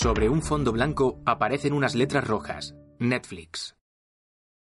Sobre 0.00 0.28
un 0.28 0.42
fondo 0.42 0.70
blanco 0.70 1.20
aparecen 1.26 1.72
unas 1.72 1.96
letras 1.96 2.24
rojas. 2.24 2.76
Netflix. 3.00 3.76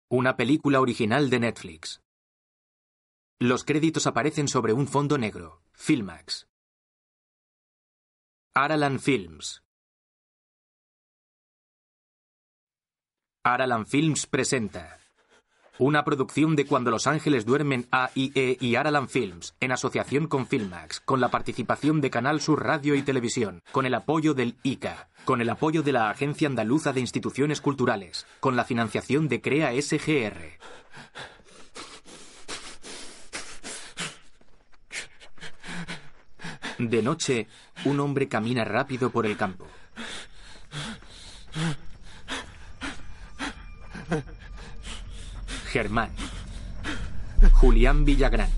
Una 0.09 0.35
película 0.35 0.81
original 0.81 1.29
de 1.29 1.39
Netflix. 1.39 2.01
Los 3.40 3.64
créditos 3.64 4.06
aparecen 4.06 4.50
sobre 4.50 4.74
un 4.74 4.86
fondo 4.86 5.17
negro. 5.17 5.64
Filmax. 5.72 6.50
Aralan 8.54 9.00
Films. 9.00 9.64
Aralan 13.46 13.86
Films 13.86 14.28
presenta 14.28 15.00
una 15.80 16.04
producción 16.04 16.55
de 16.55 16.66
Cuando 16.66 16.92
los 16.92 17.08
Ángeles 17.08 17.46
duermen 17.46 17.88
AIE 17.92 18.58
y 18.60 18.76
Aralan 18.76 19.10
Films, 19.10 19.56
en 19.60 19.71
asociación 19.71 20.28
con 20.28 20.46
Filmax, 20.46 21.00
con 21.00 21.20
la 21.20 21.30
participación 21.30 22.00
de 22.00 22.12
Canal 22.12 22.42
Sur 22.42 22.64
Radio 22.64 22.96
y 22.96 23.02
Televisión, 23.02 23.62
con 23.71 23.86
el 23.86 23.96
apoyo 23.96 24.34
del 24.34 24.56
ICA, 24.64 25.10
con 25.25 25.42
el 25.42 25.50
apoyo 25.50 25.82
de 25.82 25.94
la 25.94 26.10
Agencia 26.10 26.47
Andaluza 26.47 26.94
de 26.94 27.00
Instituciones 27.00 27.60
Culturales, 27.60 28.28
con 28.39 28.56
la 28.56 28.66
financiación 28.66 29.28
de 29.28 29.42
CREA 29.42 29.71
SGR. 29.82 30.60
De 36.77 37.02
noche, 37.02 37.47
un 37.85 37.99
hombre 37.99 38.27
camina 38.27 38.63
rápido 38.63 39.09
por 39.09 39.25
el 39.25 39.38
campo. 39.38 39.66
Germán. 45.73 46.11
Julián 47.53 48.05
Villagrán. 48.05 48.51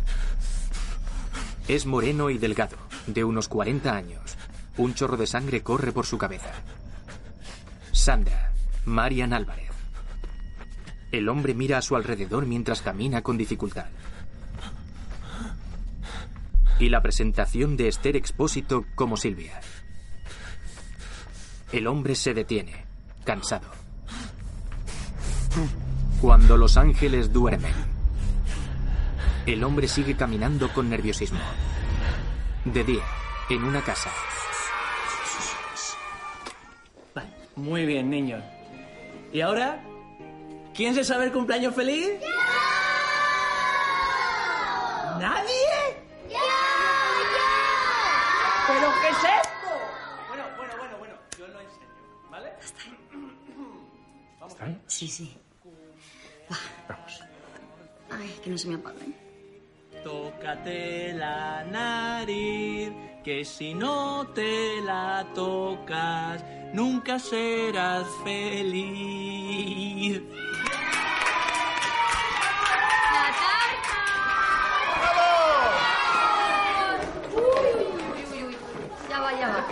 Es 1.69 1.85
moreno 1.85 2.29
y 2.29 2.38
delgado, 2.38 2.75
de 3.07 3.23
unos 3.23 3.47
40 3.47 3.95
años. 3.95 4.38
Un 4.75 4.95
chorro 4.95 5.15
de 5.15 5.25
sangre 5.25 5.63
corre 5.63 5.93
por 5.93 6.05
su 6.05 6.17
cabeza. 6.17 6.51
Sandra. 7.93 8.51
Marian 8.83 9.31
Álvarez. 9.31 9.72
El 11.13 11.30
hombre 11.30 11.53
mira 11.53 11.77
a 11.77 11.81
su 11.81 11.95
alrededor 11.95 12.45
mientras 12.47 12.81
camina 12.81 13.22
con 13.22 13.38
dificultad. 13.38 13.85
Y 16.79 16.89
la 16.89 17.02
presentación 17.02 17.77
de 17.77 17.88
Esther 17.88 18.17
Expósito 18.17 18.83
como 18.94 19.16
Silvia. 19.16 19.61
El 21.72 21.88
hombre 21.88 22.16
se 22.16 22.33
detiene, 22.33 22.85
cansado. 23.23 23.69
Cuando 26.26 26.58
los 26.58 26.76
ángeles 26.76 27.31
duermen. 27.31 27.72
El 29.45 29.64
hombre 29.64 29.88
sigue 29.88 30.16
caminando 30.16 30.73
con 30.73 30.90
nerviosismo. 30.90 31.38
De 32.64 32.84
día, 32.84 33.04
en 33.48 33.64
una 33.64 33.80
casa. 33.84 34.09
Vale, 37.14 37.30
muy 37.56 37.86
bien, 37.86 38.09
niños. 38.09 38.44
¿Y 39.31 39.42
ahora? 39.42 39.84
¿Quién 40.73 40.96
se 40.96 41.03
sabe 41.03 41.26
el 41.26 41.31
cumpleaños 41.31 41.76
feliz? 41.76 42.14
¿Nadie? 45.20 45.53
¿Pero 48.68 48.88
qué 49.00 49.09
es 49.09 49.18
esto? 49.18 49.70
Bueno, 50.28 50.44
bueno, 50.58 50.73
bueno, 50.80 50.98
bueno, 50.98 51.14
yo 51.38 51.48
lo 51.50 51.59
enseño, 51.62 51.88
¿vale? 52.31 52.50
¿Está 54.48 54.66
bien? 54.66 54.81
Sí, 54.88 55.08
sí. 55.08 55.44
Ay, 58.17 58.39
que 58.44 58.49
no 58.49 58.58
se 58.58 58.67
me 58.69 58.75
apaguen. 58.75 59.16
Tócate 60.03 61.13
la 61.13 61.63
nariz, 61.66 62.91
que 63.23 63.44
si 63.44 63.73
no 63.73 64.27
te 64.33 64.81
la 64.81 65.25
tocas, 65.33 66.44
nunca 66.73 67.17
serás 67.19 68.05
feliz. 68.23 70.22
Ya 79.09 79.19
va, 79.19 79.31
ya 79.40 79.47
va. 79.50 79.66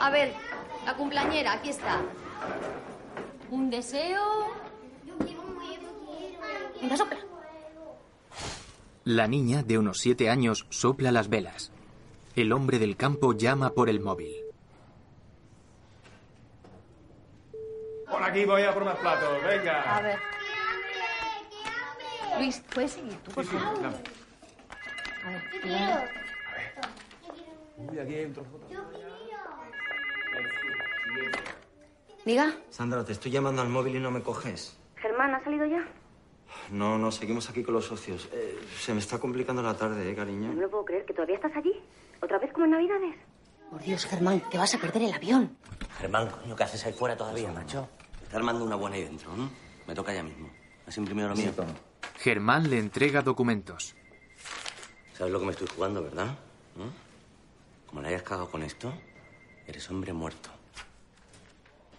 A 0.00 0.10
ver, 0.10 0.34
la 0.84 0.94
cumpleañera, 0.94 1.54
aquí 1.54 1.70
está. 1.70 2.00
Un 3.50 3.70
deseo. 3.70 4.67
Venga, 6.80 6.96
sopla. 6.96 7.18
La 9.04 9.26
niña, 9.26 9.62
de 9.62 9.78
unos 9.78 9.98
siete 9.98 10.28
años, 10.28 10.66
sopla 10.70 11.10
las 11.12 11.28
velas. 11.28 11.72
El 12.36 12.52
hombre 12.52 12.78
del 12.78 12.96
campo 12.96 13.32
llama 13.32 13.70
por 13.70 13.88
el 13.88 14.00
móvil. 14.00 14.32
Por 18.10 18.22
aquí 18.22 18.44
voy 18.44 18.62
a 18.62 18.72
por 18.72 18.84
más 18.84 18.96
platos, 18.96 19.28
A 19.42 19.46
venga. 19.46 20.00
ver. 20.00 20.18
Luis, 22.38 22.62
¿puedes 22.72 22.92
seguir 22.92 23.16
tú, 23.24 23.30
por 23.32 23.44
favor? 23.44 23.82
Dame. 23.82 23.96
A 25.24 25.30
ver, 25.30 25.50
primero. 25.60 26.00
Uy, 27.78 27.98
aquí 27.98 28.14
hay 28.14 28.24
un 28.26 28.32
trozo. 28.34 28.60
Diga. 32.24 32.52
Sandra, 32.70 33.04
te 33.04 33.12
estoy 33.12 33.30
llamando 33.30 33.62
al 33.62 33.68
móvil 33.68 33.96
y 33.96 34.00
no 34.00 34.10
me 34.10 34.22
coges. 34.22 34.76
Germán, 34.96 35.34
¿ha 35.34 35.42
salido 35.42 35.64
ya? 35.66 35.84
No, 36.70 36.98
no, 36.98 37.10
seguimos 37.10 37.48
aquí 37.48 37.62
con 37.62 37.74
los 37.74 37.86
socios. 37.86 38.28
Eh, 38.32 38.58
se 38.78 38.92
me 38.92 39.00
está 39.00 39.18
complicando 39.18 39.62
la 39.62 39.74
tarde, 39.76 40.06
¿eh, 40.08 40.10
No 40.12 40.16
cariño? 40.16 40.52
me 40.52 40.62
lo 40.62 40.70
puedo 40.70 40.84
creer, 40.84 41.04
que 41.04 41.14
todavía 41.14 41.36
estás 41.36 41.52
allí. 41.56 41.72
¿Otra 42.20 42.38
vez 42.38 42.52
como 42.52 42.64
en 42.66 42.72
Navidades? 42.72 43.14
Por 43.70 43.80
Dios, 43.82 44.04
Germán, 44.06 44.40
que 44.50 44.58
vas 44.58 44.74
a 44.74 44.78
perder 44.78 45.02
el 45.02 45.12
avión. 45.14 45.56
Germán, 45.98 46.28
coño, 46.30 46.56
¿qué 46.56 46.62
haces 46.64 46.84
ahí 46.86 46.92
fuera 46.92 47.16
todavía, 47.16 47.50
macho? 47.52 47.88
Está 48.22 48.36
armando 48.38 48.64
una 48.64 48.76
buena 48.76 48.96
ahí 48.96 49.04
dentro, 49.04 49.34
¿no? 49.36 49.50
Me 49.86 49.94
toca 49.94 50.12
ya 50.12 50.22
mismo. 50.22 50.50
¿Has 50.86 50.96
imprimido 50.96 51.28
lo 51.28 51.34
mío? 51.36 51.52
Germán 52.16 52.68
le 52.70 52.78
entrega 52.78 53.22
documentos. 53.22 53.94
¿Sabes 55.14 55.32
lo 55.32 55.38
que 55.40 55.46
me 55.46 55.52
estoy 55.52 55.68
jugando, 55.68 56.02
verdad? 56.02 56.26
¿No? 56.76 56.84
Como 57.86 58.02
le 58.02 58.08
hayas 58.08 58.22
cagado 58.22 58.50
con 58.50 58.62
esto, 58.62 58.92
eres 59.66 59.88
hombre 59.90 60.12
muerto. 60.12 60.50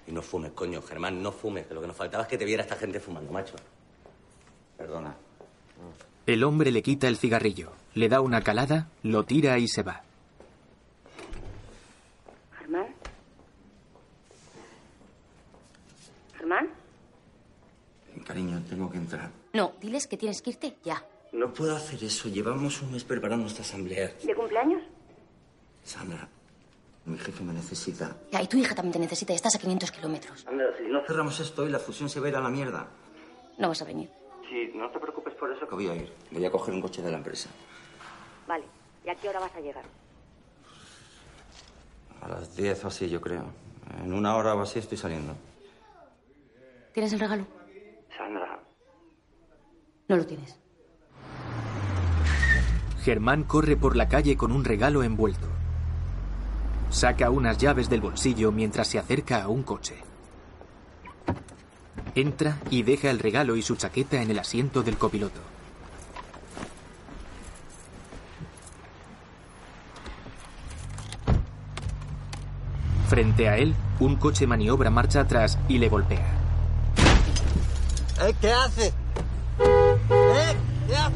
Y 0.07 0.11
no 0.11 0.21
fumes, 0.21 0.51
coño, 0.53 0.81
Germán, 0.81 1.21
no 1.21 1.31
fumes, 1.31 1.67
que 1.67 1.73
lo 1.73 1.81
que 1.81 1.87
nos 1.87 1.95
faltaba 1.95 2.23
es 2.23 2.29
que 2.29 2.37
te 2.37 2.45
viera 2.45 2.63
esta 2.63 2.75
gente 2.75 2.99
fumando, 2.99 3.31
macho. 3.31 3.55
Perdona. 4.79 5.13
El 6.25 6.43
hombre 6.43 6.71
le 6.71 6.81
quita 6.81 7.07
el 7.09 7.17
cigarrillo, 7.17 7.73
le 7.95 8.07
da 8.07 8.21
una 8.21 8.41
calada, 8.41 8.87
lo 9.03 9.25
tira 9.25 9.59
y 9.59 9.67
se 9.67 9.83
va. 9.83 10.03
Germán. 12.57 12.87
Germán. 16.37 16.69
Cariño, 18.25 18.61
tengo 18.69 18.89
que 18.89 18.97
entrar. 18.97 19.29
No, 19.53 19.73
diles 19.81 20.07
que 20.07 20.15
tienes 20.15 20.41
que 20.41 20.51
irte 20.51 20.77
ya. 20.83 21.03
No 21.33 21.53
puedo 21.53 21.75
hacer 21.75 22.01
eso. 22.03 22.29
Llevamos 22.29 22.81
un 22.81 22.93
mes 22.93 23.03
preparando 23.03 23.47
esta 23.47 23.63
asamblea. 23.63 24.13
¿De 24.23 24.33
cumpleaños? 24.33 24.81
Sandra, 25.83 26.27
mi 27.05 27.17
jefe 27.17 27.43
me 27.43 27.53
necesita. 27.53 28.15
Ya, 28.31 28.41
y 28.41 28.47
tu 28.47 28.57
hija 28.57 28.75
también 28.75 28.93
te 28.93 28.99
necesita 28.99 29.33
y 29.33 29.35
estás 29.35 29.55
a 29.55 29.59
500 29.59 29.91
kilómetros. 29.91 30.41
Sandra, 30.41 30.67
si 30.77 30.83
no 30.85 31.01
cerramos 31.05 31.37
esto 31.39 31.63
hoy, 31.63 31.69
la 31.69 31.79
fusión 31.79 32.07
se 32.07 32.19
va 32.21 32.27
a 32.27 32.29
ir 32.29 32.35
a 32.37 32.41
la 32.41 32.49
mierda. 32.49 32.87
No 33.57 33.67
vas 33.67 33.81
a 33.81 33.85
venir. 33.85 34.09
Sí, 34.49 34.71
no 34.73 34.89
te 34.89 34.99
preocupes 34.99 35.35
por 35.35 35.51
eso 35.51 35.67
que 35.67 35.75
voy 35.75 35.87
a 35.87 35.95
ir. 35.95 36.11
Voy 36.31 36.43
a 36.43 36.51
coger 36.51 36.73
un 36.73 36.81
coche 36.81 37.03
de 37.03 37.11
la 37.11 37.17
empresa. 37.17 37.49
Vale. 38.47 38.65
¿Y 39.05 39.09
a 39.09 39.15
qué 39.15 39.29
hora 39.29 39.39
vas 39.39 39.55
a 39.55 39.59
llegar? 39.59 39.85
A 42.21 42.27
las 42.27 42.55
10 42.55 42.83
o 42.83 42.87
así, 42.87 43.09
yo 43.09 43.21
creo. 43.21 43.45
En 44.03 44.11
una 44.11 44.35
hora 44.35 44.55
o 44.55 44.61
así 44.61 44.79
estoy 44.79 44.97
saliendo. 44.97 45.35
¿Tienes 46.93 47.13
el 47.13 47.19
regalo? 47.19 47.45
Sandra. 48.17 48.59
No 50.07 50.17
lo 50.17 50.25
tienes. 50.25 50.59
Germán 53.03 53.43
corre 53.43 53.77
por 53.77 53.95
la 53.95 54.09
calle 54.09 54.35
con 54.35 54.51
un 54.51 54.65
regalo 54.65 55.03
envuelto. 55.03 55.47
Saca 56.89 57.29
unas 57.29 57.59
llaves 57.59 57.89
del 57.89 58.01
bolsillo 58.01 58.51
mientras 58.51 58.87
se 58.87 58.97
acerca 58.97 59.43
a 59.43 59.47
un 59.47 59.61
coche. 59.61 60.08
Entra 62.15 62.57
y 62.69 62.83
deja 62.83 63.09
el 63.09 63.19
regalo 63.19 63.55
y 63.55 63.61
su 63.61 63.75
chaqueta 63.75 64.21
en 64.21 64.31
el 64.31 64.39
asiento 64.39 64.83
del 64.83 64.97
copiloto. 64.97 65.39
Frente 73.07 73.49
a 73.49 73.57
él, 73.57 73.73
un 73.99 74.17
coche 74.17 74.45
maniobra 74.45 74.89
marcha 74.91 75.21
atrás 75.21 75.57
y 75.67 75.79
le 75.79 75.89
golpea. 75.89 76.27
¿Eh? 78.21 78.35
¿Qué 78.39 78.51
hace? 78.51 78.87
¿Eh? 78.87 78.93
¿Qué 80.87 80.95
hace? 80.95 81.13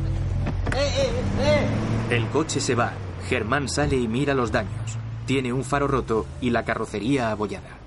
¡Eh, 0.75 0.91
eh, 0.97 1.11
eh! 1.39 2.15
El 2.15 2.27
coche 2.29 2.59
se 2.59 2.75
va. 2.75 2.93
Germán 3.27 3.69
sale 3.69 3.95
y 3.97 4.07
mira 4.07 4.33
los 4.33 4.51
daños. 4.51 4.97
Tiene 5.25 5.53
un 5.53 5.63
faro 5.63 5.87
roto 5.87 6.25
y 6.41 6.49
la 6.49 6.65
carrocería 6.65 7.29
abollada. 7.29 7.82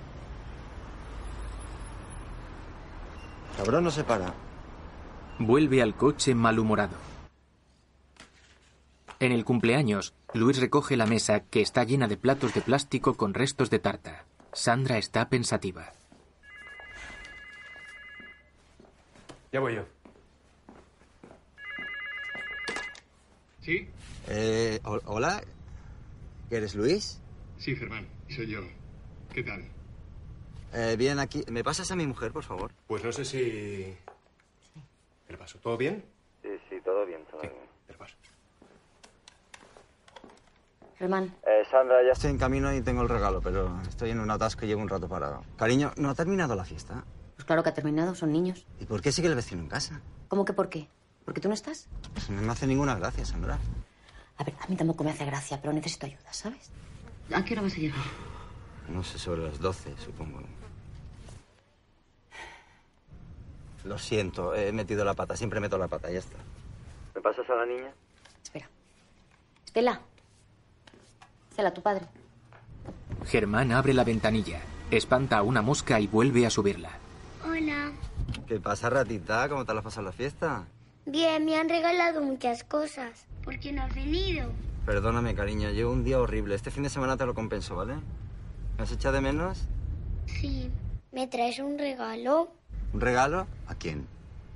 Cabrón 3.56 3.85
no 3.85 3.91
se 3.91 4.05
para. 4.05 4.35
Vuelve 5.38 5.82
al 5.82 5.94
coche 5.97 6.35
malhumorado. 6.35 6.97
En 9.19 9.32
el 9.32 9.44
cumpleaños, 9.44 10.14
Luis 10.35 10.58
recoge 10.61 10.97
la 10.97 11.06
mesa 11.06 11.41
que 11.41 11.62
está 11.62 11.85
llena 11.85 12.06
de 12.06 12.17
platos 12.19 12.53
de 12.55 12.61
plástico 12.61 13.17
con 13.17 13.32
restos 13.32 13.70
de 13.70 13.79
tarta. 13.79 14.25
Sandra 14.53 14.99
está 14.99 15.29
pensativa. 15.29 15.93
Ya 19.53 19.61
voy 19.61 19.76
yo. 19.76 19.85
¿Sí? 23.62 23.88
Eh, 24.29 24.81
ho- 24.85 25.00
hola. 25.06 25.43
¿Eres 26.50 26.75
Luis? 26.75 27.20
Sí, 27.58 27.75
Germán, 27.75 28.06
soy 28.29 28.49
yo. 28.49 28.61
¿Qué 29.32 29.43
tal? 29.43 29.64
Eh, 30.73 30.97
bien, 30.99 31.19
aquí. 31.19 31.45
¿Me 31.51 31.65
pasas 31.65 31.91
a 31.91 31.97
mi 31.97 32.07
mujer, 32.07 32.33
por 32.33 32.45
favor? 32.45 32.73
Pues 32.87 33.03
no 33.05 33.13
sé 33.13 33.25
si... 33.25 33.97
¿Qué 35.27 35.33
le 35.33 35.39
pasó? 35.39 35.59
¿Todo 35.59 35.77
bien? 35.77 36.05
Sí, 36.43 36.49
sí, 36.69 36.77
todo 36.85 37.05
bien, 37.07 37.25
todo 37.31 37.41
bien. 37.41 37.53
¿Qué 37.87 37.93
le 37.93 37.99
pasó? 37.99 38.15
Germán, 40.99 41.35
Eh, 41.47 41.63
Sandra, 41.71 42.03
ya 42.05 42.13
estoy 42.13 42.31
en 42.31 42.39
camino 42.39 42.73
y 42.75 42.81
tengo 42.81 43.03
el 43.03 43.09
regalo, 43.09 43.41
pero 43.43 43.81
estoy 43.83 44.11
en 44.11 44.21
un 44.21 44.31
atasco 44.31 44.65
y 44.65 44.69
llevo 44.69 44.81
un 44.83 44.89
rato 44.89 45.09
parado. 45.09 45.45
Cariño, 45.59 45.93
¿no 45.97 46.09
ha 46.11 46.15
terminado 46.15 46.55
la 46.55 46.65
fiesta? 46.65 47.05
pues 47.35 47.45
claro 47.45 47.63
que 47.63 47.69
ha 47.69 47.75
terminado, 47.75 48.15
son 48.15 48.33
niños. 48.33 48.67
¿Y 48.81 48.87
por 48.87 49.03
qué 49.03 49.13
sigue 49.13 49.29
el 49.29 49.35
vecino 49.35 49.61
en 49.61 49.69
casa? 49.69 50.01
¿Cómo 50.29 50.47
que 50.47 50.55
por 50.55 50.71
qué? 50.71 50.89
¿Porque 51.27 51.39
tú 51.43 51.49
no 51.49 51.55
estás? 51.55 51.87
Pues 52.15 52.31
no 52.31 52.41
me 52.41 52.51
hace 52.51 52.67
ninguna 52.67 52.95
gracia, 52.95 53.27
Sandra. 53.27 53.59
A 54.39 54.45
ver, 54.45 54.55
a 54.59 54.67
mí 54.69 54.77
tampoco 54.77 55.05
me 55.05 55.11
hace 55.11 55.27
gracia, 55.27 55.61
pero 55.61 55.75
necesito 55.75 56.07
ayuda, 56.07 56.33
¿sabes? 56.33 56.71
¿A 57.35 57.45
qué 57.45 57.53
hora 57.53 57.63
vas 57.63 57.75
a 57.75 57.77
llegar? 57.77 57.99
No 58.88 59.03
sé, 59.03 59.19
sobre 59.19 59.43
las 59.43 59.59
12, 59.59 59.94
supongo. 59.99 60.41
Lo 63.85 63.99
siento, 63.99 64.55
he 64.55 64.73
metido 64.73 65.05
la 65.05 65.15
pata. 65.15 65.37
Siempre 65.37 65.61
meto 65.61 65.79
la 65.79 65.88
pata, 65.88 66.11
ya 66.11 66.19
está. 66.19 66.38
¿Me 67.15 67.21
pasas 67.21 67.49
a 67.49 67.55
la 67.55 67.67
niña? 67.67 67.93
Espera. 68.43 68.69
Estela. 69.65 70.00
Estela, 71.50 71.73
tu 71.73 71.83
padre. 71.83 72.06
Germán 73.27 73.73
abre 73.73 73.94
la 73.94 74.05
ventanilla, 74.05 74.61
espanta 74.91 75.39
a 75.39 75.43
una 75.43 75.62
mosca 75.62 75.99
y 76.00 76.06
vuelve 76.06 76.47
a 76.47 76.50
subirla. 76.50 76.91
Hola. 77.44 77.93
¿Qué 78.47 78.61
pasa, 78.61 78.91
ratita? 78.91 79.49
¿Cómo 79.49 79.65
te 79.65 79.73
la 79.73 79.81
has 79.81 79.85
pasado 79.85 80.06
la 80.06 80.12
fiesta? 80.12 80.65
Bien, 81.06 81.44
me 81.44 81.56
han 81.56 81.69
regalado 81.69 82.21
muchas 82.23 82.65
cosas. 82.65 83.27
¿Por 83.44 83.59
qué 83.61 83.73
no 83.73 83.82
has 83.82 83.94
venido? 83.94 84.50
Perdóname, 84.85 85.35
cariño, 85.35 85.71
llevo 85.71 85.93
un 85.93 86.05
día 86.05 86.21
horrible. 86.21 86.55
Este 86.55 86.71
fin 86.71 86.82
de 86.82 86.89
semana 86.91 87.17
te 87.17 87.27
lo 87.27 87.35
compenso, 87.35 87.77
¿vale? 87.77 87.94
¿Me 88.76 88.84
has 88.84 88.93
echado 88.93 89.14
de 89.14 89.20
menos? 89.20 89.67
Sí. 90.26 90.70
¿Me 91.12 91.26
traes 91.26 91.58
un 91.58 91.78
regalo? 91.78 92.49
¿Un 92.93 93.00
regalo? 93.00 93.46
¿A 93.69 93.75
quién? 93.75 94.06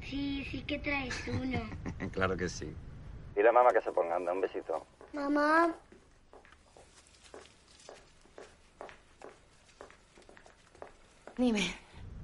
Sí, 0.02 0.44
sí 0.50 0.62
que 0.62 0.78
traes 0.78 1.14
uno. 1.28 1.60
claro 2.12 2.36
que 2.36 2.48
sí. 2.48 2.74
Dile 3.34 3.48
a 3.48 3.52
mamá 3.52 3.70
que 3.72 3.80
se 3.80 3.92
ponga, 3.92 4.16
anda, 4.16 4.32
un 4.32 4.40
besito. 4.40 4.84
Mamá, 5.12 5.74
Dime. 11.40 11.74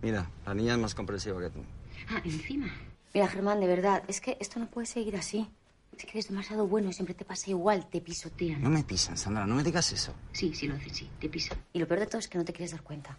Mira, 0.02 0.28
la 0.44 0.52
niña 0.52 0.74
es 0.74 0.78
más 0.78 0.94
comprensiva 0.94 1.40
que 1.40 1.48
tú. 1.48 1.64
Ah, 2.10 2.20
encima. 2.22 2.68
Mira, 3.14 3.28
Germán, 3.28 3.60
de 3.60 3.66
verdad, 3.66 4.02
es 4.08 4.20
que 4.20 4.36
esto 4.40 4.60
no 4.60 4.66
puede 4.66 4.86
seguir 4.86 5.16
así. 5.16 5.50
Es 5.96 6.04
que 6.04 6.10
eres 6.10 6.28
demasiado 6.28 6.66
bueno 6.66 6.90
y 6.90 6.92
siempre 6.92 7.14
te 7.14 7.24
pasa 7.24 7.50
igual, 7.50 7.88
te 7.88 8.00
pisotean. 8.02 8.62
No 8.62 8.68
me 8.68 8.84
pisan, 8.84 9.16
Sandra, 9.16 9.46
no 9.46 9.54
me 9.54 9.62
digas 9.62 9.92
eso. 9.92 10.14
Sí, 10.32 10.54
sí 10.54 10.66
lo 10.68 10.74
haces, 10.74 10.92
sí, 10.92 11.08
te 11.18 11.28
pisan. 11.28 11.58
Y 11.72 11.78
lo 11.78 11.88
peor 11.88 12.00
de 12.00 12.06
todo 12.06 12.18
es 12.18 12.28
que 12.28 12.36
no 12.36 12.44
te 12.44 12.52
quieres 12.52 12.72
dar 12.72 12.82
cuenta. 12.82 13.16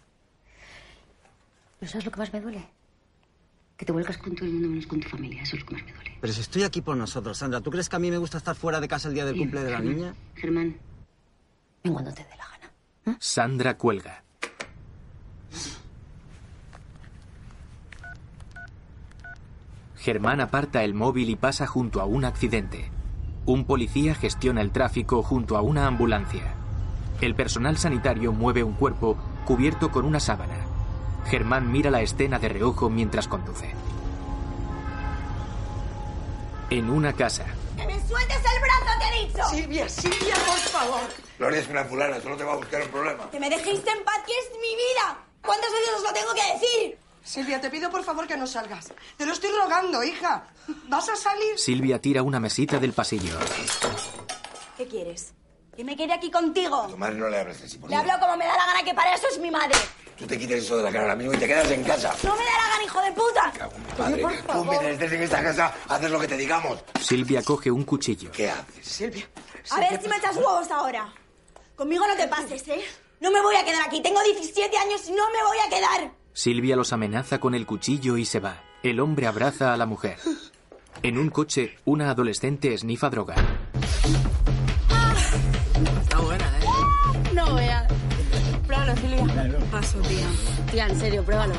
¿Pero 1.80 1.90
sabes 1.90 2.04
lo 2.04 2.12
que 2.12 2.18
más 2.18 2.32
me 2.32 2.40
duele? 2.40 2.64
Que 3.76 3.84
te 3.84 3.92
vuelcas 3.92 4.18
con 4.18 4.34
todo 4.34 4.46
el 4.46 4.52
mundo 4.52 4.68
menos 4.68 4.86
con 4.86 5.00
tu 5.00 5.08
familia, 5.08 5.42
eso 5.42 5.56
es 5.56 5.62
lo 5.62 5.68
que 5.68 5.74
más 5.74 5.84
me 5.84 5.92
duele. 5.92 6.18
Pero 6.20 6.32
si 6.32 6.40
estoy 6.40 6.62
aquí 6.62 6.80
por 6.80 6.96
nosotros, 6.96 7.38
Sandra, 7.38 7.60
¿tú 7.60 7.70
crees 7.70 7.88
que 7.88 7.96
a 7.96 7.98
mí 7.98 8.10
me 8.10 8.18
gusta 8.18 8.38
estar 8.38 8.54
fuera 8.54 8.80
de 8.80 8.88
casa 8.88 9.08
el 9.08 9.14
día 9.14 9.24
del 9.24 9.34
Bien, 9.34 9.46
cumple 9.46 9.64
de 9.64 9.70
la 9.70 9.78
Germán, 9.78 9.96
niña? 9.96 10.14
Germán, 10.36 10.76
ven 11.82 11.92
cuando 11.92 12.12
te 12.12 12.22
dé 12.22 12.36
la 12.36 12.48
gana. 12.48 13.18
Sandra 13.20 13.76
cuelga. 13.76 14.22
Germán 20.08 20.40
aparta 20.40 20.84
el 20.84 20.94
móvil 20.94 21.28
y 21.28 21.36
pasa 21.36 21.66
junto 21.66 22.00
a 22.00 22.06
un 22.06 22.24
accidente. 22.24 22.90
Un 23.44 23.66
policía 23.66 24.14
gestiona 24.14 24.62
el 24.62 24.72
tráfico 24.72 25.22
junto 25.22 25.54
a 25.58 25.60
una 25.60 25.86
ambulancia. 25.86 26.54
El 27.20 27.34
personal 27.34 27.76
sanitario 27.76 28.32
mueve 28.32 28.64
un 28.64 28.72
cuerpo 28.72 29.18
cubierto 29.44 29.90
con 29.90 30.06
una 30.06 30.18
sábana. 30.18 30.64
Germán 31.26 31.70
mira 31.70 31.90
la 31.90 32.00
escena 32.00 32.38
de 32.38 32.48
reojo 32.48 32.88
mientras 32.88 33.28
conduce. 33.28 33.74
En 36.70 36.88
una 36.88 37.12
casa, 37.12 37.44
¡Que 37.76 37.84
me 37.84 38.00
sueltes 38.08 38.38
el 38.38 38.60
brazo, 38.62 38.98
te 38.98 39.08
he 39.08 39.26
dicho! 39.26 39.44
Silvia, 39.50 39.88
Silvia, 39.90 40.34
por 40.46 40.58
favor. 40.58 41.00
Gloria 41.38 41.60
es 41.60 41.68
una 41.68 41.84
fulana, 41.84 42.18
solo 42.22 42.34
te 42.38 42.44
va 42.44 42.54
a 42.54 42.56
buscar 42.56 42.80
un 42.80 42.88
problema. 42.88 43.30
¡Que 43.30 43.40
me 43.40 43.50
dejéis 43.50 43.80
en 43.80 44.04
paz, 44.04 44.22
que 44.26 44.32
es 44.32 44.52
mi 44.52 44.74
vida! 44.74 45.18
¿Cuántas 45.42 45.70
veces 45.70 45.90
os 45.98 46.02
lo 46.02 46.12
tengo 46.14 46.32
que 46.32 46.52
decir? 46.54 46.98
Silvia, 47.28 47.60
te 47.60 47.68
pido 47.68 47.90
por 47.90 48.02
favor 48.02 48.26
que 48.26 48.38
no 48.38 48.46
salgas. 48.46 48.90
Te 49.18 49.26
lo 49.26 49.34
estoy 49.34 49.50
rogando, 49.50 50.02
hija. 50.02 50.44
¿Vas 50.88 51.10
a 51.10 51.14
salir? 51.14 51.58
Silvia 51.58 52.00
tira 52.00 52.22
una 52.22 52.40
mesita 52.40 52.78
del 52.78 52.94
pasillo. 52.94 53.38
¿Qué 54.78 54.88
quieres? 54.88 55.34
Que 55.76 55.84
me 55.84 55.94
quede 55.94 56.14
aquí 56.14 56.30
contigo. 56.30 56.84
A 56.84 56.88
tu 56.88 56.96
madre 56.96 57.16
no 57.16 57.28
le 57.28 57.38
hables 57.38 57.62
así, 57.62 57.76
por 57.76 57.90
Le 57.90 57.96
hablo 57.96 58.14
como 58.18 58.34
me 58.38 58.46
da 58.46 58.56
la 58.56 58.64
gana, 58.64 58.82
que 58.82 58.94
para 58.94 59.14
eso 59.14 59.26
es 59.30 59.38
mi 59.40 59.50
madre. 59.50 59.76
Tú 60.16 60.26
te 60.26 60.38
quites 60.38 60.64
eso 60.64 60.78
de 60.78 60.84
la 60.84 60.90
cara 60.90 61.02
ahora 61.02 61.16
mismo 61.16 61.34
y 61.34 61.36
te 61.36 61.46
quedas 61.46 61.70
en 61.70 61.84
casa. 61.84 62.16
No 62.22 62.34
me 62.34 62.44
da 62.44 62.50
la 62.50 62.68
gana, 62.70 62.84
hijo 62.84 63.02
de 63.02 63.12
puta. 63.12 63.52
Padre, 63.98 64.22
por 64.22 64.32
tú 64.32 64.64
mientras 64.64 64.92
estés 64.92 65.12
en 65.12 65.22
esta 65.22 65.42
casa, 65.42 65.74
haces 65.86 66.10
lo 66.10 66.18
que 66.18 66.28
te 66.28 66.36
digamos. 66.38 66.78
Silvia 66.98 67.42
coge 67.42 67.70
un 67.70 67.84
cuchillo. 67.84 68.32
¿Qué 68.32 68.50
haces? 68.50 68.86
Silvia. 68.86 69.28
A 69.68 69.80
ver 69.80 70.00
si 70.00 70.08
me 70.08 70.16
echas 70.16 70.34
huevos 70.34 70.70
ahora. 70.70 71.12
Conmigo 71.76 72.06
no 72.08 72.16
te 72.16 72.26
pases, 72.26 72.66
¿eh? 72.68 72.82
No 73.20 73.30
me 73.30 73.42
voy 73.42 73.56
a 73.56 73.66
quedar 73.66 73.86
aquí. 73.86 74.00
Tengo 74.00 74.22
17 74.22 74.78
años 74.78 75.06
y 75.06 75.12
no 75.12 75.28
me 75.30 75.42
voy 75.44 75.58
a 75.58 75.68
quedar. 75.68 76.17
Silvia 76.32 76.76
los 76.76 76.92
amenaza 76.92 77.40
con 77.40 77.54
el 77.54 77.66
cuchillo 77.66 78.16
y 78.16 78.24
se 78.24 78.40
va. 78.40 78.62
El 78.82 79.00
hombre 79.00 79.26
abraza 79.26 79.74
a 79.74 79.76
la 79.76 79.86
mujer. 79.86 80.18
En 81.02 81.18
un 81.18 81.30
coche, 81.30 81.76
una 81.84 82.10
adolescente 82.10 82.74
esnifa 82.74 83.10
droga. 83.10 83.34
Está 86.02 86.20
buena, 86.20 86.44
¿eh? 86.44 87.34
No 87.34 87.54
veas. 87.54 87.92
Pruébalo, 88.66 88.96
Silvia. 88.96 89.58
Paso, 89.70 89.98
tía. 90.00 90.26
Tía, 90.70 90.86
en 90.86 90.98
serio, 90.98 91.24
pruébalo. 91.24 91.54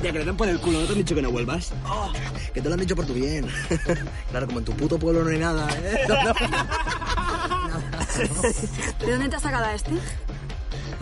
Tía, 0.00 0.12
que 0.12 0.18
le 0.18 0.24
dan 0.24 0.36
por 0.36 0.48
el 0.48 0.60
culo, 0.60 0.80
¿no 0.80 0.86
te 0.86 0.92
han 0.92 0.98
dicho 0.98 1.14
que 1.14 1.22
no 1.22 1.30
vuelvas? 1.30 1.72
Oh, 1.86 2.12
que 2.52 2.60
te 2.60 2.68
lo 2.68 2.74
han 2.74 2.80
dicho 2.80 2.96
por 2.96 3.06
tu 3.06 3.14
bien. 3.14 3.46
claro, 4.30 4.46
como 4.46 4.60
en 4.60 4.64
tu 4.64 4.72
puto 4.72 4.98
pueblo 4.98 5.24
no 5.24 5.30
hay 5.30 5.38
nada, 5.38 5.68
¿eh? 5.82 5.98
¿De 9.00 9.10
dónde 9.10 9.28
te 9.28 9.36
has 9.36 9.42
sacado 9.42 9.64
a 9.64 9.74
este? 9.74 9.92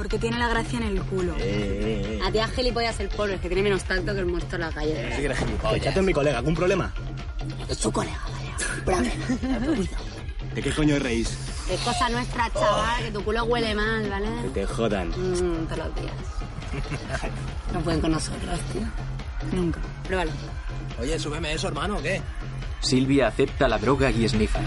Porque 0.03 0.19
tiene 0.19 0.37
la 0.37 0.49
gracia 0.49 0.79
en 0.81 0.83
el 0.83 1.01
culo. 1.03 1.33
Eh, 1.39 2.19
A 2.27 2.33
tía 2.33 2.49
gilipollas 2.49 2.99
el 2.99 3.09
pobre, 3.09 3.39
que 3.39 3.47
tiene 3.47 3.63
menos 3.63 3.85
tacto 3.85 4.13
que 4.13 4.19
el 4.19 4.27
muerto 4.27 4.57
en 4.57 4.63
la 4.63 4.73
calle. 4.73 5.11
Sí 5.13 5.19
que 5.19 5.25
eres 5.27 5.39
gilipollas. 5.39 5.77
Echate 5.77 6.01
en 6.01 6.07
mi 6.07 6.13
colega, 6.13 6.39
¿algún 6.39 6.57
problema? 6.57 6.93
Es 7.69 7.79
su 7.79 7.93
colega, 7.93 8.19
vale. 8.85 9.13
¿De 10.57 10.61
qué 10.61 10.73
coño 10.73 10.99
reís? 10.99 11.29
Es 11.71 11.79
cosa 11.83 12.09
nuestra, 12.09 12.51
chaval, 12.53 13.05
que 13.05 13.11
tu 13.13 13.23
culo 13.23 13.45
huele 13.45 13.77
mal, 13.77 14.11
¿vale? 14.11 14.27
Que 14.43 14.49
te 14.49 14.67
jodan. 14.67 15.11
Mmm, 15.11 15.67
todos 15.67 15.79
los 15.79 15.95
días. 15.95 16.13
No 17.73 17.81
pueden 17.81 18.01
con 18.01 18.11
nosotros, 18.11 18.59
tío. 18.73 18.83
Nunca. 19.53 19.79
Pruébalo. 20.03 20.33
Oye, 21.01 21.17
súbeme 21.17 21.53
eso, 21.53 21.69
hermano, 21.69 21.99
¿o 21.99 22.03
qué? 22.03 22.21
Silvia 22.81 23.29
acepta 23.29 23.69
la 23.69 23.79
droga 23.79 24.11
y 24.11 24.25
esnifa. 24.25 24.59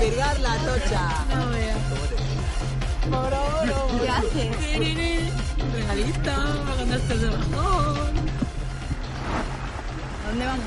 Desvirgar 0.00 0.40
la 0.40 0.56
tocha. 0.56 1.26
¿Qué 4.00 4.08
haces? 4.08 4.56
Regalista, 5.74 6.36
cuando 6.74 6.96
estés 6.96 7.20
de 7.20 7.28
bajón. 7.28 8.16
¿A 10.24 10.28
dónde 10.30 10.46
vamos? 10.46 10.64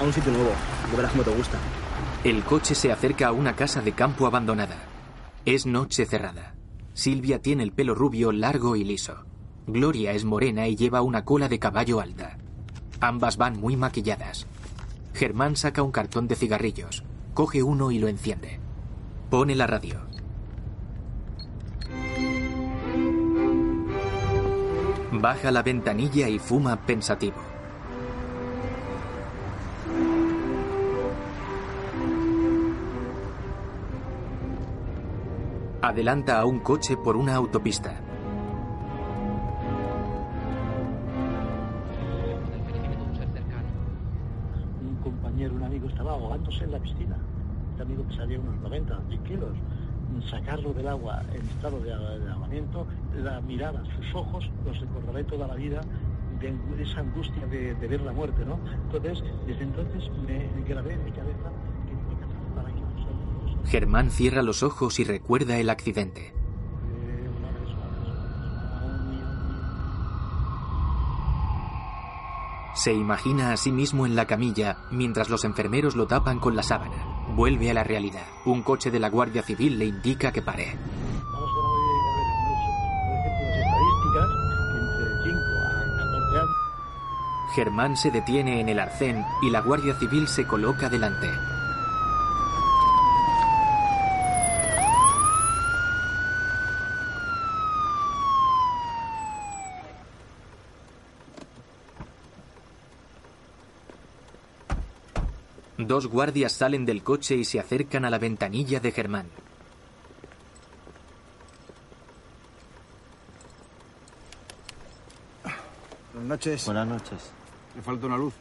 A 0.00 0.02
un 0.02 0.12
sitio 0.14 0.32
nuevo. 0.32 0.50
Ya 0.90 0.96
verás 0.96 1.12
cómo 1.12 1.24
te 1.24 1.30
gusta. 1.32 1.58
El 2.24 2.42
coche 2.44 2.74
se 2.74 2.90
acerca 2.90 3.28
a 3.28 3.32
una 3.32 3.54
casa 3.54 3.82
de 3.82 3.92
campo 3.92 4.26
abandonada. 4.26 4.78
Es 5.44 5.66
noche 5.66 6.06
cerrada. 6.06 6.54
Silvia 6.94 7.42
tiene 7.42 7.64
el 7.64 7.72
pelo 7.72 7.94
rubio, 7.94 8.32
largo 8.32 8.76
y 8.76 8.84
liso. 8.84 9.26
Gloria 9.66 10.12
es 10.12 10.24
morena 10.24 10.68
y 10.68 10.76
lleva 10.76 11.02
una 11.02 11.26
cola 11.26 11.50
de 11.50 11.58
caballo 11.58 12.00
alta. 12.00 12.38
Ambas 13.00 13.36
van 13.36 13.60
muy 13.60 13.76
maquilladas. 13.76 14.46
Germán 15.12 15.56
saca 15.56 15.82
un 15.82 15.92
cartón 15.92 16.28
de 16.28 16.34
cigarrillos, 16.34 17.04
coge 17.34 17.64
uno 17.64 17.90
y 17.90 17.98
lo 17.98 18.06
enciende. 18.06 18.60
Pone 19.28 19.56
la 19.56 19.66
radio. 19.66 20.00
Baja 25.10 25.50
la 25.50 25.62
ventanilla 25.62 26.28
y 26.28 26.38
fuma 26.38 26.76
pensativo. 26.86 27.36
Adelanta 35.82 36.40
a 36.40 36.46
un 36.46 36.60
coche 36.60 36.96
por 36.96 37.16
una 37.16 37.34
autopista. 37.34 38.00
En 46.60 46.72
la 46.72 46.78
piscina. 46.78 47.16
Este 47.70 47.82
amigo 47.82 48.04
pesaría 48.04 48.38
unos 48.38 48.56
90, 48.62 49.00
100 49.08 49.24
kilos. 49.24 49.50
Sacarlo 50.30 50.72
del 50.72 50.86
agua 50.86 51.22
en 51.34 51.40
estado 51.48 51.80
de, 51.80 51.86
de 51.86 52.30
ahogamiento, 52.30 52.86
la 53.16 53.40
mirada, 53.40 53.82
sus 53.96 54.14
ojos, 54.14 54.48
los 54.64 54.80
recordaré 54.80 55.24
toda 55.24 55.48
la 55.48 55.54
vida 55.54 55.80
de, 56.40 56.82
esa 56.82 57.00
angustia 57.00 57.46
de, 57.46 57.74
de 57.74 57.88
ver 57.88 58.00
la 58.02 58.12
muerte, 58.12 58.44
¿no? 58.44 58.58
Entonces, 58.84 59.24
desde 59.46 59.64
entonces 59.64 60.04
me 60.26 60.48
grabé 60.68 60.94
en 60.94 61.04
mi 61.04 61.10
cabeza 61.10 61.50
que 61.86 61.96
tengo 61.96 62.18
que 62.18 62.24
hacer 62.24 62.54
para 62.54 62.68
que 62.68 63.70
Germán 63.70 64.10
cierra 64.10 64.42
los 64.42 64.62
ojos 64.62 65.00
y 65.00 65.04
recuerda 65.04 65.58
el 65.58 65.70
accidente. 65.70 66.43
Se 72.74 72.92
imagina 72.92 73.52
a 73.52 73.56
sí 73.56 73.70
mismo 73.70 74.04
en 74.04 74.16
la 74.16 74.26
camilla 74.26 74.78
mientras 74.90 75.30
los 75.30 75.44
enfermeros 75.44 75.94
lo 75.94 76.08
tapan 76.08 76.40
con 76.40 76.56
la 76.56 76.64
sábana. 76.64 76.96
Vuelve 77.28 77.70
a 77.70 77.74
la 77.74 77.84
realidad. 77.84 78.26
Un 78.44 78.62
coche 78.62 78.90
de 78.90 78.98
la 78.98 79.10
Guardia 79.10 79.44
Civil 79.44 79.78
le 79.78 79.86
indica 79.86 80.32
que 80.32 80.42
pare. 80.42 80.76
vamos 81.32 81.50
a 81.50 81.62
ver, 81.70 81.94
a 82.00 82.16
ver, 82.16 82.34
por 82.34 82.52
ejemplo, 82.52 83.14
las 83.14 83.64
estadísticas, 83.64 84.28
entre 84.80 85.06
5 85.22 85.38
a 85.62 85.96
14 85.96 86.38
años, 86.38 86.64
Germán 87.54 87.96
se 87.96 88.10
detiene 88.10 88.60
en 88.60 88.68
el 88.68 88.80
arcén 88.80 89.24
y 89.40 89.50
la 89.50 89.60
Guardia 89.60 89.94
Civil 89.94 90.26
se 90.26 90.44
coloca 90.44 90.88
delante. 90.88 91.53
Dos 105.86 106.06
guardias 106.06 106.52
salen 106.52 106.86
del 106.86 107.02
coche 107.02 107.34
y 107.34 107.44
se 107.44 107.60
acercan 107.60 108.06
a 108.06 108.10
la 108.10 108.18
ventanilla 108.18 108.80
de 108.80 108.90
Germán. 108.90 109.26
Buenas 116.12 116.28
noches. 116.28 116.64
Buenas 116.64 116.88
noches. 116.88 117.30
Me 117.76 117.82
falta 117.82 118.06
una 118.06 118.16
luz. 118.16 118.32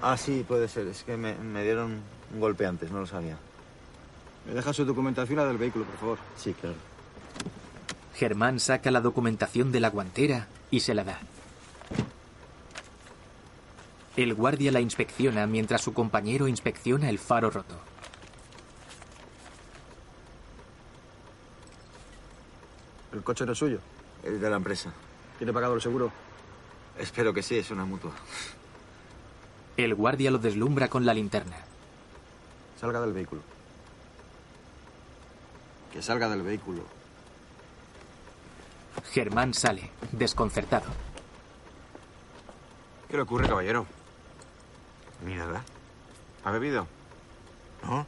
Ah, 0.00 0.16
sí, 0.16 0.44
puede 0.46 0.68
ser. 0.68 0.86
Es 0.86 1.02
que 1.02 1.16
me, 1.16 1.34
me 1.34 1.64
dieron 1.64 2.00
un 2.32 2.40
golpe 2.40 2.66
antes, 2.66 2.90
no 2.92 3.00
lo 3.00 3.06
sabía. 3.06 3.36
¿Me 4.46 4.54
deja 4.54 4.72
su 4.72 4.84
documentación 4.84 5.38
la 5.38 5.46
del 5.46 5.58
vehículo, 5.58 5.86
por 5.86 5.96
favor? 5.96 6.18
Sí, 6.36 6.54
claro. 6.54 6.76
Germán 8.14 8.60
saca 8.60 8.90
la 8.90 9.00
documentación 9.00 9.72
de 9.72 9.80
la 9.80 9.90
guantera 9.90 10.46
y 10.70 10.80
se 10.80 10.94
la 10.94 11.04
da. 11.04 11.18
El 14.16 14.34
guardia 14.34 14.72
la 14.72 14.80
inspecciona 14.80 15.46
mientras 15.46 15.82
su 15.82 15.94
compañero 15.94 16.48
inspecciona 16.48 17.08
el 17.08 17.18
faro 17.18 17.50
roto. 17.50 17.78
¿El 23.12 23.22
coche 23.22 23.46
no 23.46 23.52
es 23.52 23.58
suyo? 23.58 23.80
Es 24.22 24.40
de 24.40 24.50
la 24.50 24.56
empresa. 24.56 24.92
¿Tiene 25.38 25.52
pagado 25.52 25.74
el 25.74 25.80
seguro? 25.80 26.12
Espero 26.98 27.32
que 27.32 27.42
sí, 27.42 27.56
es 27.56 27.70
una 27.70 27.84
mutua. 27.84 28.12
El 29.76 29.94
guardia 29.94 30.30
lo 30.30 30.38
deslumbra 30.38 30.88
con 30.88 31.06
la 31.06 31.14
linterna. 31.14 31.56
Salga 32.78 33.00
del 33.00 33.12
vehículo. 33.12 33.42
Que 35.92 36.02
salga 36.02 36.28
del 36.28 36.42
vehículo. 36.42 36.82
Germán 39.12 39.54
sale, 39.54 39.90
desconcertado. 40.12 40.86
¿Qué 43.08 43.16
le 43.16 43.22
ocurre, 43.22 43.48
caballero? 43.48 43.86
Ni 45.24 45.34
nada. 45.34 45.62
¿Ha 46.44 46.50
bebido? 46.50 46.86
¿No? 47.84 48.06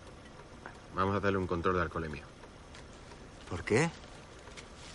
Vamos 0.94 1.14
a 1.14 1.18
hacerle 1.18 1.38
un 1.38 1.46
control 1.46 1.76
de 1.76 1.82
alcoholemia. 1.82 2.22
¿Por 3.48 3.64
qué? 3.64 3.90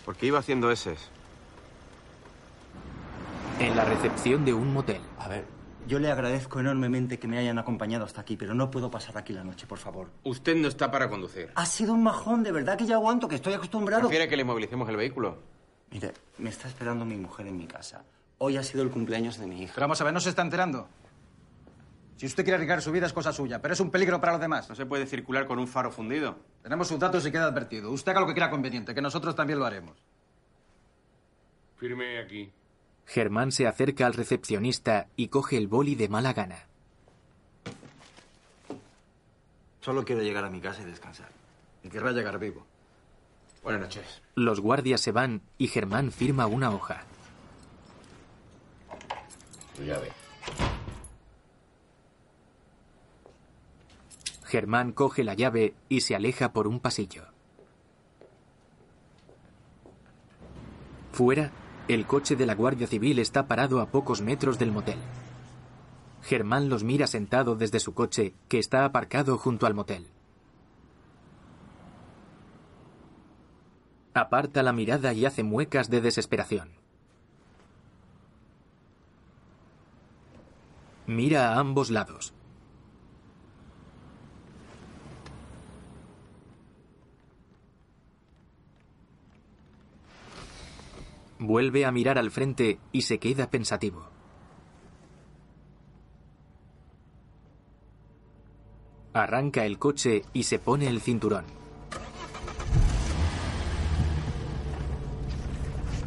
Porque 0.04 0.26
iba 0.26 0.38
haciendo 0.38 0.70
eses. 0.70 1.10
En 3.60 3.76
la 3.76 3.84
recepción 3.84 4.44
de 4.44 4.54
un 4.54 4.72
motel. 4.72 5.00
A 5.18 5.28
ver, 5.28 5.44
yo 5.86 5.98
le 5.98 6.10
agradezco 6.10 6.60
enormemente 6.60 7.18
que 7.18 7.26
me 7.26 7.38
hayan 7.38 7.58
acompañado 7.58 8.04
hasta 8.04 8.20
aquí, 8.20 8.36
pero 8.36 8.54
no 8.54 8.70
puedo 8.70 8.90
pasar 8.90 9.18
aquí 9.18 9.32
la 9.32 9.42
noche, 9.42 9.66
por 9.66 9.78
favor. 9.78 10.10
Usted 10.24 10.56
no 10.56 10.68
está 10.68 10.90
para 10.90 11.08
conducir. 11.08 11.50
Ha 11.54 11.66
sido 11.66 11.92
un 11.92 12.02
majón, 12.02 12.42
de 12.42 12.52
verdad 12.52 12.76
que 12.78 12.86
ya 12.86 12.94
aguanto, 12.94 13.26
que 13.26 13.36
estoy 13.36 13.54
acostumbrado. 13.54 14.02
¿Prefiere 14.02 14.28
que 14.28 14.36
le 14.36 14.44
movilicemos 14.44 14.88
el 14.88 14.96
vehículo? 14.96 15.38
Mire, 15.90 16.12
me 16.38 16.50
está 16.50 16.68
esperando 16.68 17.04
mi 17.04 17.16
mujer 17.16 17.46
en 17.46 17.56
mi 17.56 17.66
casa. 17.66 18.04
Hoy 18.38 18.56
ha 18.56 18.62
sido 18.62 18.82
el 18.82 18.90
cumpleaños 18.90 19.38
de 19.38 19.46
mi 19.46 19.62
hija. 19.62 19.72
Pero 19.74 19.84
vamos 19.84 20.00
a 20.00 20.04
ver, 20.04 20.12
no 20.12 20.20
se 20.20 20.28
está 20.28 20.42
enterando. 20.42 20.88
Si 22.18 22.26
usted 22.26 22.42
quiere 22.42 22.56
arriesgar 22.56 22.82
su 22.82 22.90
vida 22.90 23.06
es 23.06 23.12
cosa 23.12 23.32
suya, 23.32 23.62
pero 23.62 23.74
es 23.74 23.80
un 23.80 23.92
peligro 23.92 24.20
para 24.20 24.32
los 24.32 24.40
demás. 24.40 24.68
No 24.68 24.74
se 24.74 24.86
puede 24.86 25.06
circular 25.06 25.46
con 25.46 25.60
un 25.60 25.68
faro 25.68 25.92
fundido. 25.92 26.36
Tenemos 26.64 26.88
sus 26.88 26.98
datos 26.98 27.24
y 27.24 27.30
queda 27.30 27.44
advertido. 27.44 27.92
Usted 27.92 28.10
haga 28.10 28.22
lo 28.22 28.26
que 28.26 28.34
crea 28.34 28.50
conveniente, 28.50 28.92
que 28.92 29.00
nosotros 29.00 29.36
también 29.36 29.60
lo 29.60 29.64
haremos. 29.64 29.96
Firme 31.76 32.18
aquí. 32.18 32.50
Germán 33.06 33.52
se 33.52 33.68
acerca 33.68 34.04
al 34.04 34.14
recepcionista 34.14 35.06
y 35.14 35.28
coge 35.28 35.58
el 35.58 35.68
boli 35.68 35.94
de 35.94 36.08
mala 36.08 36.32
gana. 36.32 36.66
Solo 39.80 40.04
quiero 40.04 40.20
llegar 40.20 40.44
a 40.44 40.50
mi 40.50 40.60
casa 40.60 40.82
y 40.82 40.86
descansar. 40.86 41.28
Y 41.84 41.88
querrá 41.88 42.10
llegar 42.10 42.40
vivo. 42.40 42.66
Buenas 43.62 43.82
noches. 43.82 44.22
Los 44.34 44.58
guardias 44.58 45.00
se 45.00 45.12
van 45.12 45.40
y 45.56 45.68
Germán 45.68 46.10
firma 46.10 46.48
una 46.48 46.72
hoja. 46.72 47.04
Tu 49.76 49.84
llave. 49.84 50.10
Germán 54.48 54.92
coge 54.92 55.24
la 55.24 55.34
llave 55.34 55.74
y 55.90 56.00
se 56.00 56.16
aleja 56.16 56.54
por 56.54 56.66
un 56.66 56.80
pasillo. 56.80 57.26
Fuera, 61.12 61.52
el 61.86 62.06
coche 62.06 62.34
de 62.34 62.46
la 62.46 62.54
Guardia 62.54 62.86
Civil 62.86 63.18
está 63.18 63.46
parado 63.46 63.78
a 63.82 63.90
pocos 63.90 64.22
metros 64.22 64.58
del 64.58 64.72
motel. 64.72 64.96
Germán 66.22 66.70
los 66.70 66.82
mira 66.82 67.06
sentado 67.06 67.56
desde 67.56 67.78
su 67.78 67.92
coche, 67.92 68.32
que 68.48 68.58
está 68.58 68.86
aparcado 68.86 69.36
junto 69.36 69.66
al 69.66 69.74
motel. 69.74 70.06
Aparta 74.14 74.62
la 74.62 74.72
mirada 74.72 75.12
y 75.12 75.26
hace 75.26 75.42
muecas 75.42 75.90
de 75.90 76.00
desesperación. 76.00 76.70
Mira 81.06 81.52
a 81.52 81.58
ambos 81.58 81.90
lados. 81.90 82.32
Vuelve 91.38 91.84
a 91.84 91.92
mirar 91.92 92.18
al 92.18 92.30
frente 92.30 92.80
y 92.90 93.02
se 93.02 93.18
queda 93.18 93.48
pensativo. 93.48 94.08
Arranca 99.12 99.64
el 99.64 99.78
coche 99.78 100.24
y 100.32 100.44
se 100.44 100.58
pone 100.58 100.88
el 100.88 101.00
cinturón. 101.00 101.44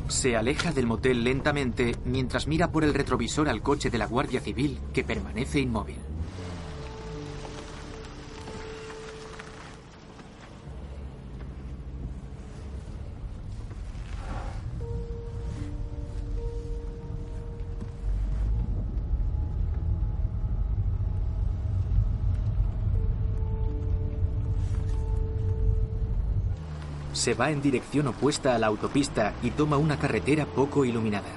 Se 0.07 0.35
aleja 0.35 0.73
del 0.73 0.87
motel 0.87 1.23
lentamente 1.23 1.95
mientras 2.03 2.45
mira 2.45 2.71
por 2.71 2.83
el 2.83 2.93
retrovisor 2.93 3.47
al 3.47 3.61
coche 3.61 3.89
de 3.89 3.97
la 3.97 4.07
Guardia 4.07 4.41
Civil 4.41 4.79
que 4.93 5.05
permanece 5.05 5.61
inmóvil. 5.61 6.10
Se 27.21 27.35
va 27.35 27.51
en 27.51 27.61
dirección 27.61 28.07
opuesta 28.07 28.55
a 28.55 28.57
la 28.57 28.65
autopista 28.65 29.35
y 29.43 29.51
toma 29.51 29.77
una 29.77 29.99
carretera 29.99 30.47
poco 30.47 30.85
iluminada. 30.85 31.29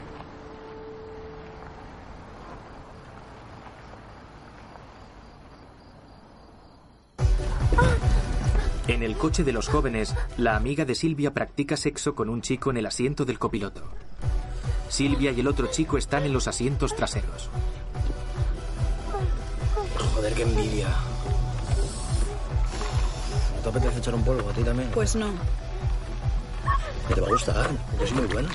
En 8.88 9.02
el 9.02 9.14
coche 9.18 9.44
de 9.44 9.52
los 9.52 9.68
jóvenes, 9.68 10.14
la 10.38 10.56
amiga 10.56 10.86
de 10.86 10.94
Silvia 10.94 11.34
practica 11.34 11.76
sexo 11.76 12.14
con 12.14 12.30
un 12.30 12.40
chico 12.40 12.70
en 12.70 12.78
el 12.78 12.86
asiento 12.86 13.26
del 13.26 13.38
copiloto. 13.38 13.82
Silvia 14.88 15.32
y 15.32 15.40
el 15.40 15.48
otro 15.48 15.66
chico 15.66 15.98
están 15.98 16.22
en 16.22 16.32
los 16.32 16.48
asientos 16.48 16.96
traseros. 16.96 17.50
Joder, 20.14 20.32
qué 20.32 20.44
envidia. 20.44 20.88
¿No 23.56 23.60
te 23.60 23.68
apetece 23.68 23.98
echar 23.98 24.14
un 24.14 24.24
polvo 24.24 24.48
a 24.48 24.52
ti 24.54 24.62
también? 24.62 24.88
Pues 24.94 25.14
no. 25.14 25.26
Que 27.08 27.14
te 27.14 27.20
va 27.20 27.26
a 27.26 27.30
gustar. 27.30 27.70
Yo 28.00 28.06
soy 28.06 28.16
muy 28.16 28.26
bueno. 28.26 28.48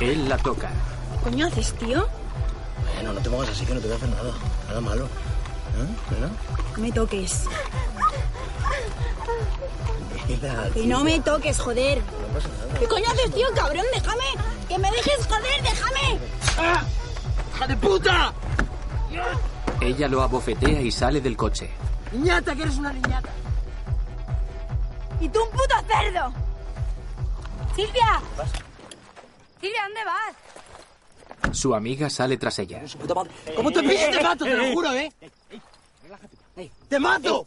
Él 0.00 0.28
la 0.28 0.36
toca. 0.38 0.70
¿Coño 1.24 1.46
haces, 1.46 1.72
tío? 1.74 2.06
Bueno, 2.94 3.12
no 3.12 3.20
te 3.20 3.30
pongas 3.30 3.48
así 3.50 3.64
que 3.66 3.74
no 3.74 3.80
te 3.80 3.86
voy 3.86 3.94
a 3.94 3.96
hacer 3.96 4.08
nada. 4.08 4.32
Nada 4.68 4.80
malo. 4.80 5.04
¿Eh? 5.04 5.86
¿Verdad? 6.10 6.30
No 6.76 6.82
me 6.82 6.92
toques. 6.92 7.44
Mira, 10.28 10.68
Que 10.74 10.86
no 10.86 11.04
me 11.04 11.20
toques, 11.20 11.58
joder. 11.58 11.98
No 11.98 12.28
pasa 12.34 12.48
nada. 12.48 12.78
¿Qué 12.78 12.86
coño 12.86 13.04
haces, 13.12 13.32
tío, 13.34 13.46
cabrón? 13.54 13.84
Déjame. 13.94 14.24
Que 14.68 14.78
me 14.78 14.90
dejes, 14.90 15.26
joder, 15.26 15.62
déjame. 15.62 16.18
¡Hija 17.54 17.66
de 17.66 17.76
puta! 17.76 18.32
Ella 19.80 20.08
lo 20.08 20.22
abofetea 20.22 20.80
y 20.80 20.90
sale 20.90 21.20
del 21.20 21.36
coche. 21.36 21.70
Niñata, 22.12 22.54
que 22.54 22.62
eres 22.62 22.76
una 22.76 22.92
niñata. 22.92 23.28
Y 25.20 25.28
tú 25.28 25.42
un 25.42 25.50
puto 25.50 25.74
cerdo. 25.86 26.32
Silvia. 27.76 28.22
Silvia, 29.60 29.82
¿dónde 29.82 30.04
vas? 30.04 31.56
Su 31.56 31.74
amiga 31.74 32.08
sale 32.08 32.38
tras 32.38 32.58
ella. 32.58 32.82
Como 33.54 33.70
te 33.70 33.82
pilles 33.82 34.10
te 34.10 34.22
mato, 34.22 34.44
te 34.46 34.56
lo 34.56 34.72
juro, 34.72 34.92
¿eh? 34.92 35.12
¡Te 36.88 36.98
mato! 36.98 37.46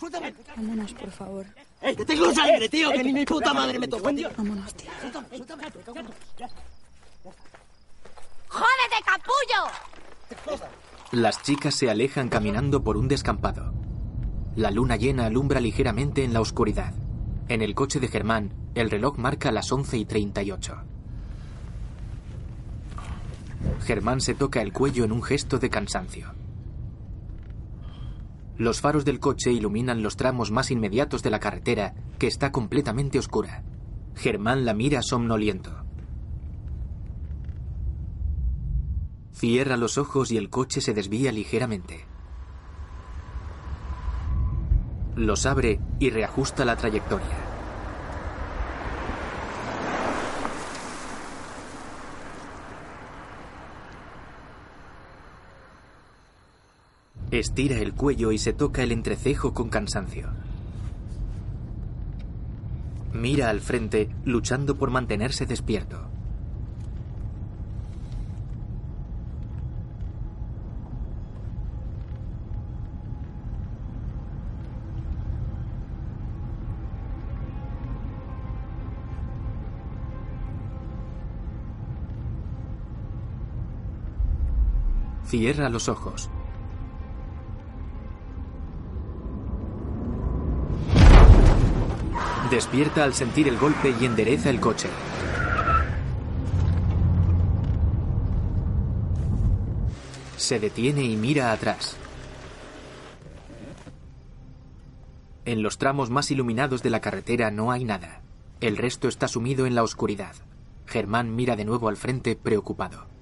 Suéltame. 0.00 0.34
Vámonos, 0.56 0.92
por 0.94 1.10
favor. 1.12 1.46
¡Que 1.80 2.04
tengo 2.04 2.34
sangre, 2.34 2.68
tío! 2.68 2.90
¡Que 2.90 3.04
ni 3.04 3.12
mi 3.12 3.24
puta 3.24 3.54
madre 3.54 3.78
me 3.78 3.86
tocó, 3.86 4.12
tío! 4.12 4.28
Vámonos, 4.36 4.74
tío. 4.74 4.90
¡Jódete, 8.48 8.98
capullo! 9.04 10.56
Las 11.12 11.40
chicas 11.42 11.74
se 11.74 11.88
alejan 11.88 12.28
caminando 12.28 12.82
por 12.82 12.96
un 12.96 13.06
descampado. 13.06 13.72
La 14.56 14.72
luna 14.72 14.96
llena 14.96 15.26
alumbra 15.26 15.60
ligeramente 15.60 16.24
en 16.24 16.32
la 16.32 16.40
oscuridad. 16.40 16.92
En 17.48 17.62
el 17.62 17.76
coche 17.76 18.00
de 18.00 18.08
Germán, 18.08 18.50
el 18.74 18.90
reloj 18.90 19.18
marca 19.18 19.52
las 19.52 19.70
11 19.70 19.98
y 19.98 20.04
38. 20.04 20.74
Germán 23.84 24.20
se 24.20 24.34
toca 24.34 24.62
el 24.62 24.72
cuello 24.72 25.04
en 25.04 25.12
un 25.12 25.22
gesto 25.22 25.60
de 25.60 25.70
cansancio. 25.70 26.34
Los 28.58 28.80
faros 28.80 29.04
del 29.04 29.20
coche 29.20 29.52
iluminan 29.52 30.02
los 30.02 30.16
tramos 30.16 30.50
más 30.50 30.72
inmediatos 30.72 31.22
de 31.22 31.30
la 31.30 31.38
carretera, 31.38 31.94
que 32.18 32.26
está 32.26 32.50
completamente 32.50 33.18
oscura. 33.18 33.62
Germán 34.16 34.64
la 34.64 34.74
mira 34.74 35.02
somnoliento. 35.02 35.72
Cierra 39.32 39.76
los 39.76 39.98
ojos 39.98 40.32
y 40.32 40.36
el 40.36 40.50
coche 40.50 40.80
se 40.80 40.94
desvía 40.94 41.30
ligeramente. 41.30 42.06
Los 45.16 45.46
abre 45.46 45.80
y 45.98 46.10
reajusta 46.10 46.66
la 46.66 46.76
trayectoria. 46.76 47.26
Estira 57.30 57.78
el 57.78 57.94
cuello 57.94 58.30
y 58.30 58.38
se 58.38 58.52
toca 58.52 58.82
el 58.82 58.92
entrecejo 58.92 59.54
con 59.54 59.70
cansancio. 59.70 60.28
Mira 63.14 63.48
al 63.48 63.60
frente, 63.60 64.10
luchando 64.26 64.76
por 64.76 64.90
mantenerse 64.90 65.46
despierto. 65.46 66.05
Cierra 85.26 85.68
los 85.68 85.88
ojos. 85.88 86.30
Despierta 92.50 93.02
al 93.02 93.12
sentir 93.12 93.48
el 93.48 93.58
golpe 93.58 93.92
y 94.00 94.04
endereza 94.04 94.50
el 94.50 94.60
coche. 94.60 94.88
Se 100.36 100.60
detiene 100.60 101.02
y 101.02 101.16
mira 101.16 101.50
atrás. 101.50 101.96
En 105.44 105.62
los 105.62 105.78
tramos 105.78 106.08
más 106.08 106.30
iluminados 106.30 106.84
de 106.84 106.90
la 106.90 107.00
carretera 107.00 107.50
no 107.50 107.72
hay 107.72 107.84
nada. 107.84 108.22
El 108.60 108.76
resto 108.76 109.08
está 109.08 109.26
sumido 109.26 109.66
en 109.66 109.74
la 109.74 109.82
oscuridad. 109.82 110.36
Germán 110.86 111.34
mira 111.34 111.56
de 111.56 111.64
nuevo 111.64 111.88
al 111.88 111.96
frente 111.96 112.36
preocupado. 112.36 113.15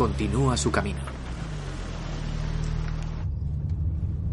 Continúa 0.00 0.56
su 0.56 0.72
camino. 0.72 1.00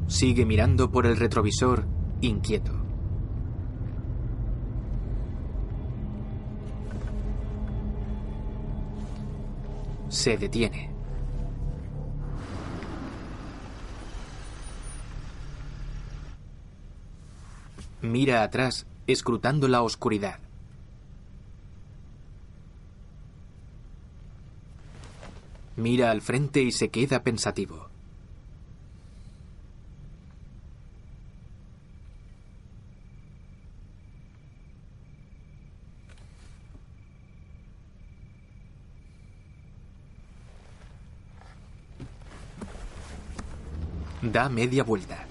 Sigue 0.07 0.45
mirando 0.45 0.89
por 0.89 1.05
el 1.05 1.17
retrovisor, 1.17 1.85
inquieto. 2.21 2.71
Se 10.07 10.37
detiene. 10.37 10.89
Mira 18.01 18.43
atrás, 18.43 18.87
escrutando 19.05 19.67
la 19.67 19.81
oscuridad. 19.81 20.46
Mira 25.77 26.09
al 26.09 26.21
frente 26.21 26.63
y 26.63 26.71
se 26.71 26.89
queda 26.89 27.21
pensativo. 27.21 27.89
Da 44.23 44.49
media 44.49 44.83
vuelta. 44.83 45.26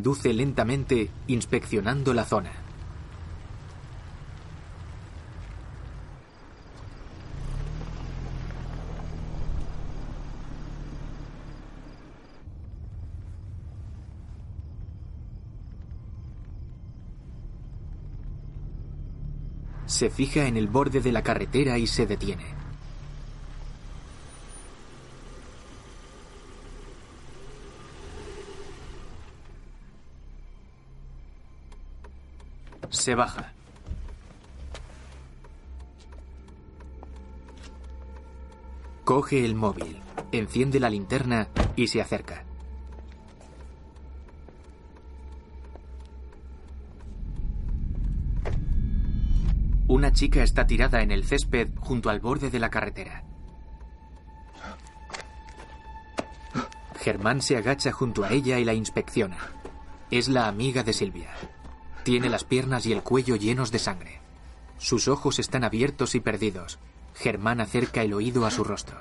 Conduce 0.00 0.32
lentamente, 0.32 1.10
inspeccionando 1.26 2.14
la 2.14 2.24
zona. 2.24 2.50
Se 19.84 20.08
fija 20.08 20.46
en 20.46 20.56
el 20.56 20.68
borde 20.68 21.02
de 21.02 21.12
la 21.12 21.22
carretera 21.22 21.76
y 21.76 21.86
se 21.86 22.06
detiene. 22.06 22.59
Se 33.00 33.14
baja. 33.14 33.54
Coge 39.04 39.42
el 39.42 39.54
móvil, 39.54 40.02
enciende 40.32 40.78
la 40.78 40.90
linterna 40.90 41.48
y 41.76 41.86
se 41.86 42.02
acerca. 42.02 42.44
Una 49.88 50.12
chica 50.12 50.42
está 50.42 50.66
tirada 50.66 51.00
en 51.00 51.10
el 51.10 51.24
césped 51.24 51.70
junto 51.78 52.10
al 52.10 52.20
borde 52.20 52.50
de 52.50 52.58
la 52.58 52.68
carretera. 52.68 53.24
Germán 56.98 57.40
se 57.40 57.56
agacha 57.56 57.92
junto 57.92 58.24
a 58.24 58.30
ella 58.30 58.58
y 58.58 58.64
la 58.66 58.74
inspecciona. 58.74 59.38
Es 60.10 60.28
la 60.28 60.48
amiga 60.48 60.82
de 60.82 60.92
Silvia. 60.92 61.30
Tiene 62.02 62.28
las 62.30 62.44
piernas 62.44 62.86
y 62.86 62.92
el 62.92 63.02
cuello 63.02 63.36
llenos 63.36 63.70
de 63.70 63.78
sangre. 63.78 64.20
Sus 64.78 65.08
ojos 65.08 65.38
están 65.38 65.64
abiertos 65.64 66.14
y 66.14 66.20
perdidos. 66.20 66.78
Germán 67.14 67.60
acerca 67.60 68.02
el 68.02 68.14
oído 68.14 68.46
a 68.46 68.50
su 68.50 68.64
rostro. 68.64 68.98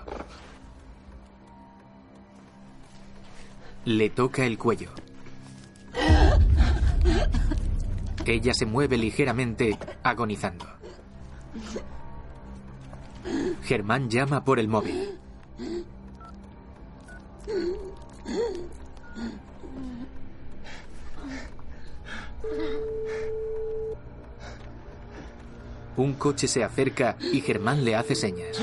Le 3.86 4.10
toca 4.10 4.46
el 4.46 4.58
cuello. 4.58 4.92
Ella 8.26 8.54
se 8.54 8.66
mueve 8.66 8.98
ligeramente, 8.98 9.80
agonizando. 10.04 10.66
Germán 13.64 14.10
llama 14.10 14.44
por 14.44 14.60
el 14.60 14.68
móvil. 14.68 15.09
Un 26.00 26.14
coche 26.14 26.48
se 26.48 26.64
acerca 26.64 27.18
y 27.20 27.42
Germán 27.42 27.84
le 27.84 27.94
hace 27.94 28.16
señas. 28.16 28.58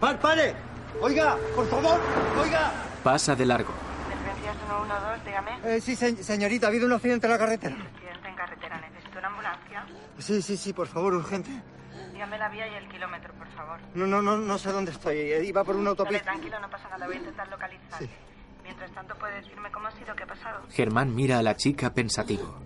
¡Par, 0.00 0.18
pare! 0.18 0.54
Oiga, 1.00 1.36
por 1.54 1.68
favor, 1.68 2.00
oiga. 2.42 2.72
Pasa 3.04 3.36
de 3.36 3.46
largo. 3.46 3.70
Emergencias 4.12 4.56
112, 4.66 5.24
dígame. 5.24 5.76
Eh, 5.76 5.80
sí, 5.80 5.94
se- 5.94 6.20
señorita, 6.24 6.66
ha 6.66 6.70
habido 6.70 6.86
un 6.86 6.92
accidente 6.94 7.28
en 7.28 7.32
la 7.32 7.38
carretera. 7.38 7.76
Accidente 7.76 8.28
en 8.28 8.34
carretera, 8.34 8.80
necesito 8.80 9.18
una 9.20 9.28
ambulancia. 9.28 9.86
Sí, 10.18 10.42
sí, 10.42 10.56
sí, 10.56 10.72
por 10.72 10.88
favor, 10.88 11.14
urgente. 11.14 11.50
Dígame 12.12 12.36
la 12.36 12.48
vía 12.48 12.66
y 12.66 12.74
el 12.74 12.88
kilómetro, 12.88 13.32
por 13.34 13.46
favor. 13.52 13.78
No, 13.94 14.06
no, 14.08 14.20
no, 14.20 14.36
no 14.36 14.58
sé 14.58 14.72
dónde 14.72 14.90
estoy. 14.90 15.16
Eh, 15.16 15.44
Iba 15.44 15.62
por 15.62 15.76
una 15.76 15.90
Vale, 15.90 16.00
autopista. 16.00 16.24
tranquilo, 16.24 16.58
no 16.58 16.68
pasa 16.68 16.88
nada, 16.88 17.06
voy 17.06 17.14
a 17.14 17.18
intentar 17.20 17.48
localizar. 17.48 18.00
Mientras 18.64 18.90
tanto, 18.90 19.14
¿puede 19.14 19.36
decirme 19.36 19.70
cómo 19.70 19.86
ha 19.86 19.92
sido, 19.92 20.12
qué 20.16 20.24
ha 20.24 20.26
pasado? 20.26 20.60
Germán 20.70 21.14
mira 21.14 21.38
a 21.38 21.42
la 21.42 21.56
chica 21.56 21.94
pensativo. 21.94 22.56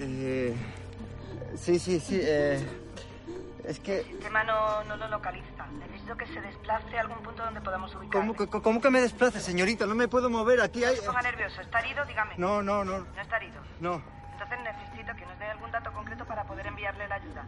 Eh, 0.00 0.54
sí, 1.56 1.78
sí, 1.78 1.98
sí. 2.00 2.20
eh, 2.22 2.64
es 3.64 3.80
que... 3.80 3.98
el 4.00 4.04
sistema 4.06 4.44
no, 4.44 4.84
no 4.84 4.96
lo 4.96 5.08
localiza. 5.08 5.66
Necesito 5.78 6.16
que 6.16 6.26
se 6.26 6.40
desplace 6.40 6.96
a 6.96 7.00
algún 7.02 7.18
punto 7.18 7.44
donde 7.44 7.60
podamos 7.60 7.94
ubicarle. 7.94 8.10
¿Cómo, 8.34 8.34
que- 8.50 8.62
cómo 8.62 8.80
que 8.80 8.90
me 8.90 9.00
desplace, 9.00 9.40
señorita? 9.40 9.86
No 9.86 9.94
me 9.94 10.08
puedo 10.08 10.30
mover. 10.30 10.60
Aquí 10.60 10.84
hay... 10.84 10.96
No 10.96 11.00
se 11.02 11.06
ponga 11.06 11.22
nervioso. 11.22 11.60
¿Está 11.60 11.80
herido? 11.80 12.04
Dígame. 12.06 12.34
No, 12.38 12.62
no, 12.62 12.84
no. 12.84 13.00
¿No 13.00 13.20
está 13.20 13.36
herido? 13.36 13.60
No. 13.80 14.02
Entonces 14.32 14.58
necesito 14.62 15.14
que 15.16 15.26
nos 15.26 15.38
dé 15.38 15.44
algún 15.46 15.70
dato 15.72 15.92
concreto 15.92 16.24
para 16.24 16.44
poder 16.44 16.66
enviarle 16.68 17.08
la 17.08 17.16
ayuda. 17.16 17.46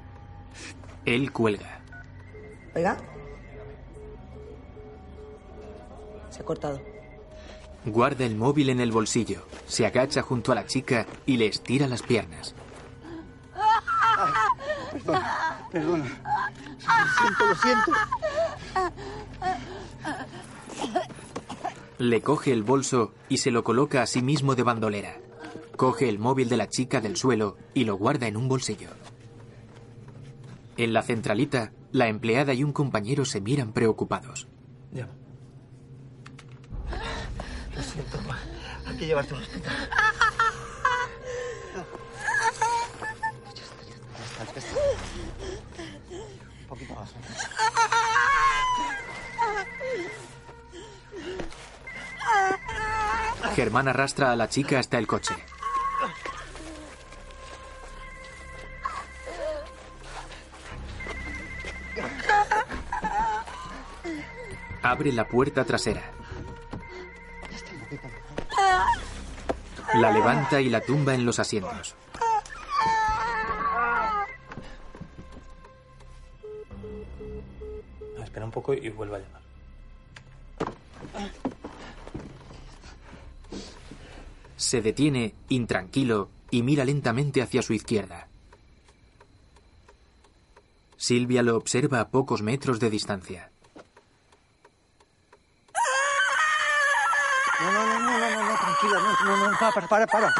Él 1.06 1.32
cuelga. 1.32 1.78
Oiga. 2.74 2.96
Se 6.30 6.42
ha 6.42 6.44
cortado. 6.44 6.80
Guarda 7.86 8.24
el 8.24 8.36
móvil 8.36 8.70
en 8.70 8.80
el 8.80 8.92
bolsillo, 8.92 9.46
se 9.66 9.86
agacha 9.86 10.22
junto 10.22 10.52
a 10.52 10.54
la 10.54 10.66
chica 10.66 11.06
y 11.26 11.36
le 11.38 11.46
estira 11.46 11.86
las 11.86 12.02
piernas. 12.02 12.54
Perdona, 14.92 15.68
perdona. 15.70 16.04
Lo 16.04 17.06
siento, 17.20 17.46
lo 17.46 17.54
siento. 17.54 17.92
Le 21.98 22.22
coge 22.22 22.52
el 22.52 22.62
bolso 22.62 23.12
y 23.28 23.38
se 23.38 23.50
lo 23.50 23.64
coloca 23.64 24.02
a 24.02 24.06
sí 24.06 24.22
mismo 24.22 24.54
de 24.54 24.62
bandolera. 24.62 25.16
Coge 25.76 26.08
el 26.08 26.18
móvil 26.18 26.48
de 26.48 26.56
la 26.56 26.68
chica 26.68 27.00
del 27.00 27.16
suelo 27.16 27.56
y 27.72 27.84
lo 27.84 27.96
guarda 27.96 28.26
en 28.26 28.36
un 28.36 28.48
bolsillo. 28.48 28.88
En 30.76 30.92
la 30.92 31.02
centralita, 31.02 31.72
la 31.92 32.08
empleada 32.08 32.54
y 32.54 32.64
un 32.64 32.72
compañero 32.72 33.24
se 33.24 33.40
miran 33.40 33.72
preocupados. 33.72 34.48
Lo 37.74 37.82
siento. 37.82 38.18
Hay 38.86 38.89
que 39.00 39.14
más. 39.14 39.26
Germán 53.56 53.88
arrastra 53.88 54.32
a 54.32 54.36
la 54.36 54.48
chica 54.48 54.78
hasta 54.78 54.98
el 54.98 55.06
coche. 55.06 55.34
Abre 64.82 65.12
la 65.12 65.26
puerta 65.26 65.64
trasera. 65.64 66.19
La 69.94 70.12
levanta 70.12 70.60
y 70.60 70.68
la 70.68 70.80
tumba 70.80 71.14
en 71.14 71.26
los 71.26 71.38
asientos. 71.38 71.96
No, 78.16 78.22
espera 78.22 78.44
un 78.44 78.52
poco 78.52 78.72
y 78.72 78.88
vuelvo 78.90 79.16
a 79.16 79.18
llamar. 79.18 79.40
Se 84.56 84.80
detiene, 84.80 85.34
intranquilo, 85.48 86.30
y 86.50 86.62
mira 86.62 86.84
lentamente 86.84 87.42
hacia 87.42 87.62
su 87.62 87.72
izquierda. 87.72 88.28
Silvia 90.96 91.42
lo 91.42 91.56
observa 91.56 92.00
a 92.00 92.10
pocos 92.10 92.42
metros 92.42 92.78
de 92.78 92.90
distancia. 92.90 93.50
No, 97.60 97.72
no, 97.72 97.84
no, 97.84 97.98
no, 97.98 98.18
no, 98.18 98.30
no, 98.30 98.52
no, 98.52 98.69
no, 98.88 99.36
no, 99.36 99.50
no, 99.50 99.58
para, 99.58 99.86
para, 99.86 100.06
para, 100.06 100.34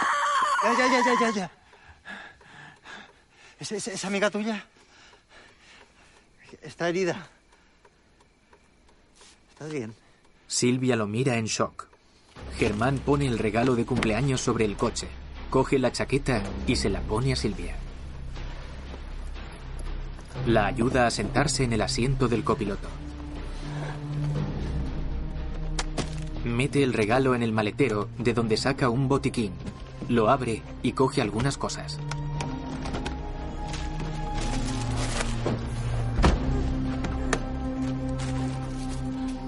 ya, 0.62 0.72
ya, 0.72 1.04
ya, 1.04 1.14
ya, 1.20 1.30
ya. 1.30 1.50
¿Es, 3.58 3.72
es, 3.72 3.88
es 3.88 4.04
amiga 4.04 4.30
tuya? 4.30 4.64
Está 6.62 6.88
herida. 6.88 7.28
¿Estás 9.52 9.70
bien? 9.70 9.94
Silvia 10.46 10.96
lo 10.96 11.06
mira 11.06 11.36
en 11.36 11.44
shock. 11.44 11.86
Germán 12.56 12.98
pone 12.98 13.26
el 13.26 13.38
regalo 13.38 13.76
de 13.76 13.84
cumpleaños 13.86 14.40
sobre 14.40 14.64
el 14.64 14.76
coche, 14.76 15.08
coge 15.50 15.78
la 15.78 15.92
chaqueta 15.92 16.42
y 16.66 16.76
se 16.76 16.88
la 16.88 17.00
pone 17.00 17.32
a 17.32 17.36
Silvia. 17.36 17.76
La 20.46 20.66
ayuda 20.66 21.06
a 21.06 21.10
sentarse 21.10 21.64
en 21.64 21.72
el 21.72 21.82
asiento 21.82 22.28
del 22.28 22.44
copiloto. 22.44 22.88
Mete 26.44 26.82
el 26.82 26.94
regalo 26.94 27.34
en 27.34 27.42
el 27.42 27.52
maletero 27.52 28.08
de 28.16 28.32
donde 28.32 28.56
saca 28.56 28.88
un 28.88 29.08
botiquín. 29.08 29.52
Lo 30.08 30.30
abre 30.30 30.62
y 30.82 30.92
coge 30.92 31.20
algunas 31.20 31.58
cosas. 31.58 31.98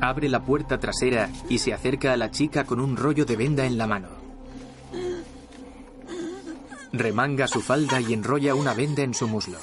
Abre 0.02 0.28
la 0.28 0.44
puerta 0.44 0.78
trasera 0.78 1.31
y 1.48 1.59
se 1.59 1.72
acerca 1.72 2.12
a 2.12 2.16
la 2.18 2.31
chica 2.31 2.64
con 2.64 2.78
un 2.78 2.96
rollo 2.96 3.24
de 3.24 3.37
venda 3.37 3.64
en 3.64 3.78
la 3.78 3.87
mano. 3.87 4.09
Remanga 6.92 7.48
su 7.48 7.62
falda 7.62 8.02
y 8.02 8.12
enrolla 8.12 8.55
una 8.55 8.74
venda 8.74 9.02
en 9.02 9.14
su 9.14 9.26
muslo. 9.28 9.59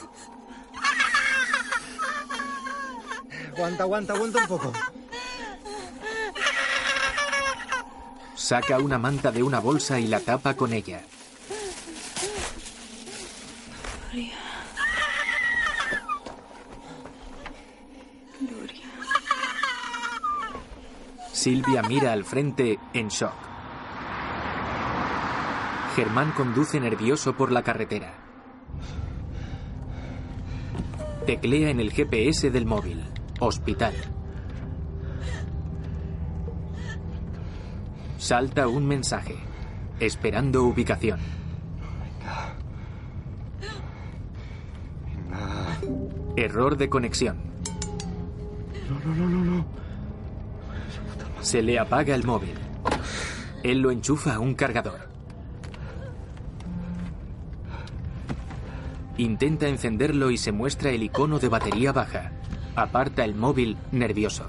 Aguanta, 3.54 3.84
aguanta, 3.84 4.14
aguanta 4.14 4.40
un 4.40 4.48
poco. 4.48 4.74
Saca 8.50 8.80
una 8.80 8.98
manta 8.98 9.32
de 9.32 9.44
una 9.44 9.60
bolsa 9.60 10.00
y 10.00 10.08
la 10.08 10.22
tapa 10.22 10.56
con 10.56 10.74
ella. 10.74 11.04
Silvia 21.32 21.84
mira 21.84 22.12
al 22.12 22.26
frente 22.26 22.80
en 22.94 23.10
shock. 23.10 23.36
Germán 25.96 26.32
conduce 26.32 26.80
nervioso 26.80 27.38
por 27.38 27.52
la 27.52 27.62
carretera. 27.62 28.16
Teclea 31.28 31.70
en 31.70 31.80
el 31.80 31.92
GPS 31.92 32.50
del 32.50 32.66
móvil. 32.66 33.06
Hospital. 33.40 33.94
Salta 38.30 38.68
un 38.68 38.86
mensaje. 38.86 39.38
Esperando 40.00 40.64
ubicación. 40.64 41.20
Error 46.36 46.78
de 46.78 46.90
conexión. 46.90 47.38
Se 51.42 51.64
le 51.64 51.80
apaga 51.80 52.14
el 52.14 52.24
móvil. 52.24 52.54
Él 53.64 53.80
lo 53.80 53.90
enchufa 53.90 54.36
a 54.36 54.40
un 54.40 54.54
cargador. 54.54 55.10
Intenta 59.18 59.68
encenderlo 59.68 60.30
y 60.30 60.38
se 60.38 60.52
muestra 60.52 60.92
el 60.92 61.02
icono 61.02 61.40
de 61.40 61.48
batería 61.50 61.94
baja. 61.94 62.32
Aparta 62.76 63.26
el 63.26 63.34
móvil 63.34 63.76
nervioso. 63.92 64.46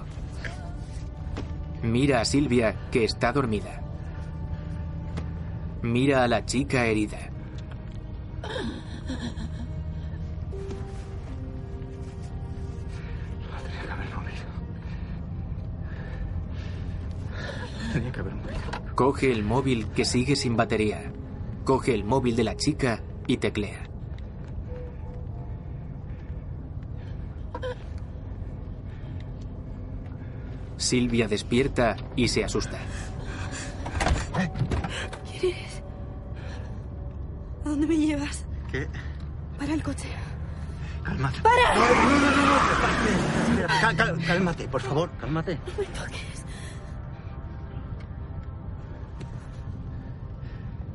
Mira 1.83 2.21
a 2.21 2.25
Silvia, 2.25 2.77
que 2.91 3.05
está 3.05 3.33
dormida. 3.33 3.81
Mira 5.83 6.25
a 6.25 6.29
la 6.29 6.45
chica 6.45 6.85
herida. 6.87 7.31
Tenía 17.93 18.13
que 18.13 18.21
haber 18.21 18.35
morido. 18.35 18.95
Coge 18.95 19.33
el 19.33 19.43
móvil 19.43 19.89
que 19.89 20.05
sigue 20.05 20.37
sin 20.37 20.57
batería. 20.57 21.13
Coge 21.65 21.95
el 21.95 22.05
móvil 22.05 22.37
de 22.37 22.45
la 22.45 22.57
chica 22.57 23.03
y 23.27 23.39
teclea. 23.39 23.90
Silvia 30.91 31.29
despierta 31.29 31.97
y 32.17 32.27
se 32.27 32.43
asusta. 32.45 32.77
¿Quién 35.31 35.55
eres? 35.55 35.83
¿A 37.65 37.69
dónde 37.69 37.87
me 37.87 37.97
llevas? 37.97 38.45
¿Qué? 38.73 38.89
Para 39.57 39.73
el 39.75 39.85
coche. 39.85 40.09
Cálmate. 41.05 41.43
¡Para! 41.43 41.75
No, 41.77 41.81
no, 41.81 41.95
no, 41.95 42.31
no, 42.33 42.45
no. 42.45 42.57
Espera, 43.77 44.11
espera. 44.11 44.27
Cálmate, 44.27 44.67
por 44.67 44.81
favor, 44.81 45.11
cálmate. 45.21 45.61
No 45.65 45.73
me 45.79 45.85
toques. 45.97 46.45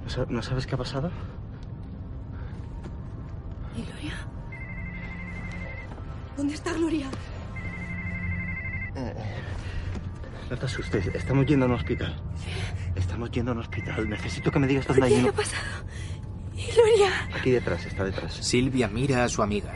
¿No 0.03 0.09
sa- 0.09 0.25
¿No 0.27 0.41
sabes 0.41 0.67
qué 0.67 0.75
ha 0.75 0.77
pasado? 0.77 1.09
¿Y 3.77 3.81
Gloria? 3.83 4.13
¿Dónde 6.35 6.53
está 6.53 6.73
Gloria? 6.73 7.07
No 10.49 10.57
te 10.57 10.65
asustes, 10.65 11.07
estamos 11.07 11.45
yendo 11.47 11.65
a 11.65 11.69
un 11.69 11.75
hospital. 11.75 12.15
Estamos 12.95 13.31
yendo 13.31 13.51
a 13.51 13.55
un 13.55 13.61
hospital. 13.61 14.07
Necesito 14.07 14.51
que 14.51 14.59
me 14.59 14.67
digas 14.67 14.85
dónde 14.85 15.05
hay 15.07 15.23
¿Qué 15.23 15.29
ha 15.29 15.31
pasado? 15.31 15.63
¿Y 16.55 16.71
Gloria? 16.71 17.09
Aquí 17.35 17.51
detrás, 17.51 17.85
está 17.85 18.03
detrás. 18.03 18.33
Silvia 18.33 18.87
mira 18.87 19.23
a 19.23 19.29
su 19.29 19.41
amiga. 19.41 19.73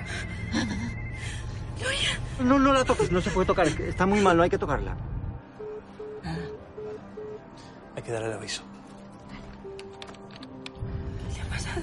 No, 2.44 2.58
no 2.58 2.72
la 2.72 2.86
toques, 2.86 3.12
no 3.12 3.20
se 3.20 3.32
puede 3.32 3.48
tocar. 3.48 3.68
Está 3.68 4.06
muy 4.06 4.22
mal, 4.22 4.38
no 4.38 4.44
hay 4.44 4.50
que 4.50 4.58
tocarla. 4.58 4.96
Hay 7.96 8.04
que 8.04 8.12
darle 8.12 8.28
el 8.28 8.34
aviso. 8.34 8.62
¿Qué 11.28 11.36
le 11.36 11.42
ha 11.42 11.46
pasado? 11.46 11.82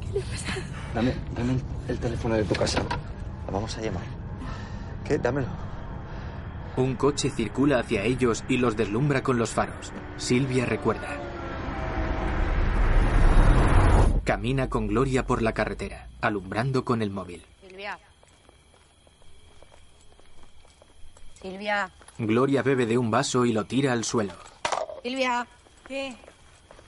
¿Qué 0.00 0.18
le 0.18 0.24
ha 0.24 0.26
pasado? 0.26 0.62
Dame, 0.94 1.14
dame 1.36 1.52
el, 1.52 1.62
el 1.88 1.98
teléfono 1.98 2.34
de 2.34 2.44
tu 2.44 2.54
casa. 2.54 2.82
La 3.46 3.52
vamos 3.52 3.76
a 3.76 3.82
llamar. 3.82 4.02
¿Qué? 5.04 5.18
Dámelo. 5.18 5.65
Un 6.76 6.94
coche 6.96 7.30
circula 7.30 7.78
hacia 7.78 8.04
ellos 8.04 8.44
y 8.48 8.58
los 8.58 8.76
deslumbra 8.76 9.22
con 9.22 9.38
los 9.38 9.50
faros. 9.50 9.92
Silvia 10.18 10.66
recuerda. 10.66 11.08
Camina 14.24 14.68
con 14.68 14.86
Gloria 14.86 15.24
por 15.26 15.40
la 15.40 15.54
carretera, 15.54 16.08
alumbrando 16.20 16.84
con 16.84 17.00
el 17.00 17.10
móvil. 17.10 17.46
Silvia. 17.66 17.98
Silvia. 21.40 21.90
Gloria 22.18 22.62
bebe 22.62 22.84
de 22.84 22.98
un 22.98 23.10
vaso 23.10 23.46
y 23.46 23.52
lo 23.52 23.64
tira 23.64 23.92
al 23.92 24.04
suelo. 24.04 24.34
Silvia. 25.02 25.46
¿Qué? 25.86 26.14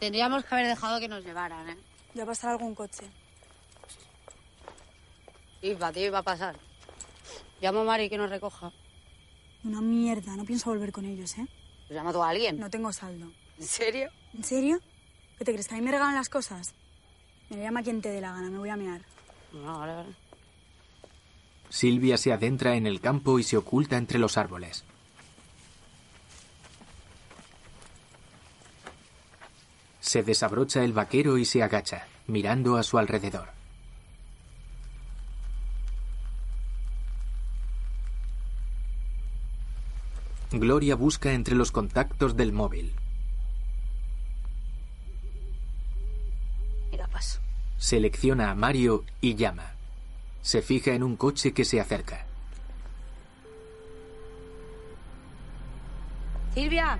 Tendríamos 0.00 0.44
que 0.44 0.54
haber 0.54 0.66
dejado 0.66 1.00
que 1.00 1.08
nos 1.08 1.24
llevaran, 1.24 1.68
¿eh? 1.70 1.78
Ya 2.12 2.26
pasará 2.26 2.52
algún 2.52 2.74
coche. 2.74 3.04
Para 5.78 5.92
ti 5.92 6.08
va 6.08 6.18
a 6.18 6.22
pasar. 6.22 6.56
Llamo 7.60 7.80
a 7.80 7.84
Mari 7.84 8.10
que 8.10 8.18
nos 8.18 8.30
recoja. 8.30 8.70
Una 9.64 9.80
mierda, 9.80 10.36
no 10.36 10.44
pienso 10.44 10.70
volver 10.70 10.92
con 10.92 11.04
ellos, 11.04 11.36
¿eh? 11.38 11.46
Pues 11.86 11.96
llama 11.96 12.12
tú 12.12 12.22
a 12.22 12.28
alguien. 12.28 12.58
No 12.58 12.70
tengo 12.70 12.92
saldo. 12.92 13.30
¿En 13.58 13.66
serio? 13.66 14.10
¿En 14.34 14.44
serio? 14.44 14.80
¿Qué 15.38 15.44
te 15.44 15.52
crees? 15.52 15.68
¿Que 15.68 15.74
a 15.74 15.78
mí 15.78 15.84
me 15.84 15.90
regalan 15.90 16.14
las 16.14 16.28
cosas? 16.28 16.74
Me 17.50 17.62
llama 17.62 17.82
quien 17.82 18.00
te 18.00 18.10
dé 18.10 18.20
la 18.20 18.32
gana, 18.32 18.50
me 18.50 18.58
voy 18.58 18.68
a 18.68 18.76
mear. 18.76 19.02
No, 19.52 19.78
vale, 19.78 19.94
vale. 19.94 20.14
Silvia 21.70 22.16
se 22.16 22.32
adentra 22.32 22.76
en 22.76 22.86
el 22.86 23.00
campo 23.00 23.38
y 23.38 23.42
se 23.42 23.56
oculta 23.56 23.96
entre 23.96 24.18
los 24.18 24.38
árboles. 24.38 24.84
Se 30.00 30.22
desabrocha 30.22 30.84
el 30.84 30.92
vaquero 30.92 31.36
y 31.36 31.44
se 31.44 31.62
agacha, 31.62 32.06
mirando 32.26 32.76
a 32.76 32.82
su 32.82 32.98
alrededor. 32.98 33.57
Gloria 40.50 40.94
busca 40.94 41.32
entre 41.32 41.54
los 41.54 41.70
contactos 41.70 42.36
del 42.36 42.52
móvil. 42.52 42.92
Mira, 46.90 47.06
paso. 47.08 47.40
Selecciona 47.76 48.50
a 48.50 48.54
Mario 48.54 49.04
y 49.20 49.34
llama. 49.34 49.72
Se 50.40 50.62
fija 50.62 50.92
en 50.92 51.02
un 51.02 51.16
coche 51.16 51.52
que 51.52 51.66
se 51.66 51.80
acerca. 51.80 52.24
Silvia. 56.54 56.98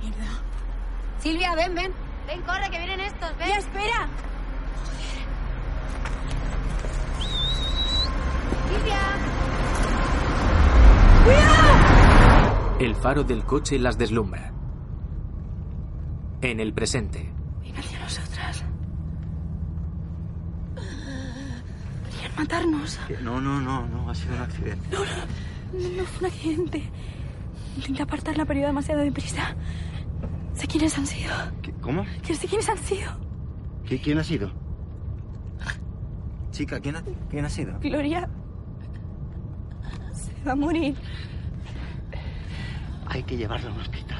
Mierda. 0.00 0.40
Silvia, 1.20 1.54
ven, 1.56 1.74
ven. 1.74 1.92
Ven, 2.28 2.42
corre, 2.42 2.70
que 2.70 2.78
vienen 2.78 3.00
estos, 3.00 3.36
ven. 3.38 3.48
¡Ya, 3.48 3.58
espera! 3.58 4.08
Silvia. 8.68 9.35
El 12.78 12.94
faro 12.94 13.24
del 13.24 13.44
coche 13.44 13.78
las 13.78 13.98
deslumbra. 13.98 14.52
En 16.42 16.60
el 16.60 16.72
presente, 16.72 17.32
Ven 17.62 17.76
hacia 17.76 17.98
nosotras. 17.98 18.64
Querían 22.10 22.36
matarnos. 22.36 22.98
¿Qué? 23.08 23.16
No, 23.22 23.40
no, 23.40 23.60
no, 23.60 23.86
no, 23.86 24.10
ha 24.10 24.14
sido 24.14 24.34
un 24.36 24.42
accidente. 24.42 24.86
No, 24.92 24.98
no, 25.00 25.96
no 25.96 26.04
fue 26.04 26.20
un 26.20 26.26
accidente. 26.34 26.82
Intenté 27.76 28.02
apartarla, 28.02 28.44
pero 28.44 28.60
iba 28.60 28.68
demasiado 28.68 29.00
deprisa. 29.00 29.54
Sé 30.54 30.66
quiénes 30.66 30.96
han 30.98 31.06
sido. 31.06 31.32
¿Qué- 31.62 31.72
¿Cómo? 31.80 32.04
Que 32.22 32.34
sé 32.34 32.46
quiénes 32.46 32.68
han 32.68 32.78
sido. 32.78 33.10
¿Qui- 33.86 34.00
¿Quién 34.02 34.18
ha 34.18 34.24
sido? 34.24 34.52
Chica, 36.50 36.80
¿quién 36.80 36.96
ha, 36.96 37.02
quién 37.30 37.44
ha 37.44 37.50
sido? 37.50 37.78
Gloria. 37.80 38.28
Va 40.46 40.52
a 40.52 40.56
morir. 40.56 40.94
Hay 43.08 43.22
que 43.22 43.36
llevarla 43.36 43.70
a 43.70 43.72
un 43.72 43.80
hospital. 43.80 44.18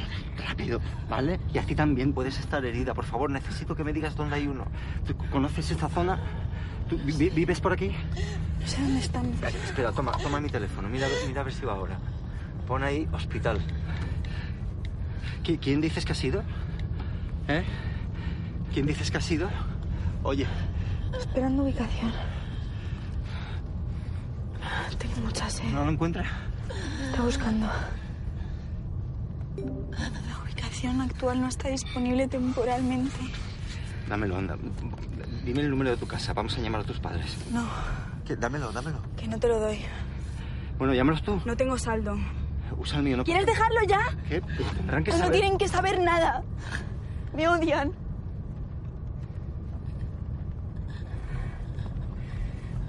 Rápido, 0.49 0.81
¿vale? 1.09 1.41
Y 1.53 1.59
así 1.59 1.75
también 1.75 2.13
puedes 2.13 2.39
estar 2.39 2.65
herida. 2.65 2.95
Por 2.95 3.05
favor, 3.05 3.31
necesito 3.31 3.75
que 3.75 3.85
me 3.85 3.93
digas 3.93 4.15
dónde 4.17 4.37
hay 4.37 4.47
uno. 4.47 4.65
¿Tú 5.07 5.15
conoces 5.31 5.71
esta 5.71 5.89
zona? 5.89 6.19
¿Tú 6.89 6.99
vi- 7.05 7.31
vives 7.31 7.61
por 7.61 7.73
aquí? 7.73 7.91
No 8.61 8.67
sé 8.67 8.81
dónde 8.81 9.01
están. 9.01 9.27
Espera, 9.65 9.93
toma, 9.93 10.13
toma 10.23 10.41
mi 10.41 10.49
teléfono. 10.49 10.89
Mira, 10.89 11.07
mira 11.27 11.41
a 11.41 11.45
ver 11.45 11.53
si 11.53 11.65
va 11.65 11.73
ahora. 11.73 11.99
Pon 12.67 12.83
ahí 12.83 13.09
hospital. 13.13 13.59
¿Qui- 15.45 15.59
¿Quién 15.61 15.81
dices 15.81 16.05
que 16.05 16.13
ha 16.13 16.17
sido? 16.17 16.43
¿Eh? 17.49 17.65
¿Quién 18.73 18.87
dices 18.87 19.11
que 19.11 19.19
ha 19.19 19.21
sido? 19.21 19.49
Oye, 20.23 20.47
Esperando 21.19 21.63
ubicación. 21.63 22.13
Tengo 24.99 25.17
mucha 25.27 25.49
sed. 25.51 25.65
¿no 25.73 25.85
lo 25.85 25.91
encuentra? 25.93 26.25
Está 27.11 27.23
buscando. 27.23 27.67
La 29.57 30.43
ubicación 30.45 31.01
actual 31.01 31.41
no 31.41 31.49
está 31.49 31.69
disponible 31.69 32.29
temporalmente. 32.29 33.17
Dámelo, 34.09 34.37
anda. 34.37 34.57
Dime 35.45 35.63
el 35.63 35.71
número 35.71 35.91
de 35.91 35.97
tu 35.97 36.07
casa. 36.07 36.33
Vamos 36.33 36.57
a 36.57 36.61
llamar 36.61 36.83
a 36.83 36.85
tus 36.85 37.01
padres. 37.01 37.37
No, 37.53 37.65
¿Qué? 38.25 38.37
Dámelo, 38.37 38.71
dámelo. 38.73 38.99
que 39.17 39.27
no 39.29 39.39
te 39.39 39.49
lo 39.49 39.59
doy. 39.61 39.79
Bueno, 40.79 40.93
llámalos 40.95 41.23
tú. 41.23 41.41
No 41.45 41.57
tengo 41.57 41.79
saldo. 41.79 42.17
Usa 42.79 42.99
el 42.99 43.05
mío, 43.05 43.17
no 43.17 43.25
¿Quieres 43.25 43.47
dejarlo 43.47 43.81
ya? 43.89 44.01
¿Qué? 44.29 44.41
Tendrán 44.77 45.03
que 45.05 45.13
No 45.13 45.19
saber. 45.19 45.33
tienen 45.33 45.57
que 45.59 45.69
saber 45.69 46.01
nada. 46.01 46.43
Me 47.35 47.49
odian. 47.49 47.93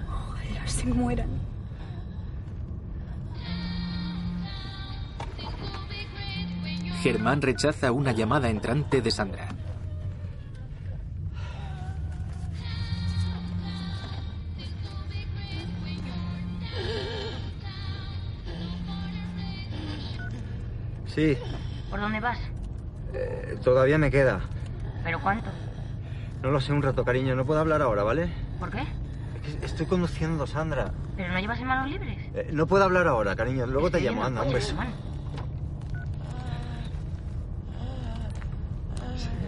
Ojalá 0.06 0.66
se 0.66 0.86
mueran. 0.86 1.37
Germán 7.02 7.42
rechaza 7.42 7.92
una 7.92 8.12
llamada 8.12 8.48
entrante 8.50 9.00
de 9.00 9.10
Sandra. 9.10 9.48
Sí, 21.06 21.36
¿Por 21.90 22.00
dónde 22.00 22.20
vas? 22.20 22.38
eh, 23.14 23.58
todavía 23.64 23.98
me 23.98 24.10
queda. 24.10 24.40
¿Pero 25.02 25.20
cuánto? 25.20 25.50
No 26.42 26.50
lo 26.50 26.60
sé 26.60 26.72
un 26.72 26.82
rato, 26.82 27.04
cariño. 27.04 27.34
No 27.34 27.44
puedo 27.44 27.60
hablar 27.60 27.82
ahora, 27.82 28.02
¿vale? 28.04 28.28
¿Por 28.60 28.70
qué? 28.70 28.82
Es 29.46 29.56
que 29.56 29.66
Estoy 29.66 29.86
conduciendo, 29.86 30.46
Sandra. 30.46 30.92
¿Pero 31.16 31.32
no 31.32 31.40
llevas 31.40 31.58
en 31.60 31.66
manos 31.66 31.90
libres? 31.90 32.18
Eh, 32.34 32.50
no 32.52 32.66
puedo 32.66 32.84
hablar 32.84 33.08
ahora, 33.08 33.34
cariño. 33.34 33.66
Luego 33.66 33.90
te 33.90 34.00
llamo. 34.00 34.22
Anda, 34.24 34.42
un 34.42 34.52
beso. 34.52 34.68
Germán. 34.76 34.92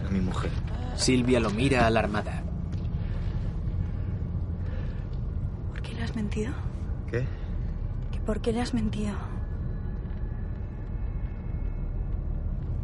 mi 0.11 0.21
mujer. 0.21 0.51
Silvia 0.95 1.39
lo 1.39 1.49
mira 1.49 1.87
alarmada. 1.87 2.43
¿Por 5.69 5.81
qué 5.81 5.93
le 5.93 6.03
has 6.03 6.15
mentido? 6.15 6.53
¿Qué? 7.09 7.25
¿Que 8.11 8.19
¿Por 8.19 8.41
qué 8.41 8.51
le 8.53 8.61
has 8.61 8.73
mentido? 8.73 9.13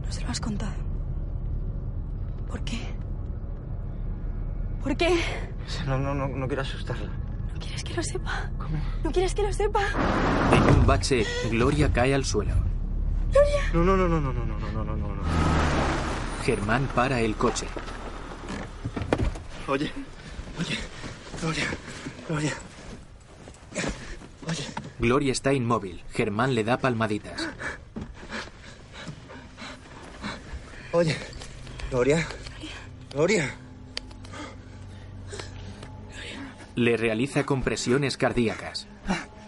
se 0.09 0.23
lo 0.23 0.29
has 0.29 0.39
contado. 0.39 0.73
¿Por 2.47 2.61
qué? 2.63 2.79
¿Por 4.81 4.95
qué? 4.95 5.19
No, 5.85 5.97
no, 5.99 6.15
no, 6.15 6.27
no 6.29 6.47
quiero 6.47 6.61
asustarla. 6.61 7.11
¿No 7.53 7.59
quieres 7.59 7.83
que 7.83 7.93
lo 7.93 8.01
sepa? 8.03 8.49
¿Cómo? 8.57 8.77
¿No 9.03 9.11
quieres 9.11 9.35
que 9.35 9.43
lo 9.43 9.51
sepa? 9.51 9.81
En 10.53 10.63
un 10.79 10.85
bache, 10.87 11.25
Gloria 11.51 11.91
cae 11.91 12.15
al 12.15 12.23
suelo. 12.23 12.53
No, 13.73 13.83
no, 13.83 13.97
no, 13.97 14.07
no, 14.07 14.21
no, 14.21 14.33
no, 14.33 14.45
no, 14.45 14.59
no, 14.59 14.83
no, 14.83 14.95
no, 14.95 15.15
no. 15.15 15.56
Germán 16.47 16.87
para 16.95 17.19
el 17.19 17.35
coche. 17.35 17.67
Oye, 19.67 19.91
oye, 20.57 20.77
Gloria, 21.41 21.65
Gloria. 22.29 22.53
Oye, 24.47 24.65
Gloria 24.97 25.31
está 25.33 25.51
inmóvil. 25.51 26.01
Germán 26.13 26.55
le 26.55 26.63
da 26.63 26.77
palmaditas. 26.77 27.49
oye, 30.93 31.17
Gloria, 31.91 32.25
Gloria. 33.11 33.53
Le 36.75 36.95
realiza 36.95 37.45
compresiones 37.45 38.15
cardíacas. 38.15 38.87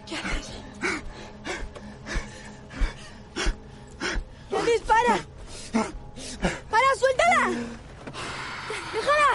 ¿Qué 0.06 0.16
haces? 0.16 0.50
¿Qué 4.50 4.56
haces? 4.58 4.82
¡Para! 4.82 5.18
¡Para, 6.70 6.94
suéltala! 6.98 7.50
¡Déjala! 8.92 9.30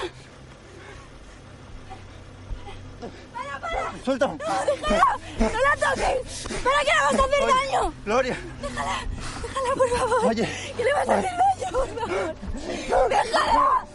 ¡Para, 3.34 3.60
para! 3.60 4.04
Suelta. 4.04 4.28
¡No, 4.28 4.36
déjala! 4.38 5.17
¡No 5.39 5.60
la 5.60 5.75
toques! 5.75 6.47
¡Para 6.63 6.80
que 6.80 6.91
le 6.93 7.01
vas 7.04 7.15
a 7.15 7.23
hacer 7.25 7.43
daño! 7.47 7.93
Gloria. 8.06 8.38
¡Déjala! 8.62 8.97
¡Déjala, 9.41 9.75
por 9.75 9.89
favor! 9.89 10.25
Oye. 10.25 10.73
¡Que 10.78 10.84
le 10.84 10.93
vas 10.93 11.10
a 11.10 11.17
hacer 11.17 11.32
daño, 11.32 11.67
por 11.71 11.88
favor! 11.88 12.36
¡Déjala! 13.10 13.86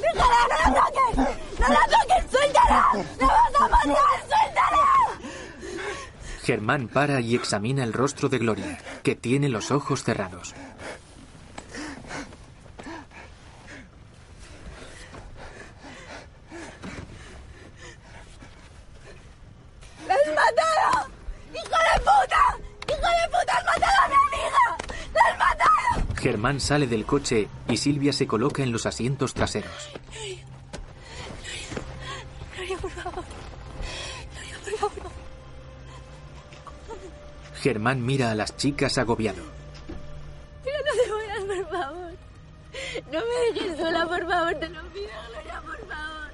¡Déjala! 0.00 0.38
¡No 0.48 0.56
la 0.56 0.80
toques! 0.80 1.16
¡No 1.58 1.68
la 1.68 1.84
toques! 1.86 2.30
¡Suéltala! 2.30 2.80
¡La 3.18 3.26
vas 3.26 3.54
a 3.54 3.68
matar! 3.68 3.86
¡Suéltala! 4.28 4.84
Germán 6.76 6.92
para 6.92 7.20
y 7.22 7.34
examina 7.34 7.84
el 7.84 7.94
rostro 7.94 8.28
de 8.28 8.36
Gloria, 8.36 8.78
que 9.02 9.14
tiene 9.16 9.48
los 9.48 9.70
ojos 9.70 10.04
cerrados. 10.04 10.54
¡La 20.06 20.14
has 20.14 20.28
matado! 20.34 21.08
¡Hijo 21.54 21.64
de 21.64 22.00
puta! 22.00 22.42
¡Hijo 22.88 23.08
de 23.08 23.26
puta! 23.30 23.56
¡Has 23.56 23.64
matado 23.64 24.02
a 24.04 24.08
mi 24.08 24.14
amiga! 24.26 24.62
¡La 25.14 25.30
has 25.30 25.38
matado! 25.38 26.14
Germán 26.16 26.60
sale 26.60 26.86
del 26.86 27.06
coche 27.06 27.48
y 27.70 27.78
Silvia 27.78 28.12
se 28.12 28.26
coloca 28.26 28.62
en 28.62 28.72
los 28.72 28.84
asientos 28.84 29.32
traseros. 29.32 29.92
Germán 37.66 38.06
mira 38.06 38.30
a 38.30 38.36
las 38.36 38.56
chicas 38.56 38.96
agobiado. 38.96 39.42
Pero 40.62 40.76
no 40.86 41.02
te 41.02 41.10
mueras, 41.10 41.40
por 41.40 41.68
favor. 41.68 42.12
No 43.12 43.18
me 43.18 43.60
dejes 43.60 43.76
sola, 43.76 44.06
por 44.06 44.28
favor. 44.28 44.54
Te 44.54 44.68
lo 44.68 44.82
pido, 44.92 45.08
Gloria, 45.32 45.60
por 45.62 45.88
favor. 45.88 46.30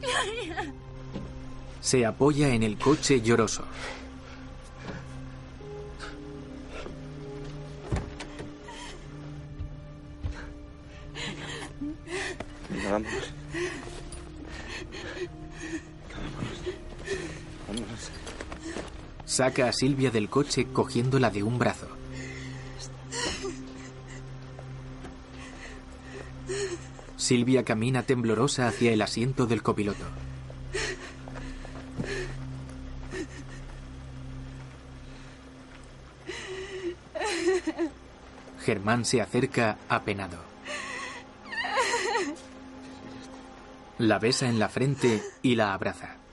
Gloria. 0.00 0.72
Se 1.80 2.06
apoya 2.06 2.54
en 2.54 2.62
el 2.62 2.78
coche 2.78 3.20
lloroso. 3.20 3.64
Saca 19.34 19.66
a 19.66 19.72
Silvia 19.72 20.12
del 20.12 20.28
coche 20.28 20.66
cogiéndola 20.66 21.28
de 21.28 21.42
un 21.42 21.58
brazo. 21.58 21.88
Silvia 27.16 27.64
camina 27.64 28.04
temblorosa 28.04 28.68
hacia 28.68 28.92
el 28.92 29.02
asiento 29.02 29.46
del 29.46 29.60
copiloto. 29.60 30.04
Germán 38.60 39.04
se 39.04 39.20
acerca 39.20 39.78
apenado. 39.88 40.38
La 43.98 44.20
besa 44.20 44.48
en 44.48 44.60
la 44.60 44.68
frente 44.68 45.24
y 45.42 45.56
la 45.56 45.74
abraza. 45.74 46.23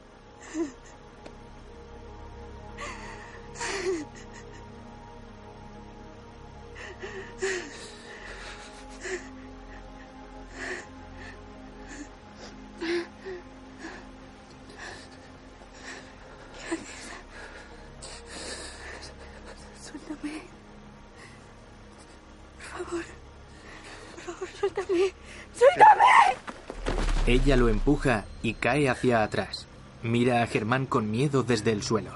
Ella 27.31 27.55
lo 27.55 27.69
empuja 27.69 28.25
y 28.43 28.55
cae 28.55 28.89
hacia 28.89 29.23
atrás. 29.23 29.65
Mira 30.03 30.43
a 30.43 30.47
Germán 30.47 30.85
con 30.85 31.09
miedo 31.09 31.43
desde 31.43 31.71
el 31.71 31.81
suelo. 31.81 32.11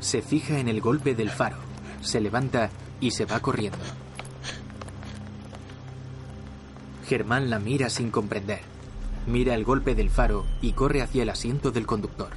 Se 0.00 0.20
fija 0.20 0.58
en 0.58 0.68
el 0.68 0.82
golpe 0.82 1.14
del 1.14 1.30
faro, 1.30 1.56
se 2.02 2.20
levanta 2.20 2.68
y 3.00 3.12
se 3.12 3.24
va 3.24 3.40
corriendo. 3.40 3.78
Germán 7.06 7.48
la 7.48 7.58
mira 7.58 7.88
sin 7.88 8.10
comprender. 8.10 8.60
Mira 9.26 9.54
el 9.54 9.64
golpe 9.64 9.94
del 9.94 10.10
faro 10.10 10.44
y 10.60 10.72
corre 10.72 11.00
hacia 11.00 11.22
el 11.22 11.30
asiento 11.30 11.70
del 11.70 11.86
conductor. 11.86 12.32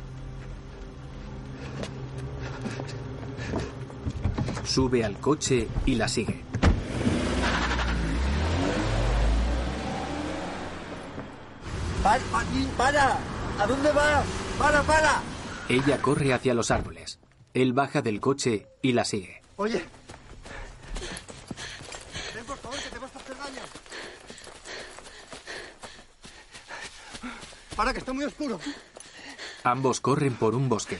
Sube 4.63 5.04
al 5.04 5.20
coche 5.20 5.67
y 5.86 5.96
la 5.96 6.08
sigue. 6.08 6.51
¡Para! 12.12 12.21
¡Para! 12.78 13.17
¿A 13.60 13.67
dónde 13.67 13.91
va? 13.91 14.24
¡Para, 14.60 14.84
para! 14.84 15.21
Ella 15.69 16.02
corre 16.02 16.34
hacia 16.34 16.54
los 16.54 16.69
árboles. 16.69 17.19
Él 17.54 17.71
baja 17.71 18.02
del 18.02 18.19
coche 18.19 18.67
y 18.82 18.91
la 18.91 19.06
sigue. 19.06 19.41
Oye. 19.56 19.86
Ven, 22.36 22.45
por 22.45 22.58
favor, 22.58 22.78
que 22.78 22.89
te 22.89 23.00
vas 23.00 23.15
a 23.15 23.19
hacer 23.19 23.38
daño. 23.38 23.62
Para, 27.78 27.93
que 27.93 28.00
está 28.00 28.12
muy 28.12 28.26
oscuro. 28.26 28.60
Ambos 29.63 30.02
corren 30.02 30.36
por 30.36 30.54
un 30.54 30.67
bosque. 30.67 31.00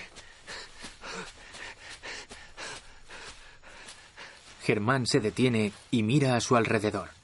Germán 4.64 5.08
se 5.08 5.20
detiene 5.20 5.74
y 5.90 6.04
mira 6.04 6.38
a 6.38 6.42
su 6.42 6.56
alrededor. 6.56 7.21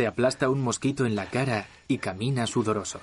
Se 0.00 0.06
aplasta 0.06 0.48
un 0.48 0.62
mosquito 0.62 1.04
en 1.04 1.14
la 1.14 1.28
cara 1.28 1.68
y 1.86 1.98
camina 1.98 2.46
sudoroso. 2.46 3.02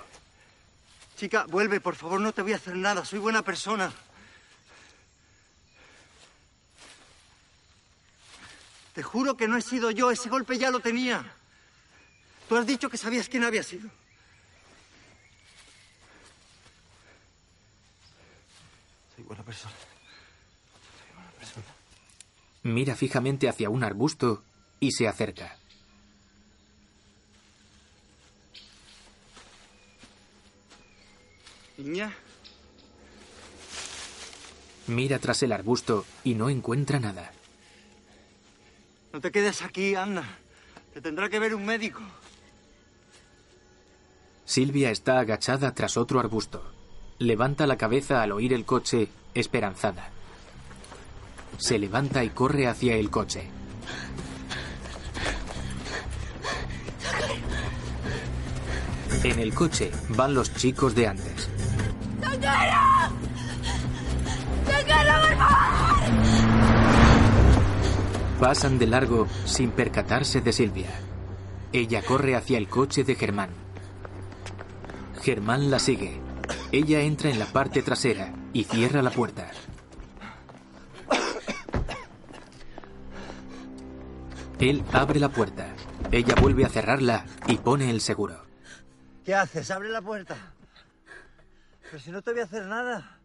Chica, 1.15 1.45
vuelve, 1.47 1.79
por 1.79 1.93
favor, 1.93 2.19
no 2.19 2.31
te 2.31 2.41
voy 2.41 2.53
a 2.53 2.55
hacer 2.55 2.75
nada. 2.75 3.05
Soy 3.05 3.19
buena 3.19 3.43
persona. 3.43 3.93
Te 8.95 9.03
juro 9.03 9.37
que 9.37 9.47
no 9.47 9.57
he 9.57 9.61
sido 9.61 9.91
yo. 9.91 10.09
Ese 10.09 10.27
golpe 10.27 10.57
ya 10.57 10.71
lo 10.71 10.79
tenía. 10.79 11.23
Tú 12.49 12.55
has 12.55 12.65
dicho 12.65 12.89
que 12.89 12.97
sabías 12.97 13.29
quién 13.29 13.43
había 13.43 13.61
sido. 13.61 13.87
Soy 19.15 19.23
buena 19.23 19.43
persona. 19.43 19.75
Soy 20.97 21.13
buena 21.13 21.31
persona. 21.33 21.65
Mira 22.63 22.95
fijamente 22.95 23.47
hacia 23.47 23.69
un 23.69 23.83
arbusto 23.83 24.41
y 24.79 24.93
se 24.93 25.07
acerca. 25.07 25.59
Mira 34.87 35.19
tras 35.19 35.43
el 35.43 35.51
arbusto 35.51 36.05
y 36.23 36.33
no 36.33 36.49
encuentra 36.49 36.99
nada. 36.99 37.31
no 39.13 39.21
te 39.21 39.31
quedes 39.31 39.61
aquí, 39.61 39.95
anda. 39.95 40.23
Te 40.93 41.01
tendrá 41.01 41.29
que 41.29 41.39
ver 41.39 41.53
un 41.53 41.65
médico. 41.65 42.01
Silvia 44.45 44.91
está 44.91 45.19
agachada 45.19 45.73
tras 45.73 45.97
otro 45.97 46.19
arbusto. 46.19 46.63
Levanta 47.19 47.67
la 47.67 47.77
cabeza 47.77 48.21
al 48.21 48.31
oír 48.31 48.53
el 48.53 48.65
coche, 48.65 49.09
esperanzada. 49.33 50.09
Se 51.57 51.77
levanta 51.77 52.23
y 52.23 52.29
corre 52.29 52.67
hacia 52.67 52.95
el 52.95 53.09
coche. 53.09 53.49
En 59.23 59.39
el 59.39 59.53
coche 59.53 59.91
van 60.09 60.33
los 60.33 60.53
chicos 60.53 60.95
de 60.95 61.07
antes. 61.07 61.49
¡Socorro! 62.37 63.09
¡Socorro, 64.65 65.21
por 65.21 65.37
favor! 65.37 65.67
Pasan 68.39 68.77
de 68.77 68.85
largo 68.85 69.27
sin 69.45 69.71
percatarse 69.71 70.41
de 70.41 70.53
Silvia. 70.53 70.91
Ella 71.73 72.03
corre 72.03 72.35
hacia 72.35 72.59
el 72.59 72.67
coche 72.67 73.03
de 73.03 73.15
Germán. 73.15 73.49
Germán 75.21 75.71
la 75.71 75.79
sigue. 75.79 76.21
Ella 76.71 77.01
entra 77.01 77.31
en 77.31 77.39
la 77.39 77.45
parte 77.45 77.81
trasera 77.81 78.33
y 78.53 78.65
cierra 78.65 79.01
la 79.01 79.09
puerta. 79.09 79.49
Él 84.59 84.83
abre 84.93 85.19
la 85.19 85.29
puerta. 85.29 85.73
Ella 86.11 86.35
vuelve 86.39 86.65
a 86.65 86.69
cerrarla 86.69 87.25
y 87.47 87.57
pone 87.57 87.89
el 87.89 88.01
seguro. 88.01 88.45
¿Qué 89.25 89.33
haces? 89.35 89.71
Abre 89.71 89.89
la 89.89 90.01
puerta. 90.01 90.56
Pero 91.89 92.03
si 92.03 92.11
no 92.11 92.21
te 92.21 92.31
voy 92.31 92.41
a 92.41 92.45
hacer 92.45 92.65
nada. 92.65 93.17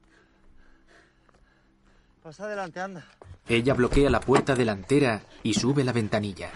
Pasa 2.22 2.44
adelante, 2.44 2.80
anda. 2.80 3.04
Ella 3.48 3.74
bloquea 3.74 4.08
la 4.08 4.20
puerta 4.20 4.54
delantera 4.54 5.22
y 5.42 5.54
sube 5.54 5.82
la 5.82 5.92
ventanilla. 5.92 6.50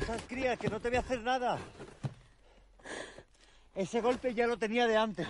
Esas 0.00 0.22
crías, 0.22 0.58
que 0.58 0.68
no 0.68 0.78
te 0.80 0.88
voy 0.88 0.98
a 0.98 1.00
hacer 1.00 1.20
nada. 1.22 1.58
Ese 3.74 4.00
golpe 4.00 4.34
ya 4.34 4.46
lo 4.46 4.56
tenía 4.56 4.86
de 4.86 4.96
antes. 4.96 5.28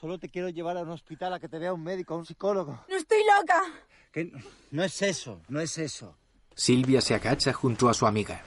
Solo 0.00 0.18
te 0.18 0.28
quiero 0.28 0.48
llevar 0.48 0.76
a 0.76 0.82
un 0.82 0.90
hospital 0.90 1.34
a 1.34 1.38
que 1.38 1.48
te 1.48 1.60
vea 1.60 1.72
un 1.72 1.84
médico, 1.84 2.14
a 2.14 2.16
un 2.16 2.26
psicólogo. 2.26 2.84
No 2.88 2.96
estoy 2.96 3.20
loca. 3.38 3.62
Que 4.10 4.24
no, 4.24 4.40
no 4.72 4.82
es 4.82 5.00
eso, 5.02 5.40
no 5.48 5.60
es 5.60 5.78
eso. 5.78 6.16
Silvia 6.56 7.00
se 7.00 7.14
agacha 7.14 7.52
junto 7.52 7.88
a 7.88 7.94
su 7.94 8.04
amiga. 8.06 8.42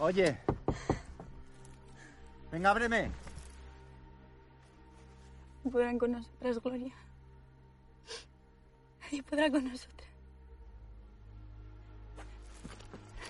Oye. 0.00 0.38
Venga, 2.52 2.70
ábreme. 2.70 3.10
No 5.64 5.70
podrán 5.70 5.98
con 5.98 6.12
nosotras, 6.12 6.58
Gloria. 6.62 6.94
Nadie 9.02 9.22
podrá 9.22 9.50
con 9.50 9.64
nosotras. 9.64 10.08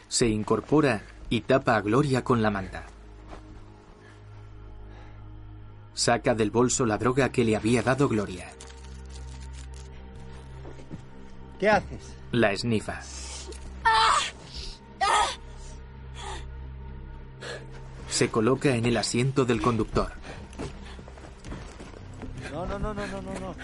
Se 0.08 0.26
incorpora 0.26 1.02
y 1.30 1.42
tapa 1.42 1.76
a 1.76 1.80
Gloria 1.80 2.22
con 2.22 2.42
la 2.42 2.50
manta. 2.50 2.84
Saca 5.94 6.34
del 6.34 6.50
bolso 6.50 6.86
la 6.86 6.96
droga 6.96 7.30
que 7.30 7.44
le 7.44 7.56
había 7.56 7.82
dado 7.82 8.08
Gloria. 8.08 8.48
¿Qué 11.58 11.68
haces? 11.68 12.14
La 12.30 12.52
esnifa. 12.52 13.02
Se 18.18 18.30
coloca 18.30 18.74
en 18.74 18.84
el 18.84 18.96
asiento 18.96 19.44
del 19.44 19.62
conductor. 19.62 20.10
No, 22.50 22.66
no, 22.66 22.76
no, 22.76 22.92
no, 22.92 23.06
no, 23.06 23.22
no, 23.22 23.32
no. 23.38 23.54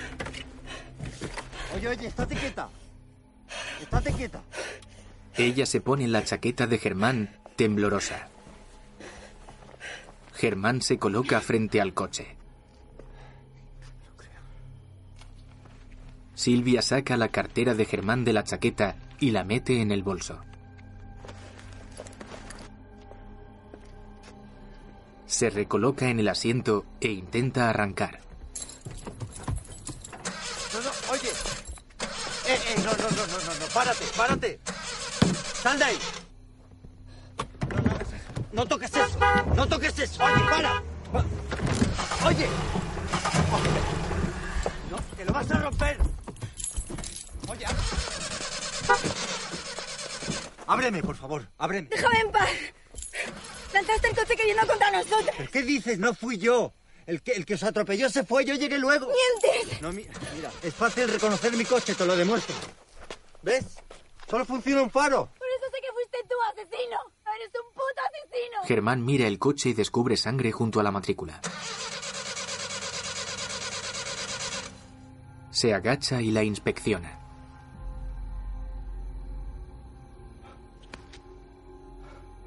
Oye, 1.74 1.88
oye, 1.88 2.06
estate 2.06 2.36
quieta. 2.36 2.68
Estate 3.82 4.12
quieta. 4.12 4.42
Ella 5.34 5.66
se 5.66 5.80
pone 5.80 6.06
la 6.06 6.22
chaqueta 6.22 6.68
de 6.68 6.78
Germán, 6.78 7.36
temblorosa. 7.56 8.28
Germán 10.34 10.82
se 10.82 10.98
coloca 11.00 11.40
frente 11.40 11.80
al 11.80 11.92
coche. 11.92 12.36
Silvia 16.36 16.80
saca 16.80 17.16
la 17.16 17.30
cartera 17.30 17.74
de 17.74 17.86
Germán 17.86 18.24
de 18.24 18.32
la 18.32 18.44
chaqueta 18.44 18.94
y 19.18 19.32
la 19.32 19.42
mete 19.42 19.80
en 19.80 19.90
el 19.90 20.04
bolso. 20.04 20.44
Se 25.26 25.50
recoloca 25.50 26.08
en 26.08 26.20
el 26.20 26.28
asiento 26.28 26.84
e 27.00 27.08
intenta 27.08 27.68
arrancar. 27.70 28.20
No, 30.72 30.80
no, 30.80 30.90
oye. 31.12 31.28
Eh, 32.46 32.58
eh, 32.68 32.74
no, 32.78 32.92
no, 32.92 33.10
no, 33.10 33.26
no, 33.26 33.38
no, 33.38 33.54
no, 33.60 33.66
párate, 33.72 34.04
párate. 34.16 34.60
Sal 35.62 35.78
de 35.78 35.84
ahí. 35.84 35.98
No, 37.70 37.76
no, 37.82 37.98
no 38.52 38.66
toques 38.66 38.90
eso, 38.94 39.18
no 39.56 39.66
toques 39.66 39.98
eso. 39.98 40.22
Oye, 40.24 40.44
para. 40.50 40.82
Pa- 41.12 41.24
Oye. 42.28 42.48
No, 44.90 45.16
que 45.16 45.24
lo 45.24 45.32
vas 45.32 45.50
a 45.50 45.58
romper. 45.60 45.98
Oye, 47.48 47.64
ábreme, 50.66 51.02
por 51.02 51.16
favor, 51.16 51.48
ábreme. 51.58 51.88
Déjame 51.88 52.18
en 52.20 52.30
paz. 52.32 52.48
Lanzaste 53.74 54.08
el 54.08 54.16
coche 54.16 54.36
queriendo 54.36 54.66
contra 54.66 54.90
nosotros. 54.90 55.30
¿Pero 55.36 55.50
¿Qué 55.50 55.62
dices? 55.62 55.98
No 55.98 56.14
fui 56.14 56.38
yo. 56.38 56.72
El 57.06 57.20
que, 57.22 57.32
el 57.32 57.44
que 57.44 57.54
os 57.54 57.62
atropelló 57.62 58.08
se 58.08 58.24
fue, 58.24 58.44
yo 58.46 58.54
llegué 58.54 58.78
luego. 58.78 59.08
¡Mientes! 59.08 59.82
No, 59.82 59.92
mi- 59.92 60.06
mira, 60.34 60.50
es 60.62 60.72
fácil 60.74 61.08
reconocer 61.08 61.52
mi 61.56 61.64
coche, 61.66 61.94
te 61.94 62.06
lo 62.06 62.16
demuestro. 62.16 62.54
¿Ves? 63.42 63.64
Solo 64.30 64.46
funciona 64.46 64.80
un 64.82 64.90
faro. 64.90 65.28
Por 65.36 65.46
eso 65.48 65.66
sé 65.70 65.80
que 65.82 65.92
fuiste 65.92 66.18
tú, 66.28 66.34
asesino. 66.52 66.96
Eres 67.36 67.50
un 67.62 67.72
puto 67.72 68.00
asesino. 68.08 68.62
Germán 68.66 69.04
mira 69.04 69.26
el 69.26 69.38
coche 69.38 69.68
y 69.70 69.74
descubre 69.74 70.16
sangre 70.16 70.50
junto 70.50 70.80
a 70.80 70.82
la 70.82 70.90
matrícula. 70.92 71.40
Se 75.50 75.74
agacha 75.74 76.22
y 76.22 76.30
la 76.30 76.42
inspecciona. 76.42 77.20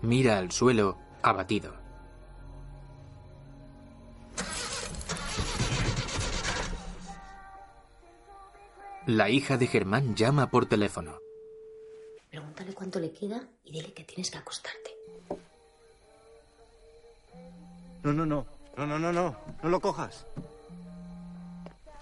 Mira 0.02 0.38
al 0.38 0.52
suelo, 0.52 0.98
abatido. 1.30 1.74
La 9.06 9.30
hija 9.30 9.58
de 9.58 9.68
Germán 9.68 10.16
llama 10.16 10.50
por 10.50 10.66
teléfono. 10.66 11.18
Pregúntale 12.30 12.74
cuánto 12.74 13.00
le 13.00 13.12
queda 13.12 13.42
y 13.64 13.72
dile 13.72 13.94
que 13.94 14.04
tienes 14.04 14.30
que 14.30 14.38
acostarte. 14.38 14.98
No, 18.04 18.12
no, 18.14 18.26
no. 18.26 18.46
No, 18.76 18.86
no, 18.86 19.00
no, 19.00 19.14
no. 19.14 19.36
No 19.64 19.70
lo 19.70 19.80
cojas. 19.80 20.26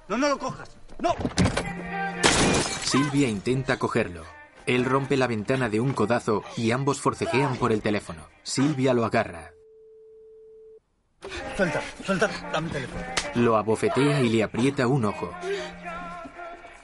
No, 0.07 0.17
no 0.17 0.29
lo 0.29 0.39
cojas. 0.39 0.69
¡No! 0.99 1.15
Silvia 2.83 3.27
intenta 3.27 3.77
cogerlo. 3.77 4.23
Él 4.67 4.85
rompe 4.85 5.17
la 5.17 5.27
ventana 5.27 5.69
de 5.69 5.79
un 5.79 5.93
codazo 5.93 6.43
y 6.57 6.71
ambos 6.71 6.99
forcejean 7.01 7.57
por 7.57 7.71
el 7.71 7.81
teléfono. 7.81 8.27
Silvia 8.43 8.93
lo 8.93 9.05
agarra, 9.05 9.51
Suelta, 11.55 11.81
suelta. 12.05 12.29
Dame 12.51 12.67
el 12.67 12.73
teléfono. 12.73 13.03
lo 13.35 13.57
abofetea 13.57 14.21
y 14.21 14.29
le 14.29 14.43
aprieta 14.43 14.87
un 14.87 15.05
ojo. 15.05 15.31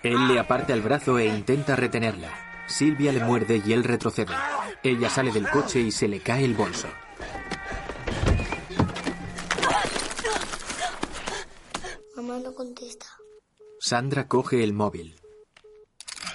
Él 0.03 0.27
le 0.27 0.39
aparta 0.39 0.73
el 0.73 0.81
brazo 0.81 1.19
e 1.19 1.27
intenta 1.27 1.75
retenerla. 1.75 2.29
Silvia 2.67 3.11
le 3.11 3.23
muerde 3.23 3.61
y 3.63 3.73
él 3.73 3.83
retrocede. 3.83 4.33
Ella 4.81 5.09
sale 5.09 5.31
del 5.31 5.49
coche 5.49 5.79
y 5.81 5.91
se 5.91 6.07
le 6.07 6.21
cae 6.21 6.45
el 6.45 6.55
bolso. 6.55 6.87
Mamá 12.15 12.39
no 12.39 12.53
contesta. 12.55 13.05
Sandra 13.79 14.27
coge 14.27 14.63
el 14.63 14.73
móvil. 14.73 15.19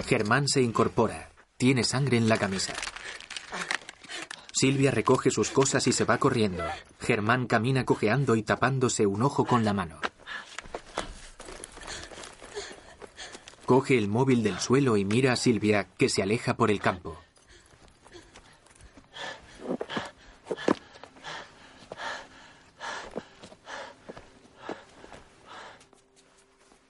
Germán 0.07 0.47
se 0.47 0.61
incorpora. 0.63 1.33
Tiene 1.57 1.85
sangre 1.85 2.19
en 2.19 2.29
la 2.29 2.37
camisa. 2.37 2.75
Silvia 4.53 4.91
recoge 4.91 5.31
sus 5.31 5.51
cosas 5.51 5.87
y 5.87 5.93
se 5.93 6.05
va 6.05 6.19
corriendo. 6.19 6.63
Germán 7.01 7.47
camina 7.47 7.87
cojeando 7.87 8.37
y 8.37 8.43
tapándose 8.43 9.07
un 9.07 9.23
ojo 9.23 9.47
con 9.47 9.65
la 9.65 9.73
mano. 9.73 9.99
Coge 13.65 13.97
el 13.97 14.07
móvil 14.09 14.43
del 14.43 14.59
suelo 14.61 14.99
y 14.99 15.07
mira 15.07 15.33
a 15.33 15.37
Silvia, 15.37 15.89
que 15.97 16.11
se 16.11 16.23
aleja 16.23 16.59
por 16.59 16.71
el 16.71 16.79
campo. 16.79 17.19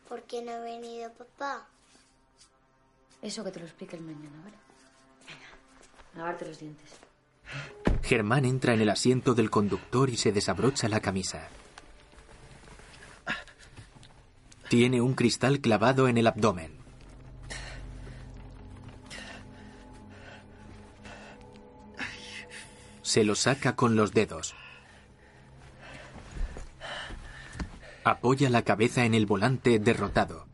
¿Por 0.09 0.23
qué 0.25 0.43
no 0.43 0.53
ha 0.53 0.59
venido 0.59 1.13
papá? 1.13 1.69
Eso 3.23 3.43
que 3.43 3.51
te 3.51 3.61
lo 3.61 3.67
explique 3.67 3.97
el 3.97 4.03
mañana, 4.03 4.41
¿vale? 4.45 4.57
Venga, 5.27 5.49
lavarte 6.15 6.47
los 6.47 6.59
dientes. 6.59 6.91
Germán 8.03 8.45
entra 8.45 8.75
en 8.75 8.81
el 8.81 8.89
asiento 8.89 9.35
del 9.35 9.51
conductor 9.51 10.11
y 10.11 10.17
se 10.17 10.33
desabrocha 10.33 10.89
la 10.89 11.01
camisa. 11.01 11.49
Tiene 14.69 15.01
un 15.01 15.15
cristal 15.15 15.61
clavado 15.61 16.09
en 16.09 16.19
el 16.19 16.27
abdomen. 16.27 16.77
Se 23.03 23.23
lo 23.23 23.37
saca 23.37 23.77
con 23.77 23.95
los 23.95 24.13
dedos. 24.13 24.55
Apoya 28.03 28.51
la 28.51 28.63
cabeza 28.63 29.05
en 29.05 29.15
el 29.15 29.27
volante 29.27 29.79
derrotado. 29.79 30.46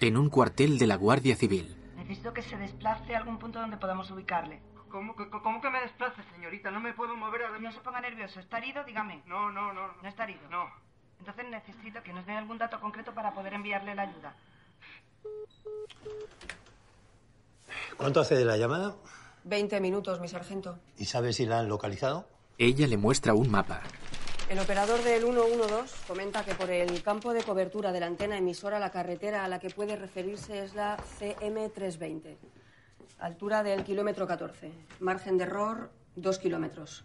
En 0.00 0.16
un 0.16 0.28
cuartel 0.28 0.78
de 0.78 0.86
la 0.86 0.96
Guardia 0.96 1.36
Civil. 1.36 1.74
Necesito 1.96 2.34
que 2.34 2.42
se 2.42 2.56
desplace 2.56 3.14
a 3.14 3.18
algún 3.18 3.38
punto 3.38 3.60
donde 3.60 3.78
podamos 3.78 4.10
ubicarle. 4.10 4.60
¿Cómo 4.90 5.16
que, 5.16 5.28
cómo 5.30 5.60
que 5.60 5.70
me 5.70 5.80
desplace, 5.80 6.22
señorita? 6.34 6.70
No 6.70 6.80
me 6.80 6.92
puedo 6.92 7.16
mover 7.16 7.44
a... 7.44 7.58
No 7.58 7.72
se 7.72 7.80
ponga 7.80 8.00
nervioso. 8.00 8.38
¿Está 8.40 8.58
herido? 8.58 8.84
Dígame. 8.84 9.22
No, 9.26 9.50
no, 9.50 9.72
no. 9.72 9.88
¿No 10.02 10.08
está 10.08 10.24
herido? 10.24 10.48
No. 10.50 10.66
Entonces 11.18 11.46
necesito 11.50 12.02
que 12.02 12.12
nos 12.12 12.26
dé 12.26 12.32
algún 12.32 12.58
dato 12.58 12.78
concreto 12.78 13.14
para 13.14 13.32
poder 13.32 13.54
enviarle 13.54 13.94
la 13.94 14.02
ayuda. 14.02 14.36
¿Cuánto 17.96 18.20
hace 18.20 18.34
de 18.34 18.44
la 18.44 18.58
llamada? 18.58 18.96
Veinte 19.44 19.80
minutos, 19.80 20.20
mi 20.20 20.28
sargento. 20.28 20.78
¿Y 20.98 21.06
sabe 21.06 21.32
si 21.32 21.46
la 21.46 21.60
han 21.60 21.68
localizado? 21.68 22.28
Ella 22.58 22.86
le 22.86 22.98
muestra 22.98 23.32
un 23.32 23.50
mapa. 23.50 23.80
El 24.48 24.60
operador 24.60 25.02
del 25.02 25.22
112 25.22 26.06
comenta 26.06 26.44
que 26.44 26.54
por 26.54 26.70
el 26.70 27.02
campo 27.02 27.32
de 27.32 27.42
cobertura 27.42 27.90
de 27.92 28.00
la 28.00 28.06
antena 28.06 28.38
emisora 28.38 28.78
la 28.78 28.90
carretera 28.90 29.44
a 29.44 29.48
la 29.48 29.58
que 29.58 29.70
puede 29.70 29.96
referirse 29.96 30.62
es 30.62 30.74
la 30.74 30.96
CM320. 31.18 32.36
Altura 33.18 33.62
del 33.62 33.82
kilómetro 33.82 34.26
14. 34.26 34.70
Margen 35.00 35.36
de 35.38 35.44
error, 35.44 35.90
dos 36.14 36.38
kilómetros. 36.38 37.04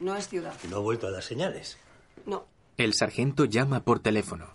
No 0.00 0.16
es 0.16 0.28
ciudad. 0.28 0.54
¿No 0.68 0.76
ha 0.76 0.80
vuelto 0.80 1.06
a 1.06 1.10
dar 1.12 1.22
señales? 1.22 1.78
No. 2.26 2.46
El 2.76 2.92
sargento 2.94 3.44
llama 3.46 3.84
por 3.84 4.00
teléfono. 4.00 4.50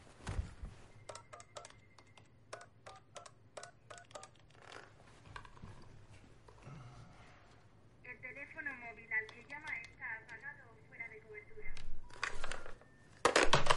El 8.03 8.17
teléfono 8.19 8.69
móvil 8.79 9.07
al 9.13 9.27
que 9.33 9.43
llama 9.49 9.71
está 9.81 10.05
apagado 10.23 10.63
o 10.71 10.75
fuera 10.87 11.07
de 11.09 11.19
cobertura. 11.21 11.71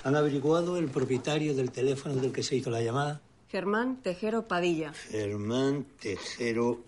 ¿Han 0.04 0.16
averiguado 0.16 0.76
el 0.78 0.88
propietario 0.88 1.54
del 1.54 1.70
teléfono 1.70 2.14
del 2.16 2.32
que 2.32 2.42
se 2.42 2.56
hizo 2.56 2.70
la 2.70 2.80
llamada? 2.80 3.20
Germán 3.48 3.96
Tejero 3.96 4.48
Padilla. 4.48 4.92
Germán 5.10 5.84
Tejero 6.00 6.78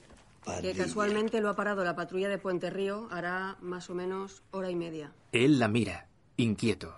Que 0.45 0.51
Padilla. 0.51 0.85
casualmente 0.85 1.41
lo 1.41 1.51
ha 1.51 1.57
parado 1.57 1.85
la 1.85 1.95
patrulla 1.95 2.29
de 2.29 2.39
Puente 2.39 2.71
Río 2.71 3.09
hará 3.11 3.57
más 3.61 3.91
o 3.91 3.95
menos 3.95 4.43
hora 4.51 4.71
y 4.71 4.77
media. 4.77 5.13
Él 5.33 5.59
la 5.59 5.69
mira, 5.69 6.07
inquieto. 6.37 6.95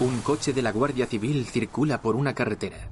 Un 0.00 0.20
coche 0.20 0.52
de 0.52 0.60
la 0.62 0.72
Guardia 0.72 1.06
Civil 1.06 1.46
circula 1.46 2.02
por 2.02 2.16
una 2.16 2.34
carretera. 2.34 2.90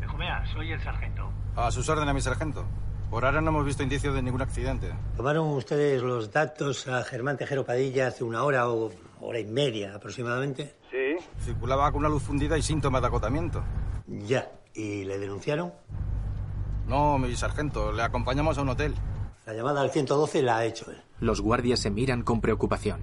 Benjumea, 0.00 0.44
soy 0.52 0.72
el 0.72 0.82
sargento. 0.82 1.30
A 1.56 1.70
sus 1.70 1.88
órdenes, 1.88 2.14
mi 2.14 2.20
sargento. 2.20 2.64
Por 3.10 3.24
ahora 3.24 3.40
no 3.40 3.48
hemos 3.48 3.64
visto 3.64 3.82
indicios 3.82 4.14
de 4.14 4.22
ningún 4.22 4.42
accidente. 4.42 4.92
¿Tomaron 5.16 5.48
ustedes 5.48 6.02
los 6.02 6.30
datos 6.30 6.86
a 6.88 7.02
Germán 7.04 7.38
Tejero 7.38 7.64
Padilla 7.64 8.08
hace 8.08 8.22
una 8.22 8.42
hora 8.44 8.68
o 8.68 8.92
hora 9.20 9.40
y 9.40 9.46
media 9.46 9.94
aproximadamente? 9.94 10.74
Sí. 10.90 11.16
Circulaba 11.42 11.90
con 11.90 12.00
una 12.00 12.10
luz 12.10 12.22
fundida 12.22 12.58
y 12.58 12.62
síntomas 12.62 13.00
de 13.00 13.06
agotamiento. 13.06 13.64
Ya. 14.06 14.50
¿Y 14.74 15.04
le 15.04 15.18
denunciaron? 15.18 15.72
No, 16.86 17.18
mi 17.18 17.34
sargento. 17.34 17.92
Le 17.92 18.02
acompañamos 18.02 18.58
a 18.58 18.62
un 18.62 18.68
hotel. 18.68 18.94
La 19.46 19.54
llamada 19.54 19.80
al 19.80 19.90
112 19.90 20.42
la 20.42 20.58
ha 20.58 20.64
hecho 20.66 20.90
él. 20.90 21.02
Los 21.20 21.40
guardias 21.40 21.80
se 21.80 21.90
miran 21.90 22.22
con 22.22 22.42
preocupación. 22.42 23.00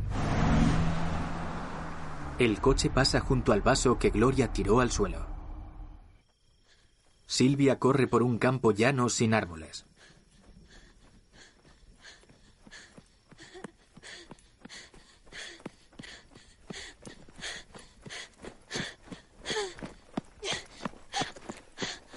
El 2.38 2.62
coche 2.62 2.91
pasa 2.91 3.20
junto 3.22 3.53
al 3.53 3.62
vaso 3.62 3.97
que 3.97 4.12
Gloria 4.12 4.53
tiró 4.53 4.82
al 4.82 4.91
suelo. 4.91 5.26
Silvia 7.26 7.80
corre 7.80 8.08
por 8.08 8.22
un 8.22 8.38
campo 8.38 8.72
llano 8.72 9.10
sin 9.10 9.34
árboles. 9.34 9.86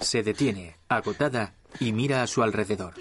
Se 0.09 0.23
detiene, 0.23 0.75
agotada, 0.87 1.53
y 1.79 1.93
mira 1.93 2.23
a 2.23 2.25
su 2.25 2.41
alrededor. 2.41 2.95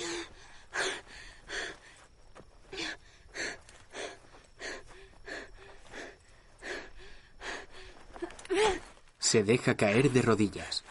Se 9.18 9.42
deja 9.42 9.74
caer 9.74 10.10
de 10.10 10.20
rodillas. 10.20 10.84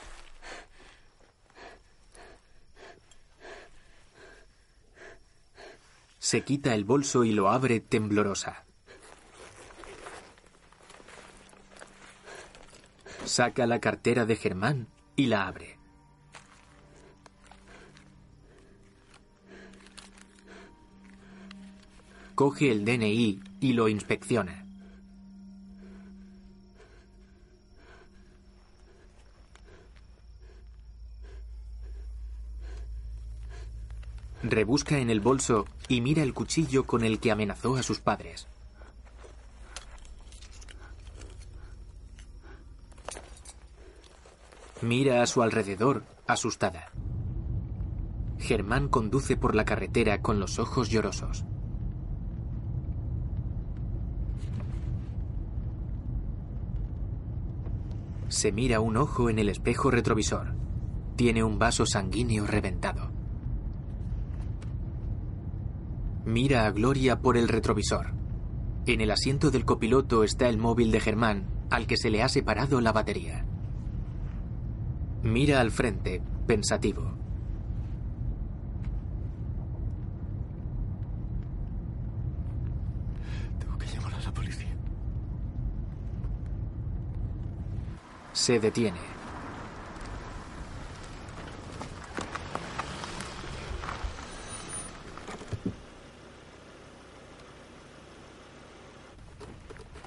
Se 6.18 6.42
quita 6.42 6.74
el 6.74 6.84
bolso 6.84 7.26
y 7.26 7.32
lo 7.32 7.48
abre 7.50 7.80
temblorosa. 7.80 8.66
Saca 13.26 13.68
la 13.68 13.80
cartera 13.80 14.26
de 14.26 14.36
Germán 14.36 14.88
y 15.16 15.28
la 15.28 15.46
abre. 15.46 15.77
Coge 22.38 22.70
el 22.70 22.86
DNI 22.86 23.40
y 23.62 23.74
lo 23.74 23.88
inspecciona. 23.88 24.64
Rebusca 34.44 35.00
en 35.00 35.10
el 35.10 35.20
bolso 35.20 35.66
y 35.88 36.02
mira 36.02 36.22
el 36.22 36.36
cuchillo 36.36 36.86
con 36.86 37.04
el 37.04 37.20
que 37.20 37.32
amenazó 37.32 37.76
a 37.76 37.82
sus 37.82 38.02
padres. 38.02 38.48
Mira 44.84 45.24
a 45.24 45.26
su 45.26 45.42
alrededor, 45.42 46.04
asustada. 46.28 46.92
Germán 48.38 48.90
conduce 48.90 49.38
por 49.38 49.56
la 49.56 49.66
carretera 49.66 50.22
con 50.22 50.40
los 50.40 50.60
ojos 50.60 50.92
llorosos. 50.92 51.44
Se 58.38 58.52
mira 58.52 58.82
un 58.82 58.98
ojo 58.98 59.32
en 59.32 59.40
el 59.40 59.50
espejo 59.50 59.90
retrovisor. 59.90 60.54
Tiene 61.16 61.44
un 61.44 61.58
vaso 61.58 61.88
sanguíneo 61.88 62.46
reventado. 62.46 63.10
Mira 66.24 66.68
a 66.68 66.72
Gloria 66.72 67.20
por 67.20 67.36
el 67.36 67.48
retrovisor. 67.48 68.14
En 68.86 69.02
el 69.02 69.10
asiento 69.10 69.50
del 69.50 69.66
copiloto 69.66 70.24
está 70.24 70.50
el 70.50 70.60
móvil 70.60 70.92
de 70.92 71.00
Germán, 71.00 71.48
al 71.72 71.88
que 71.88 71.98
se 71.98 72.12
le 72.12 72.22
ha 72.22 72.30
separado 72.30 72.80
la 72.80 72.92
batería. 72.92 73.44
Mira 75.24 75.60
al 75.60 75.72
frente, 75.72 76.22
pensativo. 76.46 77.18
Tengo 83.60 83.80
que 83.80 83.88
llamar 83.88 84.14
a 84.14 84.20
la 84.22 84.32
policía. 84.32 84.78
Se 88.48 88.62
detiene. 88.62 88.98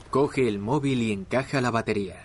Coge 0.08 0.48
el 0.48 0.58
móvil 0.58 1.02
y 1.02 1.12
encaja 1.12 1.60
la 1.60 1.70
batería. 1.70 2.24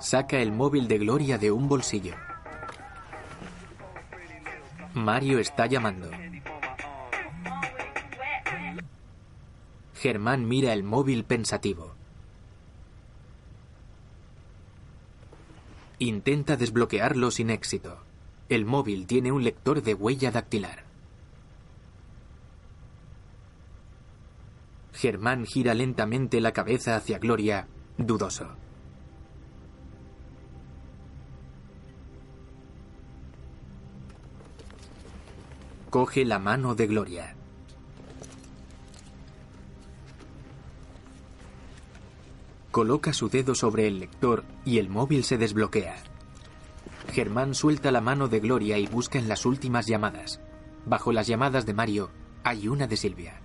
Saca 0.00 0.38
el 0.38 0.52
móvil 0.52 0.88
de 0.88 0.96
Gloria 0.96 1.36
de 1.36 1.52
un 1.52 1.68
bolsillo. 1.68 2.14
Mario 4.94 5.40
está 5.40 5.66
llamando. 5.66 6.08
Germán 9.98 10.46
mira 10.46 10.72
el 10.74 10.84
móvil 10.84 11.24
pensativo. 11.24 11.92
Intenta 15.98 16.56
desbloquearlo 16.56 17.32
sin 17.32 17.50
éxito. 17.50 17.98
El 18.48 18.64
móvil 18.64 19.08
tiene 19.08 19.32
un 19.32 19.42
lector 19.42 19.82
de 19.82 19.94
huella 19.94 20.30
dactilar. 20.30 20.84
Germán 24.92 25.44
gira 25.44 25.74
lentamente 25.74 26.40
la 26.40 26.52
cabeza 26.52 26.94
hacia 26.94 27.18
Gloria, 27.18 27.66
dudoso. 27.96 28.54
Coge 35.90 36.24
la 36.24 36.38
mano 36.38 36.76
de 36.76 36.86
Gloria. 36.86 37.37
Coloca 42.78 43.12
su 43.12 43.28
dedo 43.28 43.56
sobre 43.56 43.88
el 43.88 43.98
lector 43.98 44.44
y 44.64 44.78
el 44.78 44.88
móvil 44.88 45.24
se 45.24 45.36
desbloquea. 45.36 45.96
Germán 47.12 47.56
suelta 47.56 47.90
la 47.90 48.00
mano 48.00 48.28
de 48.28 48.38
Gloria 48.38 48.78
y 48.78 48.86
busca 48.86 49.18
en 49.18 49.26
las 49.26 49.46
últimas 49.46 49.88
llamadas. 49.88 50.40
Bajo 50.86 51.10
las 51.10 51.26
llamadas 51.26 51.66
de 51.66 51.74
Mario 51.74 52.12
hay 52.44 52.68
una 52.68 52.86
de 52.86 52.96
Silvia. 52.96 53.42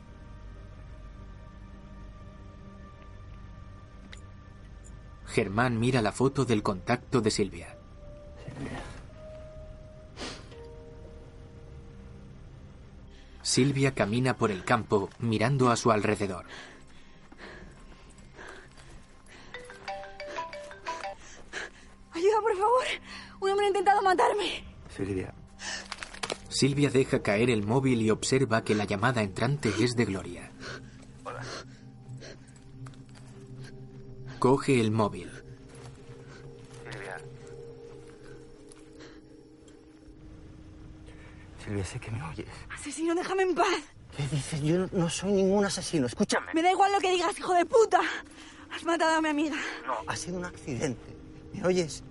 Germán 5.25 5.79
mira 5.79 6.03
la 6.03 6.11
foto 6.11 6.45
del 6.45 6.61
contacto 6.61 7.19
de 7.19 7.31
Silvia. 7.31 7.75
Silvia 13.41 13.95
camina 13.95 14.37
por 14.37 14.51
el 14.51 14.63
campo 14.63 15.09
mirando 15.17 15.71
a 15.71 15.75
su 15.75 15.91
alrededor. 15.91 16.45
Intentado 23.73 24.01
matarme. 24.01 24.63
Silvia. 24.95 25.33
Silvia 26.49 26.89
deja 26.91 27.21
caer 27.23 27.49
el 27.49 27.63
móvil 27.63 28.01
y 28.01 28.11
observa 28.11 28.63
que 28.63 28.75
la 28.75 28.85
llamada 28.85 29.21
entrante 29.23 29.73
es 29.79 29.95
de 29.95 30.05
Gloria. 30.05 30.51
Coge 34.39 34.79
el 34.79 34.91
móvil. 34.91 35.31
Silvia. 36.91 37.17
Silvia, 41.63 41.85
sé 41.85 41.99
que 41.99 42.11
me 42.11 42.21
oyes. 42.23 42.47
Asesino, 42.69 43.15
déjame 43.15 43.43
en 43.43 43.55
paz. 43.55 43.67
¿Qué 44.15 44.27
dices? 44.27 44.61
Yo 44.61 44.77
no- 44.79 44.89
no 44.91 45.09
soy 45.09 45.31
ningún 45.31 45.65
asesino. 45.65 46.05
Escúchame. 46.05 46.53
Me 46.53 46.61
da 46.61 46.71
igual 46.71 46.91
lo 46.91 46.99
que 46.99 47.09
digas, 47.11 47.37
hijo 47.39 47.53
de 47.53 47.65
puta. 47.65 48.01
Has 48.71 48.83
matado 48.83 49.15
a 49.17 49.21
mi 49.21 49.29
amiga. 49.29 49.55
No, 49.87 49.93
ha 50.05 50.15
sido 50.15 50.37
un 50.37 50.45
accidente. 50.45 51.15
¿Me 51.53 51.65
oyes? 51.65 52.03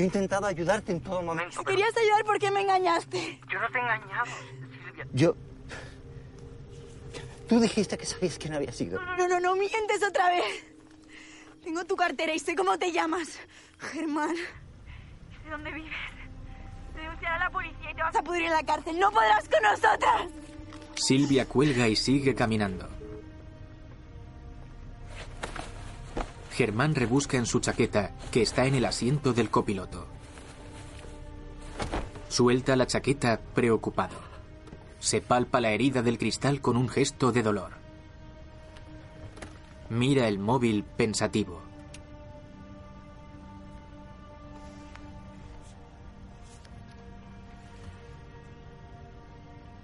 Yo 0.00 0.04
he 0.04 0.06
intentado 0.06 0.46
ayudarte 0.46 0.92
en 0.92 1.00
todo 1.02 1.20
momento. 1.20 1.58
Si 1.58 1.64
querías 1.66 1.94
ayudar, 1.94 2.24
¿por 2.24 2.38
qué 2.38 2.50
me 2.50 2.62
engañaste? 2.62 3.38
Yo 3.52 3.60
no 3.60 3.68
te 3.68 3.76
he 3.76 3.82
engañado, 3.82 4.24
Silvia. 4.86 5.06
Yo... 5.12 5.36
Tú 7.46 7.60
dijiste 7.60 7.98
que 7.98 8.06
sabías 8.06 8.38
quién 8.38 8.54
había 8.54 8.72
sido. 8.72 8.98
No, 8.98 9.16
no, 9.18 9.28
no, 9.28 9.40
no 9.40 9.56
mientes 9.56 10.02
otra 10.02 10.30
vez. 10.30 10.64
Tengo 11.62 11.84
tu 11.84 11.96
cartera 11.96 12.32
y 12.32 12.38
sé 12.38 12.56
cómo 12.56 12.78
te 12.78 12.90
llamas. 12.92 13.38
Germán. 13.78 14.34
¿De 15.44 15.50
dónde 15.50 15.70
vives? 15.70 15.92
Denunciar 16.96 17.32
a 17.32 17.38
la 17.40 17.50
policía 17.50 17.90
y 17.90 17.94
te 17.94 18.00
vas 18.00 18.16
a 18.16 18.22
pudrir 18.22 18.46
en 18.46 18.52
la 18.52 18.62
cárcel. 18.62 18.98
¡No 18.98 19.10
podrás 19.10 19.46
con 19.50 19.62
nosotras! 19.62 20.30
Silvia 20.94 21.44
cuelga 21.44 21.86
y 21.86 21.94
sigue 21.94 22.34
caminando. 22.34 22.88
Germán 26.52 26.94
rebusca 26.94 27.36
en 27.36 27.46
su 27.46 27.60
chaqueta, 27.60 28.12
que 28.30 28.42
está 28.42 28.66
en 28.66 28.74
el 28.74 28.84
asiento 28.84 29.32
del 29.32 29.50
copiloto. 29.50 30.06
Suelta 32.28 32.76
la 32.76 32.86
chaqueta 32.86 33.40
preocupado. 33.54 34.16
Se 34.98 35.20
palpa 35.20 35.60
la 35.60 35.70
herida 35.70 36.02
del 36.02 36.18
cristal 36.18 36.60
con 36.60 36.76
un 36.76 36.88
gesto 36.88 37.32
de 37.32 37.42
dolor. 37.42 37.72
Mira 39.88 40.28
el 40.28 40.38
móvil 40.38 40.84
pensativo. 40.84 41.62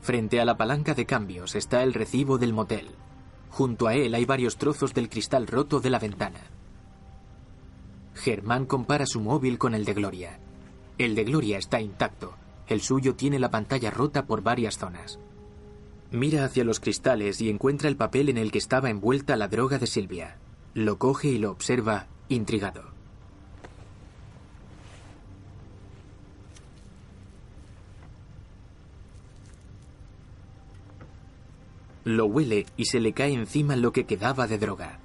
Frente 0.03 0.41
a 0.41 0.45
la 0.45 0.57
palanca 0.57 0.95
de 0.95 1.05
cambios 1.05 1.57
está 1.57 1.83
el 1.83 1.93
recibo 1.93 2.39
del 2.39 2.53
motel. 2.53 2.91
Junto 3.57 3.87
a 3.87 3.95
él 3.95 4.15
hay 4.15 4.27
varios 4.27 4.59
trozos 4.59 4.93
del 4.93 5.09
cristal 5.09 5.47
roto 5.47 5.81
de 5.81 5.89
la 5.89 5.99
ventana. 5.99 6.41
Germán 8.13 8.67
compara 8.67 9.07
su 9.07 9.19
móvil 9.19 9.57
con 9.57 9.75
el 9.75 9.87
de 9.87 9.95
Gloria. 9.95 10.39
El 10.99 11.15
de 11.15 11.25
Gloria 11.25 11.57
está 11.57 11.81
intacto. 11.81 12.35
El 12.67 12.83
suyo 12.83 13.15
tiene 13.15 13.39
la 13.39 13.51
pantalla 13.51 13.91
rota 13.91 14.27
por 14.27 14.43
varias 14.43 14.77
zonas. 14.77 15.19
Mira 16.11 16.45
hacia 16.45 16.65
los 16.65 16.81
cristales 16.81 17.41
y 17.41 17.49
encuentra 17.49 17.89
el 17.89 17.97
papel 17.97 18.29
en 18.29 18.37
el 18.37 18.53
que 18.53 18.59
estaba 18.59 18.91
envuelta 18.91 19.37
la 19.37 19.49
droga 19.49 19.79
de 19.79 19.87
Silvia. 19.87 20.37
Lo 20.75 20.99
coge 20.99 21.29
y 21.29 21.39
lo 21.39 21.51
observa, 21.51 22.09
intrigado. 22.29 22.95
Lo 32.07 32.27
huele 32.27 32.67
y 32.77 32.85
se 32.85 33.01
le 33.01 33.13
cae 33.13 33.33
encima 33.33 33.75
lo 33.75 33.91
que 33.91 34.07
quedaba 34.07 34.47
de 34.47 34.59
droga. 34.59 35.01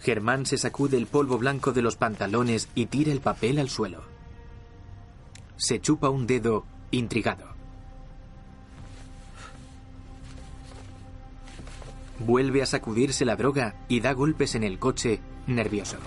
Germán 0.00 0.46
se 0.46 0.56
sacude 0.56 0.96
el 0.96 1.06
polvo 1.06 1.36
blanco 1.36 1.72
de 1.72 1.82
los 1.82 1.96
pantalones 1.96 2.70
y 2.74 2.86
tira 2.86 3.12
el 3.12 3.20
papel 3.20 3.58
al 3.58 3.68
suelo. 3.68 4.00
Se 5.58 5.82
chupa 5.82 6.08
un 6.08 6.26
dedo, 6.26 6.64
intrigado. 6.92 7.44
Vuelve 12.20 12.62
a 12.62 12.66
sacudirse 12.66 13.26
la 13.26 13.36
droga 13.36 13.84
y 13.86 14.00
da 14.00 14.14
golpes 14.14 14.54
en 14.54 14.64
el 14.64 14.78
coche, 14.78 15.20
nervioso. 15.46 15.98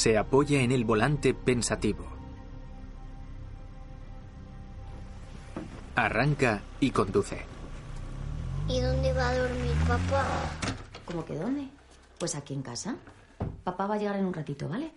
Se 0.00 0.16
apoya 0.16 0.62
en 0.62 0.72
el 0.72 0.86
volante 0.86 1.34
pensativo. 1.34 2.06
Arranca 5.94 6.62
y 6.80 6.90
conduce. 6.90 7.44
¿Y 8.66 8.80
dónde 8.80 9.12
va 9.12 9.28
a 9.28 9.38
dormir 9.38 9.74
papá? 9.86 10.26
¿Cómo 11.04 11.22
que 11.22 11.34
dónde? 11.34 11.68
Pues 12.18 12.34
aquí 12.34 12.54
en 12.54 12.62
casa. 12.62 12.96
Papá 13.62 13.86
va 13.86 13.96
a 13.96 13.98
llegar 13.98 14.16
en 14.16 14.24
un 14.24 14.32
ratito, 14.32 14.70
¿vale? 14.70 14.90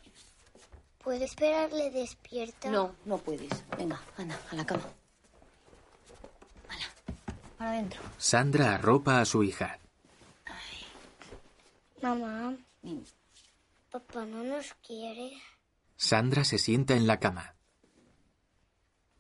¿Puedo 1.04 1.22
esperarle 1.22 1.92
despierta? 1.92 2.72
No, 2.72 2.96
no 3.04 3.18
puedes. 3.18 3.52
Venga, 3.78 4.00
anda, 4.18 4.40
a 4.52 4.56
la 4.56 4.66
cama. 4.66 4.86
Hala, 6.70 6.86
para 7.58 7.72
adentro. 7.72 8.00
Sandra 8.18 8.76
arropa 8.76 9.20
a 9.20 9.26
su 9.26 9.44
hija. 9.44 9.80
Mamá, 12.02 12.56
papá 13.94 14.26
no 14.26 14.44
nos 14.44 14.74
quiere. 14.86 15.34
Sandra 15.96 16.44
se 16.44 16.58
sienta 16.58 16.96
en 16.96 17.06
la 17.06 17.20
cama. 17.20 17.54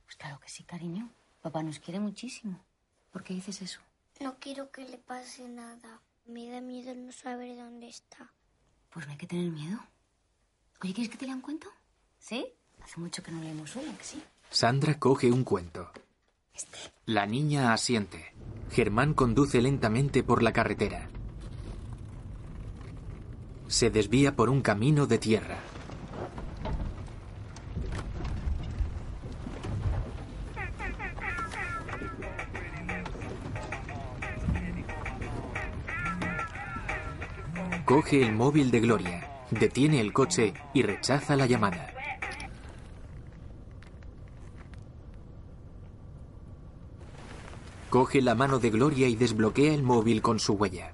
Pues 0.04 0.16
claro 0.18 0.40
que 0.40 0.50
sí, 0.50 0.64
cariño. 0.64 1.12
Papá 1.44 1.62
nos 1.62 1.78
quiere 1.78 2.00
muchísimo. 2.00 2.66
¿Por 3.12 3.24
qué 3.24 3.36
dices 3.36 3.62
eso? 3.62 3.82
No 4.20 4.40
quiero 4.40 4.72
que 4.72 4.84
le 4.86 4.98
pase 4.98 5.48
nada. 5.48 6.02
Me 6.26 6.50
da 6.50 6.60
miedo 6.60 6.96
no 6.96 7.12
saber 7.12 7.56
dónde 7.56 7.88
está. 7.88 8.34
Pues 8.90 9.06
no 9.06 9.12
hay 9.12 9.18
que 9.20 9.28
tener 9.28 9.52
miedo. 9.52 9.78
Oye, 10.82 10.94
¿quieres 10.96 11.12
que 11.12 11.20
te 11.20 11.28
lea 11.28 11.36
un 11.36 11.42
cuento? 11.42 11.68
¿Sí? 12.18 12.48
Hace 12.82 13.00
mucho 13.00 13.22
que 13.22 13.32
no 13.32 13.42
leemos 13.42 13.76
uno, 13.76 13.96
que 13.96 14.04
sí. 14.04 14.24
Sandra 14.50 14.98
coge 14.98 15.32
un 15.32 15.44
cuento. 15.44 15.92
La 17.06 17.28
niña 17.28 17.74
asiente. 17.74 18.34
Germán 18.72 19.14
conduce 19.14 19.62
lentamente 19.62 20.24
por 20.24 20.42
la 20.42 20.52
carretera. 20.52 21.12
Se 23.74 23.90
desvía 23.90 24.36
por 24.36 24.52
un 24.52 24.62
camino 24.62 25.08
de 25.08 25.18
tierra. 25.18 25.58
Coge 37.84 38.22
el 38.22 38.34
móvil 38.34 38.70
de 38.70 38.80
Gloria, 38.80 39.28
detiene 39.50 40.00
el 40.02 40.14
coche 40.14 40.54
y 40.76 40.84
rechaza 40.84 41.36
la 41.36 41.48
llamada. 41.48 41.92
Coge 47.90 48.22
la 48.22 48.36
mano 48.36 48.60
de 48.60 48.70
Gloria 48.70 49.08
y 49.08 49.16
desbloquea 49.16 49.74
el 49.74 49.82
móvil 49.82 50.22
con 50.22 50.38
su 50.40 50.54
huella. 50.54 50.92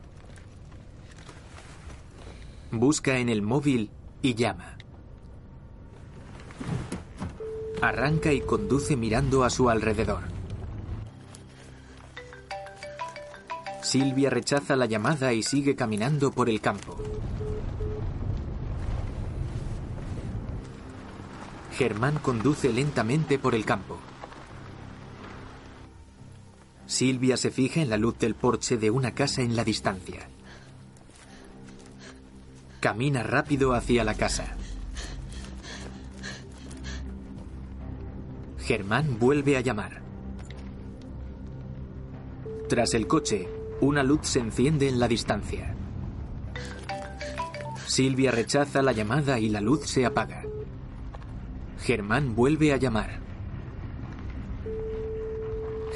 Busca 2.72 3.18
en 3.18 3.30
el 3.30 3.42
móvil 3.42 3.90
y 4.22 4.36
llama. 4.36 4.78
Arranca 7.82 8.32
y 8.32 8.42
conduce 8.42 8.96
mirando 8.96 9.44
a 9.44 9.50
su 9.50 9.70
alrededor. 9.70 10.24
Silvia 13.82 14.30
rechaza 14.30 14.76
la 14.76 14.86
llamada 14.86 15.34
y 15.34 15.42
sigue 15.42 15.76
caminando 15.76 16.32
por 16.32 16.48
el 16.48 16.62
campo. 16.62 16.96
Germán 21.72 22.20
conduce 22.20 22.72
lentamente 22.72 23.40
por 23.40 23.56
el 23.56 23.66
campo. 23.66 23.98
Silvia 26.86 27.36
se 27.38 27.50
fija 27.50 27.82
en 27.82 27.90
la 27.90 27.98
luz 27.98 28.20
del 28.20 28.36
porche 28.36 28.78
de 28.78 28.92
una 28.92 29.16
casa 29.16 29.42
en 29.42 29.56
la 29.56 29.64
distancia. 29.64 30.28
Camina 32.80 33.24
rápido 33.24 33.74
hacia 33.74 34.06
la 34.06 34.14
casa. 34.14 34.56
Germán 38.60 39.20
vuelve 39.20 39.58
a 39.58 39.62
llamar. 39.62 40.02
Tras 42.70 42.94
el 42.94 43.06
coche, 43.06 43.50
una 43.82 44.02
luz 44.04 44.22
se 44.28 44.40
enciende 44.40 44.88
en 44.88 44.98
la 44.98 45.10
distancia. 45.10 45.76
Silvia 47.86 48.32
rechaza 48.32 48.82
la 48.82 48.94
llamada 48.94 49.40
y 49.40 49.50
la 49.50 49.60
luz 49.60 49.88
se 49.88 50.06
apaga. 50.06 50.44
Germán 51.82 52.34
vuelve 52.34 52.72
a 52.72 52.78
llamar. 52.78 53.20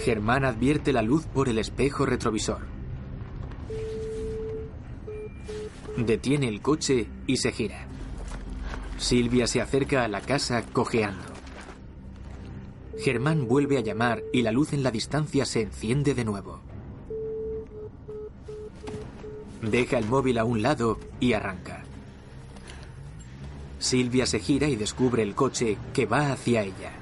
Germán 0.04 0.44
advierte 0.44 0.92
la 0.92 1.02
luz 1.02 1.26
por 1.28 1.48
el 1.48 1.60
espejo 1.60 2.06
retrovisor. 2.06 2.73
Detiene 5.98 6.48
el 6.48 6.62
coche 6.62 7.08
y 7.28 7.38
se 7.38 7.52
gira. 7.52 7.86
Silvia 8.98 9.46
se 9.46 9.62
acerca 9.62 10.04
a 10.04 10.08
la 10.08 10.22
casa 10.22 10.64
cojeando. 10.74 11.34
Germán 13.00 13.48
vuelve 13.48 13.78
a 13.78 13.82
llamar 13.82 14.24
y 14.32 14.42
la 14.42 14.52
luz 14.52 14.74
en 14.74 14.82
la 14.82 14.92
distancia 14.92 15.46
se 15.46 15.62
enciende 15.62 16.14
de 16.14 16.26
nuevo. 16.26 16.62
Deja 19.62 19.98
el 19.98 20.06
móvil 20.06 20.38
a 20.40 20.46
un 20.46 20.62
lado 20.62 21.00
y 21.20 21.34
arranca. 21.34 21.84
Silvia 23.78 24.26
se 24.26 24.40
gira 24.40 24.68
y 24.70 24.78
descubre 24.78 25.22
el 25.22 25.36
coche 25.36 25.78
que 25.94 26.06
va 26.06 26.32
hacia 26.32 26.64
ella. 26.64 26.93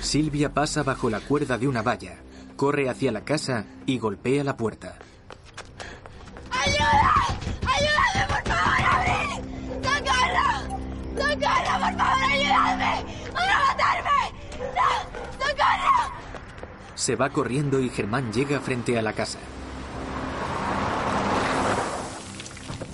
Silvia 0.00 0.52
pasa 0.52 0.82
bajo 0.82 1.10
la 1.10 1.20
cuerda 1.20 1.58
de 1.58 1.68
una 1.68 1.82
valla, 1.82 2.16
corre 2.56 2.88
hacia 2.88 3.12
la 3.12 3.24
casa 3.24 3.66
y 3.86 3.98
golpea 3.98 4.42
la 4.44 4.56
puerta. 4.56 4.98
¡Ayuda! 6.50 7.14
¡Ayúdame, 7.66 8.26
por 8.28 8.42
favor, 8.48 8.82
abrir! 8.90 9.28
¡Socorro! 9.82 10.50
¡Socorro, 11.16 11.80
por 11.80 11.96
favor, 11.96 12.24
ayúdame! 12.32 13.04
¡Van 13.34 13.50
a 13.50 13.58
matarme! 13.66 14.20
¡No! 14.58 15.46
¡Socorro! 15.46 16.12
Se 16.94 17.16
va 17.16 17.30
corriendo 17.30 17.80
y 17.80 17.88
Germán 17.90 18.32
llega 18.32 18.60
frente 18.60 18.98
a 18.98 19.02
la 19.02 19.12
casa. 19.12 19.38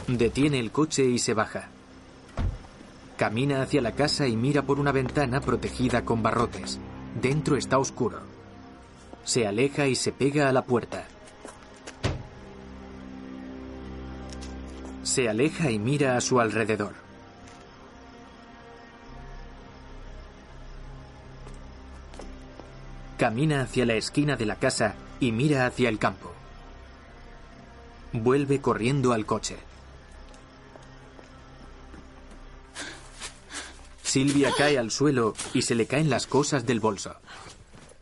Detiene 0.08 0.60
el 0.60 0.70
coche 0.70 1.04
y 1.04 1.18
se 1.18 1.34
baja. 1.34 1.68
Camina 3.16 3.62
hacia 3.62 3.80
la 3.80 3.92
casa 3.92 4.26
y 4.26 4.36
mira 4.36 4.62
por 4.62 4.78
una 4.78 4.92
ventana 4.92 5.40
protegida 5.40 6.04
con 6.04 6.22
barrotes. 6.22 6.78
Dentro 7.20 7.56
está 7.56 7.78
oscuro. 7.78 8.20
Se 9.24 9.46
aleja 9.46 9.86
y 9.86 9.94
se 9.94 10.12
pega 10.12 10.50
a 10.50 10.52
la 10.52 10.62
puerta. 10.62 11.06
Se 15.02 15.28
aleja 15.28 15.70
y 15.70 15.78
mira 15.78 16.18
a 16.18 16.20
su 16.20 16.40
alrededor. 16.40 16.92
Camina 23.16 23.62
hacia 23.62 23.86
la 23.86 23.94
esquina 23.94 24.36
de 24.36 24.44
la 24.44 24.56
casa 24.56 24.94
y 25.18 25.32
mira 25.32 25.64
hacia 25.64 25.88
el 25.88 25.98
campo. 25.98 26.32
Vuelve 28.12 28.60
corriendo 28.60 29.14
al 29.14 29.24
coche. 29.24 29.56
Silvia 34.06 34.52
cae 34.56 34.78
al 34.78 34.92
suelo 34.92 35.34
y 35.52 35.62
se 35.62 35.74
le 35.74 35.86
caen 35.86 36.08
las 36.08 36.28
cosas 36.28 36.64
del 36.64 36.78
bolso. 36.78 37.16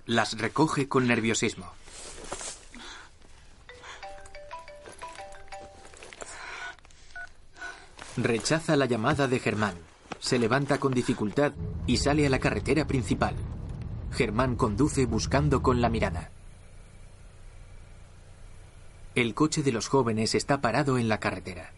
Las 0.04 0.38
recoge 0.38 0.86
con 0.86 1.08
nerviosismo. 1.08 1.72
Rechaza 8.18 8.76
la 8.76 8.84
llamada 8.84 9.28
de 9.28 9.40
Germán. 9.40 9.76
Se 10.20 10.38
levanta 10.38 10.78
con 10.78 10.92
dificultad 10.92 11.52
y 11.86 11.96
sale 11.96 12.26
a 12.26 12.30
la 12.30 12.38
carretera 12.38 12.86
principal. 12.86 13.34
Germán 14.12 14.56
conduce 14.56 15.06
buscando 15.06 15.62
con 15.62 15.80
la 15.80 15.88
mirada. 15.88 16.30
El 19.14 19.34
coche 19.34 19.62
de 19.62 19.72
los 19.72 19.88
jóvenes 19.88 20.34
está 20.34 20.60
parado 20.60 20.98
en 20.98 21.08
la 21.08 21.18
carretera. 21.18 21.72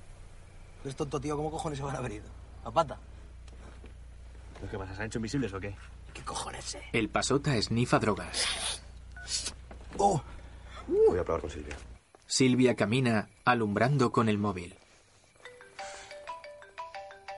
Es 0.84 0.96
tonto, 0.96 1.20
tío. 1.20 1.36
¿Cómo 1.36 1.52
cojones 1.52 1.78
se 1.78 1.84
van 1.84 1.94
a 1.94 2.12
ido? 2.12 2.26
¿A 2.64 2.72
pata? 2.72 2.98
¿Qué 4.70 4.78
pasa? 4.78 4.94
¿Se 4.94 5.02
han 5.02 5.06
hecho 5.06 5.18
invisibles 5.18 5.52
o 5.52 5.60
qué? 5.60 5.74
¿Qué 6.12 6.22
cojones, 6.22 6.74
eh? 6.74 6.82
El 6.92 7.08
pasota 7.08 7.56
esnifa 7.56 7.98
drogas. 7.98 8.82
¡Oh! 9.98 10.22
Voy 10.86 11.18
a 11.18 11.24
probar 11.24 11.40
con 11.40 11.50
Silvia. 11.50 11.76
Silvia 12.26 12.74
camina 12.74 13.28
alumbrando 13.44 14.10
con 14.10 14.28
el 14.28 14.38
móvil. 14.38 14.74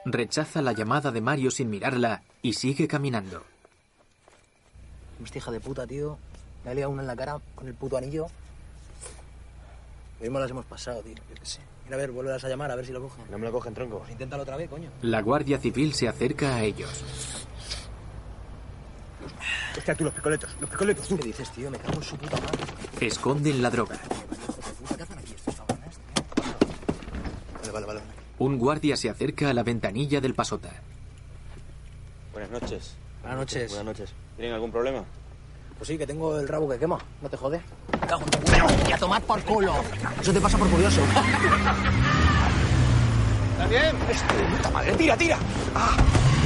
Rechaza 0.05 0.61
la 0.61 0.71
llamada 0.71 1.11
de 1.11 1.21
Mario 1.21 1.51
sin 1.51 1.69
mirarla 1.69 2.23
y 2.41 2.53
sigue 2.53 2.87
caminando. 2.87 3.43
Esta 5.23 5.37
hija 5.37 5.51
de 5.51 5.59
puta, 5.59 5.85
tío. 5.85 6.17
Me 6.63 6.71
ha 6.71 6.73
liado 6.73 6.91
una 6.91 7.01
en 7.01 7.07
la 7.07 7.15
cara 7.15 7.39
con 7.55 7.67
el 7.67 7.73
puto 7.73 7.97
anillo. 7.97 8.27
Mismo 10.19 10.39
las 10.39 10.49
hemos 10.49 10.65
pasado, 10.65 11.01
tío. 11.01 11.15
Yo 11.15 11.35
qué 11.35 11.45
sé. 11.45 11.59
Mira, 11.89 11.97
a 11.97 12.01
ver, 12.01 12.11
vuelvelas 12.11 12.43
a 12.43 12.49
llamar 12.49 12.69
a 12.69 12.75
ver 12.75 12.85
si 12.85 12.91
lo 12.91 13.01
cogen. 13.01 13.25
No 13.31 13.39
me 13.39 13.47
lo 13.47 13.51
cogen, 13.51 13.73
tronco. 13.73 13.97
Pues 13.97 14.11
inténtalo 14.11 14.43
otra 14.43 14.55
vez, 14.57 14.69
coño. 14.69 14.91
La 15.01 15.23
Guardia 15.23 15.57
Civil 15.57 15.95
se 15.95 16.07
acerca 16.07 16.55
a 16.55 16.61
ellos. 16.61 16.87
Hostia, 19.75 19.95
tú, 19.95 20.03
los 20.03 20.13
picoletos. 20.13 20.55
Los 20.61 20.69
picoletos, 20.69 21.07
tú. 21.07 21.17
¿Qué 21.17 21.25
dices, 21.25 21.49
tío? 21.49 21.71
Me 21.71 21.79
cago 21.79 21.95
en 21.95 22.03
su 22.03 22.15
puta 22.15 22.37
madre. 22.39 23.07
Esconden 23.07 23.59
la 23.63 23.71
droga. 23.71 23.97
Vale, 27.57 27.71
vale, 27.71 27.85
vale. 27.87 28.01
Un 28.37 28.59
guardia 28.59 28.95
se 28.95 29.09
acerca 29.09 29.49
a 29.49 29.53
la 29.55 29.63
ventanilla 29.63 30.21
del 30.21 30.35
pasota. 30.35 30.69
Buenas 32.33 32.51
noches. 32.51 32.97
Buenas 33.23 33.39
noches. 33.39 33.69
Buenas 33.69 33.85
noches. 33.85 34.13
¿Tienen 34.35 34.53
algún 34.53 34.71
problema? 34.71 35.05
Pues 35.79 35.87
sí, 35.87 35.97
que 35.97 36.05
tengo 36.05 36.37
el 36.37 36.47
rabo 36.47 36.67
que 36.69 36.77
quema. 36.77 36.97
¿No 37.21 37.29
te 37.29 37.37
jode? 37.37 37.61
Me 38.01 38.07
cago 38.07 38.21
en 38.21 38.29
tu 38.31 38.39
culo. 38.39 38.67
¡Y 38.87 38.91
a 38.91 38.97
tomar 38.97 39.21
por 39.21 39.41
culo! 39.43 39.73
Eso 40.21 40.33
te 40.33 40.41
pasa 40.41 40.57
por 40.57 40.67
curioso. 40.69 41.01
¿Estás 43.53 43.69
bien? 43.69 43.95
¡Puta 44.57 44.71
madre! 44.71 44.91
¡Tira, 44.93 45.15
tira! 45.17 45.37
¡Ah! 45.75 45.95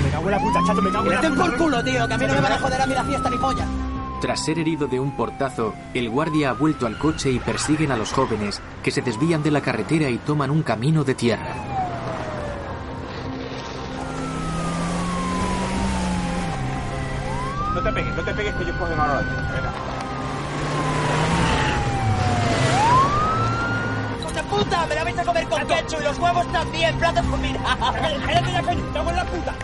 Me 0.04 0.10
cago 0.12 0.26
en 0.26 0.32
la 0.32 0.40
puta, 0.40 0.60
chato, 0.68 0.82
me 0.82 0.92
cago 0.92 1.06
en 1.06 1.10
la 1.12 1.22
¡Vete 1.22 1.34
puta. 1.34 1.46
por 1.46 1.58
culo, 1.58 1.84
tío! 1.84 2.08
Que 2.08 2.14
a 2.14 2.18
mí 2.18 2.26
no 2.28 2.34
me 2.34 2.42
van 2.42 2.52
a 2.52 2.60
joder 2.60 2.82
a 2.82 2.86
mí 2.86 2.94
la 2.94 3.04
fiesta 3.04 3.30
ni 3.30 3.38
polla. 3.38 3.66
Tras 4.22 4.46
ser 4.46 4.60
herido 4.60 4.88
de 4.88 5.00
un 5.00 5.18
portazo, 5.18 5.74
el 5.94 6.10
guardia 6.10 6.52
ha 6.52 6.54
vuelto 6.54 6.86
al 6.86 6.98
coche 7.00 7.32
y 7.32 7.40
persiguen 7.40 7.92
a 7.92 7.98
los 7.98 8.14
jóvenes, 8.14 8.62
que 8.84 8.92
se 8.92 9.02
desvían 9.02 9.42
de 9.44 9.52
la 9.52 9.62
carretera 9.62 10.10
y 10.10 10.18
toman 10.20 10.50
un 10.52 10.62
camino 10.64 11.04
de 11.04 11.16
tierra. 11.16 11.56
Te 18.34 18.38
pegues, 18.38 18.56
que 18.56 18.64
ellos 18.64 18.76
cogen 18.78 19.00
ahora 19.00 19.14
la 19.16 19.22
tienda. 19.22 19.52
Venga. 19.54 19.72
¡Hijos 24.20 24.34
de 24.34 24.44
puta! 24.44 24.86
¡Me 24.88 24.96
la 24.96 25.04
vais 25.04 25.20
a 25.20 25.24
comer 25.26 25.48
con 25.48 25.68
ketchup 25.68 26.00
y 26.02 26.04
los 26.04 26.20
huevos 26.20 26.52
también! 26.52 26.98
¡Plato 26.98 27.22
con 27.30 27.42
mira! 27.42 27.60
¡Cállate 28.26 28.52
ya, 28.52 28.62
coño! 28.64 28.84
¡Te 28.92 29.00
hago 29.00 29.10
en 29.10 29.16
la 29.16 29.26
puta! 29.26 29.56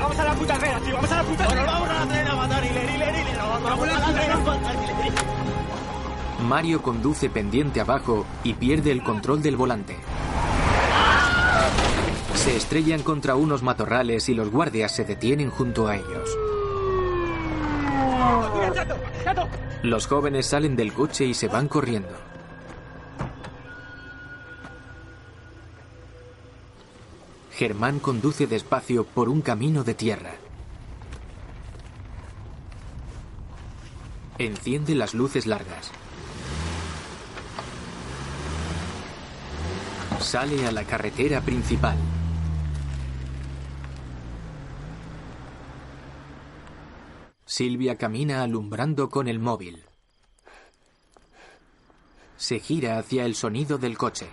Vamos 0.00 0.18
a 0.18 0.24
la 0.24 0.34
puta 0.34 0.54
arena, 0.54 0.80
tío. 0.80 0.94
Vamos 0.94 1.12
a 1.12 1.16
la 1.16 1.22
puta 1.24 1.44
Bueno, 1.44 1.60
arena. 1.60 1.72
vamos 1.72 1.88
a 1.90 1.94
la 1.94 2.06
trena 2.12 2.32
a 2.32 2.36
matar, 2.36 2.64
hiler, 2.64 2.90
hiler, 2.90 3.14
hiler. 3.14 3.36
Vamos 3.38 3.62
Vamos 3.62 3.88
a 3.88 3.98
la 3.98 4.14
trena 4.14 4.34
a 4.34 4.38
matar, 4.38 4.74
hiler. 4.74 5.12
Mario 6.48 6.82
conduce 6.82 7.30
pendiente 7.30 7.80
abajo 7.80 8.26
y 8.42 8.54
pierde 8.54 8.90
el 8.90 9.02
control 9.02 9.42
del 9.42 9.56
volante. 9.56 9.96
Se 12.40 12.56
estrellan 12.56 13.02
contra 13.02 13.36
unos 13.36 13.62
matorrales 13.62 14.30
y 14.30 14.34
los 14.34 14.50
guardias 14.50 14.96
se 14.96 15.04
detienen 15.04 15.50
junto 15.50 15.88
a 15.88 15.96
ellos. 15.96 16.38
Los 19.82 20.06
jóvenes 20.06 20.46
salen 20.46 20.74
del 20.74 20.94
coche 20.94 21.26
y 21.26 21.34
se 21.34 21.48
van 21.48 21.68
corriendo. 21.68 22.08
Germán 27.52 27.98
conduce 27.98 28.46
despacio 28.46 29.04
por 29.04 29.28
un 29.28 29.42
camino 29.42 29.84
de 29.84 29.92
tierra. 29.92 30.32
Enciende 34.38 34.94
las 34.94 35.12
luces 35.12 35.46
largas. 35.46 35.90
Sale 40.20 40.66
a 40.66 40.72
la 40.72 40.84
carretera 40.84 41.42
principal. 41.42 41.98
Silvia 47.50 47.96
camina 47.96 48.44
alumbrando 48.44 49.10
con 49.10 49.26
el 49.26 49.40
móvil. 49.40 49.82
Se 52.36 52.60
gira 52.60 52.96
hacia 52.96 53.24
el 53.24 53.34
sonido 53.34 53.76
del 53.76 53.98
coche. 53.98 54.28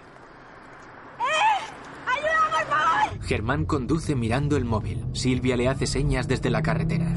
¡Ayuda, 2.06 2.52
por 2.52 2.68
favor! 2.68 3.26
Germán 3.26 3.66
conduce 3.66 4.14
mirando 4.14 4.56
el 4.56 4.66
móvil. 4.66 5.04
Silvia 5.14 5.58
le 5.58 5.68
hace 5.68 5.88
señas 5.88 6.28
desde 6.28 6.52
la 6.52 6.62
carretera. 6.62 7.08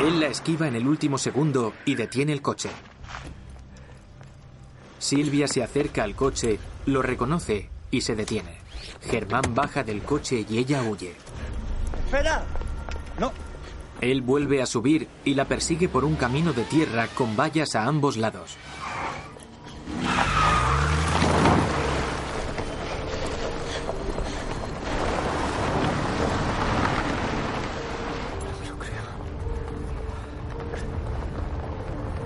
¡Eh! 0.00 0.06
Él 0.06 0.20
la 0.20 0.28
esquiva 0.28 0.68
en 0.68 0.76
el 0.76 0.86
último 0.86 1.18
segundo 1.18 1.72
y 1.84 1.96
detiene 1.96 2.32
el 2.32 2.42
coche. 2.42 2.70
Silvia 5.00 5.48
se 5.48 5.64
acerca 5.64 6.04
al 6.04 6.14
coche, 6.14 6.60
lo 6.86 7.02
reconoce 7.02 7.70
y 7.90 8.02
se 8.02 8.14
detiene. 8.14 8.60
Germán 9.00 9.52
baja 9.52 9.82
del 9.82 10.00
coche 10.04 10.46
y 10.48 10.58
ella 10.58 10.84
huye. 10.84 11.16
¡Espera! 12.04 12.46
No. 13.20 13.32
Él 14.00 14.22
vuelve 14.22 14.62
a 14.62 14.66
subir 14.66 15.06
y 15.26 15.34
la 15.34 15.44
persigue 15.44 15.90
por 15.90 16.06
un 16.06 16.16
camino 16.16 16.54
de 16.54 16.64
tierra 16.64 17.06
con 17.08 17.36
vallas 17.36 17.74
a 17.74 17.84
ambos 17.84 18.16
lados. 18.16 18.56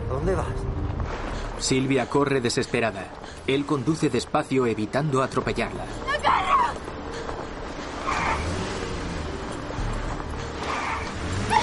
¿Dónde 0.08 0.36
vas? 0.36 0.46
Silvia 1.58 2.08
corre 2.08 2.40
desesperada. 2.40 3.08
Él 3.48 3.66
conduce 3.66 4.10
despacio 4.10 4.66
evitando 4.66 5.24
atropellarla. 5.24 5.86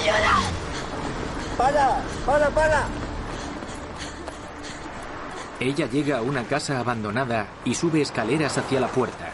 ¡Ayuda! 0.02 0.40
¡Para! 1.56 2.02
¡Para, 2.26 2.50
para! 2.50 2.86
Ella 5.60 5.88
llega 5.88 6.18
a 6.18 6.22
una 6.22 6.42
casa 6.44 6.80
abandonada 6.80 7.46
y 7.64 7.74
sube 7.74 8.00
escaleras 8.00 8.58
hacia 8.58 8.80
la 8.80 8.88
puerta. 8.88 9.30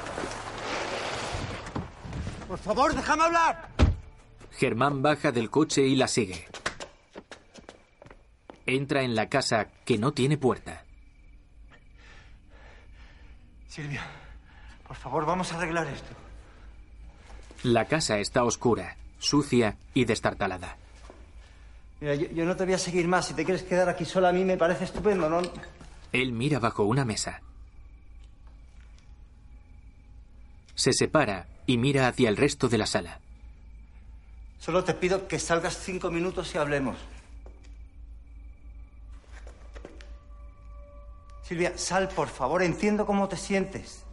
Por 2.47 2.59
favor, 2.59 2.95
déjame 2.95 3.25
hablar. 3.25 3.69
Germán 4.53 5.01
baja 5.01 5.33
del 5.33 5.49
coche 5.49 5.87
y 5.87 5.97
la 5.97 6.07
sigue. 6.07 6.47
Entra 8.67 9.03
en 9.03 9.15
la 9.15 9.31
casa 9.31 9.69
que 9.87 9.97
no 9.97 10.13
tiene 10.13 10.37
puerta. 10.37 10.85
Silvia, 13.69 14.03
por 14.87 14.97
favor, 14.97 15.25
vamos 15.25 15.51
a 15.53 15.57
arreglar 15.57 15.87
esto. 15.87 16.11
La 17.63 17.87
casa 17.87 18.19
está 18.19 18.45
oscura, 18.45 18.97
sucia 19.19 19.77
y 19.95 20.05
destartalada. 20.05 20.77
Mira, 22.01 22.15
yo, 22.15 22.29
yo 22.29 22.45
no 22.45 22.57
te 22.57 22.65
voy 22.65 22.75
a 22.75 22.79
seguir 22.79 23.09
más. 23.09 23.27
Si 23.27 23.35
te 23.35 23.45
quieres 23.45 23.63
quedar 23.63 23.89
aquí 23.89 24.05
sola, 24.05 24.29
a 24.29 24.33
mí 24.33 24.45
me 24.45 24.57
parece 24.57 24.85
estupendo, 24.85 25.29
¿no? 25.29 25.43
Él 26.13 26.33
mira 26.33 26.59
bajo 26.59 26.85
una 26.85 27.05
mesa. 27.05 27.41
Se 30.75 30.93
separa 30.93 31.47
y 31.67 31.77
mira 31.77 32.07
hacia 32.07 32.29
el 32.29 32.37
resto 32.37 32.69
de 32.69 32.79
la 32.79 32.87
sala. 32.87 33.21
Solo 34.61 34.85
te 34.85 34.95
pido 34.95 35.27
que 35.29 35.39
salgas 35.39 35.77
cinco 35.77 36.11
minutos 36.11 36.55
y 36.55 36.59
hablemos. 36.59 36.97
Silvia, 41.43 41.77
sal, 41.77 42.09
por 42.09 42.29
favor. 42.29 42.63
Entiendo 42.63 43.07
cómo 43.07 43.29
te 43.29 43.37
sientes. 43.37 44.05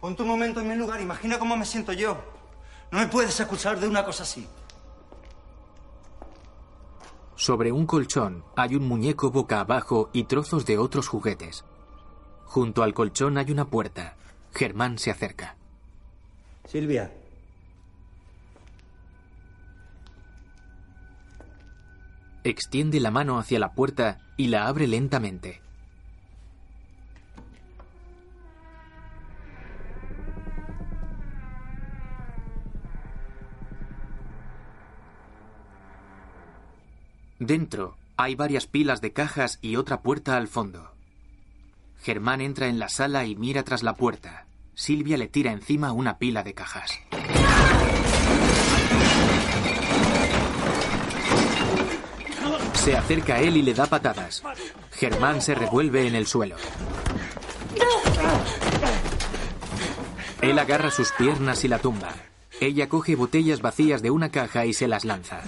Ponte 0.00 0.22
un 0.22 0.28
momento 0.28 0.60
en 0.60 0.68
mi 0.68 0.74
lugar. 0.74 1.00
Imagina 1.00 1.38
cómo 1.38 1.56
me 1.56 1.64
siento 1.64 1.92
yo. 1.92 2.20
No 2.92 2.98
me 2.98 3.06
puedes 3.06 3.40
acusar 3.40 3.80
de 3.80 3.88
una 3.88 4.04
cosa 4.04 4.22
así. 4.22 4.46
Sobre 7.34 7.72
un 7.72 7.86
colchón 7.86 8.44
hay 8.54 8.76
un 8.76 8.86
muñeco 8.86 9.30
boca 9.30 9.60
abajo 9.60 10.10
y 10.12 10.24
trozos 10.24 10.66
de 10.66 10.76
otros 10.76 11.08
juguetes. 11.08 11.64
Junto 12.44 12.82
al 12.82 12.92
colchón 12.92 13.38
hay 13.38 13.50
una 13.50 13.64
puerta. 13.64 14.14
Germán 14.52 14.98
se 14.98 15.10
acerca. 15.10 15.56
Silvia. 16.66 17.10
Extiende 22.44 23.00
la 23.00 23.10
mano 23.10 23.38
hacia 23.38 23.58
la 23.58 23.72
puerta 23.72 24.18
y 24.36 24.48
la 24.48 24.66
abre 24.66 24.86
lentamente. 24.86 25.62
Dentro 37.44 37.96
hay 38.16 38.36
varias 38.36 38.68
pilas 38.68 39.00
de 39.00 39.12
cajas 39.12 39.58
y 39.62 39.74
otra 39.74 40.00
puerta 40.00 40.36
al 40.36 40.46
fondo. 40.46 40.92
Germán 42.00 42.40
entra 42.40 42.68
en 42.68 42.78
la 42.78 42.88
sala 42.88 43.24
y 43.26 43.34
mira 43.34 43.64
tras 43.64 43.82
la 43.82 43.94
puerta. 43.94 44.46
Silvia 44.76 45.16
le 45.16 45.26
tira 45.26 45.50
encima 45.50 45.90
una 45.90 46.18
pila 46.18 46.44
de 46.44 46.54
cajas. 46.54 47.00
Se 52.74 52.96
acerca 52.96 53.34
a 53.34 53.40
él 53.40 53.56
y 53.56 53.62
le 53.62 53.74
da 53.74 53.86
patadas. 53.86 54.44
Germán 54.92 55.42
se 55.42 55.56
revuelve 55.56 56.06
en 56.06 56.14
el 56.14 56.28
suelo. 56.28 56.54
Él 60.42 60.58
agarra 60.60 60.92
sus 60.92 61.10
piernas 61.10 61.64
y 61.64 61.68
la 61.68 61.80
tumba. 61.80 62.14
Ella 62.60 62.88
coge 62.88 63.16
botellas 63.16 63.60
vacías 63.62 64.00
de 64.00 64.12
una 64.12 64.30
caja 64.30 64.64
y 64.64 64.72
se 64.72 64.86
las 64.86 65.04
lanza. 65.04 65.42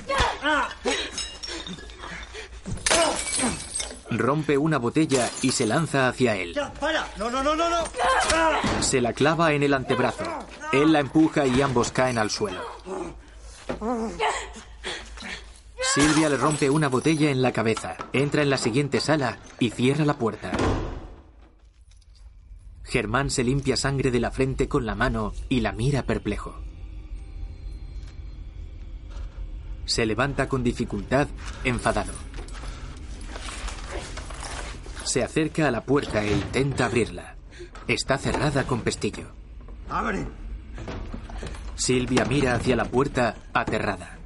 Rompe 4.19 4.59
una 4.59 4.79
botella 4.79 5.31
y 5.43 5.53
se 5.53 5.67
lanza 5.67 6.09
hacia 6.09 6.37
él. 6.37 6.55
¡Ya, 6.55 6.73
para! 6.75 7.07
¡No, 7.17 7.31
no, 7.31 7.43
no, 7.43 7.55
no, 7.55 7.69
no! 7.71 7.85
Se 8.81 9.01
la 9.01 9.13
clava 9.13 9.53
en 9.53 9.63
el 9.63 9.75
antebrazo. 9.75 10.25
Él 10.73 10.93
la 10.93 11.01
empuja 11.01 11.47
y 11.47 11.63
ambos 11.63 11.93
caen 11.93 12.19
al 12.19 12.31
suelo. 12.31 12.63
Silvia 15.95 16.29
le 16.29 16.37
rompe 16.37 16.71
una 16.71 16.89
botella 16.89 17.31
en 17.31 17.41
la 17.41 17.53
cabeza, 17.53 17.97
entra 18.13 18.43
en 18.43 18.51
la 18.51 18.59
siguiente 18.59 19.01
sala 19.01 19.39
y 19.61 19.71
cierra 19.71 20.05
la 20.05 20.19
puerta. 20.19 20.51
Germán 22.83 23.31
se 23.31 23.45
limpia 23.45 23.77
sangre 23.77 24.11
de 24.11 24.21
la 24.21 24.31
frente 24.31 24.69
con 24.69 24.87
la 24.87 24.95
mano 24.95 25.33
y 25.49 25.61
la 25.61 25.73
mira 25.73 26.03
perplejo. 26.03 26.61
Se 29.85 30.07
levanta 30.07 30.49
con 30.49 30.65
dificultad, 30.65 31.29
enfadado. 31.65 32.13
Se 35.05 35.23
acerca 35.23 35.69
a 35.69 35.71
la 35.71 35.83
puerta 35.83 36.23
e 36.23 36.33
intenta 36.33 36.87
abrirla. 36.87 37.37
Está 37.87 38.19
cerrada 38.19 38.65
con 38.65 38.81
pestillo. 38.81 39.27
¡Abre! 39.89 40.27
Silvia 41.77 42.25
mira 42.25 42.55
hacia 42.55 42.75
la 42.75 42.87
puerta, 42.87 43.37
aterrada. 43.53 44.17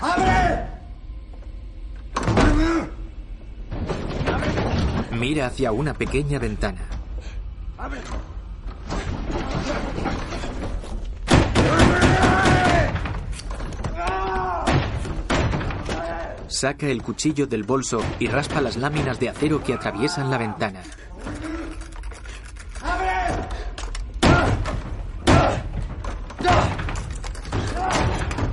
¡Abre! 0.00 0.66
Mira 5.12 5.46
hacia 5.46 5.72
una 5.72 5.94
pequeña 5.94 6.38
ventana. 6.38 6.80
¡Abre! 7.76 8.00
Saca 16.52 16.86
el 16.86 17.02
cuchillo 17.02 17.46
del 17.46 17.62
bolso 17.62 18.04
y 18.20 18.28
raspa 18.28 18.60
las 18.60 18.76
láminas 18.76 19.18
de 19.18 19.30
acero 19.30 19.64
que 19.64 19.72
atraviesan 19.72 20.30
la 20.30 20.36
ventana. 20.36 20.82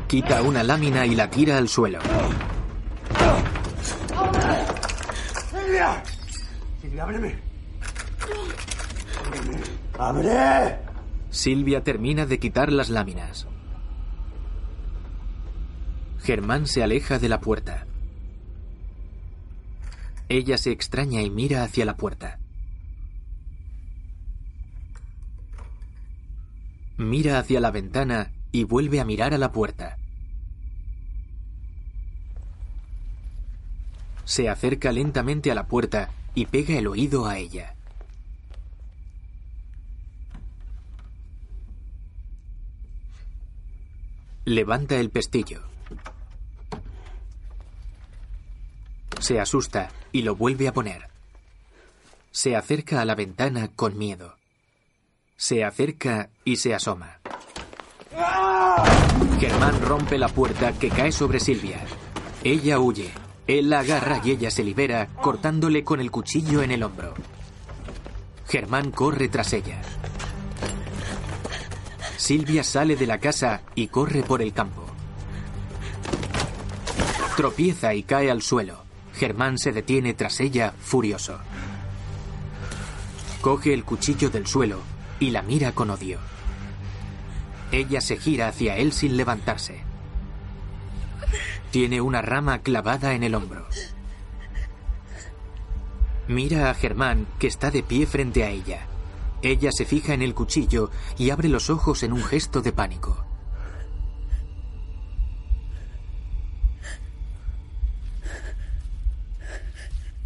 Quita 0.07 0.41
una 0.41 0.63
lámina 0.63 1.05
y 1.05 1.13
la 1.13 1.29
tira 1.29 1.57
al 1.57 1.67
suelo. 1.67 1.99
¡Silvia! 5.51 6.03
¡Silvia, 6.81 7.03
ábreme! 7.03 7.35
¡Abre! 9.99 10.79
Silvia 11.29 11.83
termina 11.83 12.25
de 12.25 12.39
quitar 12.39 12.71
las 12.71 12.89
láminas. 12.89 13.45
Germán 16.23 16.65
se 16.65 16.81
aleja 16.81 17.19
de 17.19 17.27
la 17.27 17.41
puerta. 17.41 17.85
Ella 20.29 20.59
se 20.59 20.71
extraña 20.71 21.23
y 21.23 21.31
mira 21.31 21.63
hacia 21.63 21.85
la 21.85 21.97
puerta. 21.97 22.37
Mira 26.97 27.39
hacia 27.39 27.59
la 27.59 27.71
ventana 27.71 28.31
y 28.51 28.63
vuelve 28.63 28.99
a 28.99 29.05
mirar 29.05 29.33
a 29.33 29.39
la 29.39 29.51
puerta. 29.51 29.97
Se 34.23 34.49
acerca 34.49 34.91
lentamente 34.91 35.49
a 35.49 35.55
la 35.55 35.65
puerta 35.65 36.11
y 36.35 36.45
pega 36.45 36.77
el 36.77 36.85
oído 36.85 37.25
a 37.25 37.39
ella. 37.39 37.75
Levanta 44.45 44.99
el 44.99 45.09
pestillo. 45.09 45.68
Se 49.19 49.39
asusta 49.39 49.89
y 50.11 50.21
lo 50.21 50.35
vuelve 50.35 50.67
a 50.67 50.73
poner. 50.73 51.09
Se 52.31 52.55
acerca 52.55 53.01
a 53.01 53.05
la 53.05 53.15
ventana 53.15 53.69
con 53.75 53.97
miedo. 53.97 54.35
Se 55.37 55.63
acerca 55.63 56.29
y 56.43 56.57
se 56.57 56.73
asoma. 56.73 57.19
Germán 59.39 59.81
rompe 59.81 60.17
la 60.17 60.27
puerta 60.29 60.73
que 60.73 60.89
cae 60.89 61.11
sobre 61.11 61.39
Silvia. 61.39 61.79
Ella 62.43 62.79
huye. 62.79 63.11
Él 63.47 63.69
la 63.69 63.79
agarra 63.79 64.21
y 64.23 64.31
ella 64.31 64.51
se 64.51 64.63
libera, 64.63 65.07
cortándole 65.21 65.83
con 65.83 65.99
el 65.99 66.11
cuchillo 66.11 66.61
en 66.61 66.71
el 66.71 66.83
hombro. 66.83 67.13
Germán 68.47 68.91
corre 68.91 69.27
tras 69.27 69.53
ella. 69.53 69.81
Silvia 72.17 72.63
sale 72.63 72.95
de 72.95 73.07
la 73.07 73.17
casa 73.17 73.63
y 73.75 73.87
corre 73.87 74.23
por 74.23 74.41
el 74.41 74.53
campo. 74.53 74.85
Tropieza 77.35 77.93
y 77.93 78.03
cae 78.03 78.29
al 78.29 78.41
suelo. 78.41 78.88
Germán 79.19 79.57
se 79.57 79.73
detiene 79.73 80.13
tras 80.13 80.39
ella, 80.39 80.73
furioso. 80.79 81.39
Coge 83.41 83.73
el 83.73 83.83
cuchillo 83.83 84.29
del 84.29 84.47
suelo 84.47 84.79
y 85.19 85.31
la 85.31 85.41
mira 85.41 85.73
con 85.73 85.89
odio. 85.89 86.19
Ella 87.73 87.99
se 87.99 88.15
gira 88.15 88.47
hacia 88.47 88.77
él 88.77 88.93
sin 88.93 89.17
levantarse. 89.17 89.81
Tiene 91.69 91.99
una 91.99 92.21
rama 92.21 92.59
clavada 92.59 93.13
en 93.13 93.23
el 93.23 93.35
hombro. 93.35 93.67
Mira 96.29 96.69
a 96.69 96.73
Germán, 96.73 97.27
que 97.39 97.47
está 97.47 97.71
de 97.71 97.83
pie 97.83 98.05
frente 98.05 98.45
a 98.45 98.49
ella. 98.49 98.87
Ella 99.41 99.71
se 99.73 99.83
fija 99.83 100.13
en 100.13 100.21
el 100.21 100.33
cuchillo 100.33 100.91
y 101.17 101.31
abre 101.31 101.49
los 101.49 101.69
ojos 101.69 102.03
en 102.03 102.13
un 102.13 102.23
gesto 102.23 102.61
de 102.61 102.71
pánico. 102.71 103.28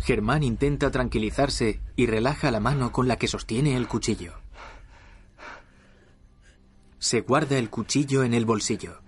Germán 0.03 0.43
intenta 0.43 0.91
tranquilizarse 0.91 1.79
y 1.95 2.07
relaja 2.07 2.51
la 2.51 2.59
mano 2.59 2.91
con 2.91 3.07
la 3.07 3.15
que 3.15 3.29
sostiene 3.29 3.77
el 3.77 3.87
cuchillo. 3.87 4.33
Se 6.99 7.21
guarda 7.21 7.57
el 7.57 7.69
cuchillo 7.69 8.23
en 8.23 8.33
el 8.33 8.43
bolsillo. 8.43 9.01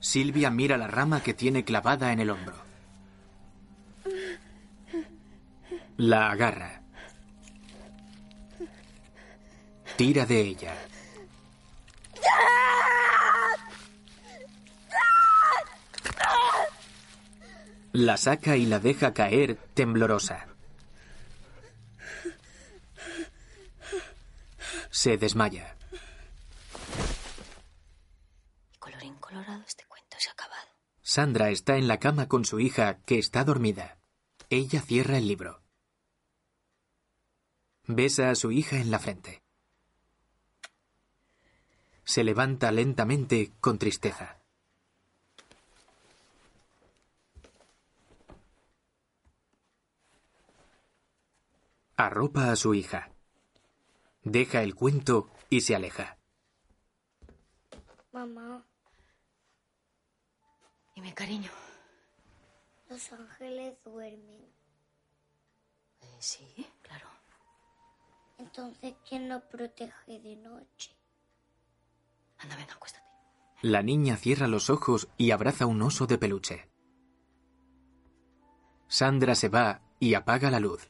Silvia 0.00 0.50
mira 0.50 0.76
la 0.76 0.88
rama 0.88 1.22
que 1.22 1.32
tiene 1.32 1.64
clavada 1.64 2.12
en 2.12 2.18
el 2.18 2.30
hombro. 2.30 2.56
La 5.96 6.32
agarra. 6.32 6.82
Tira 9.96 10.26
de 10.26 10.40
ella. 10.40 10.74
La 17.92 18.16
saca 18.16 18.56
y 18.56 18.66
la 18.66 18.80
deja 18.80 19.14
caer 19.14 19.56
temblorosa. 19.74 20.46
Se 24.90 25.16
desmaya. 25.16 25.76
Colorín 28.78 29.14
colorado, 29.16 29.62
este 29.66 29.84
cuento 29.86 30.16
se 30.18 30.28
ha 30.28 30.32
acabado. 30.32 30.68
Sandra 31.02 31.50
está 31.50 31.76
en 31.76 31.88
la 31.88 31.98
cama 31.98 32.28
con 32.28 32.44
su 32.44 32.60
hija, 32.60 32.98
que 33.06 33.18
está 33.18 33.44
dormida. 33.44 33.98
Ella 34.50 34.80
cierra 34.82 35.18
el 35.18 35.28
libro. 35.28 35.62
Besa 37.86 38.30
a 38.30 38.34
su 38.34 38.52
hija 38.52 38.76
en 38.76 38.90
la 38.90 38.98
frente. 38.98 39.42
Se 42.04 42.22
levanta 42.22 42.70
lentamente 42.70 43.52
con 43.60 43.78
tristeza. 43.78 44.37
Arropa 52.00 52.52
a 52.52 52.54
su 52.54 52.74
hija. 52.74 53.10
Deja 54.22 54.62
el 54.62 54.76
cuento 54.76 55.30
y 55.50 55.62
se 55.62 55.74
aleja. 55.74 56.16
Mamá, 58.12 58.64
Dime, 60.94 61.12
cariño. 61.12 61.50
los 62.88 63.12
ángeles 63.12 63.74
duermen. 63.84 64.46
Eh, 66.02 66.16
sí, 66.20 66.66
claro. 66.82 67.08
Entonces, 68.38 68.94
¿quién 69.08 69.26
nos 69.26 69.42
protege 69.42 70.20
de 70.20 70.36
noche? 70.36 70.96
Anda, 72.38 72.54
venga, 72.54 72.74
acuéstate. 72.74 73.04
La 73.62 73.82
niña 73.82 74.16
cierra 74.16 74.46
los 74.46 74.70
ojos 74.70 75.08
y 75.16 75.32
abraza 75.32 75.66
un 75.66 75.82
oso 75.82 76.06
de 76.06 76.16
peluche. 76.18 76.70
Sandra 78.86 79.34
se 79.34 79.48
va 79.48 79.80
y 79.98 80.14
apaga 80.14 80.48
la 80.48 80.60
luz. 80.60 80.88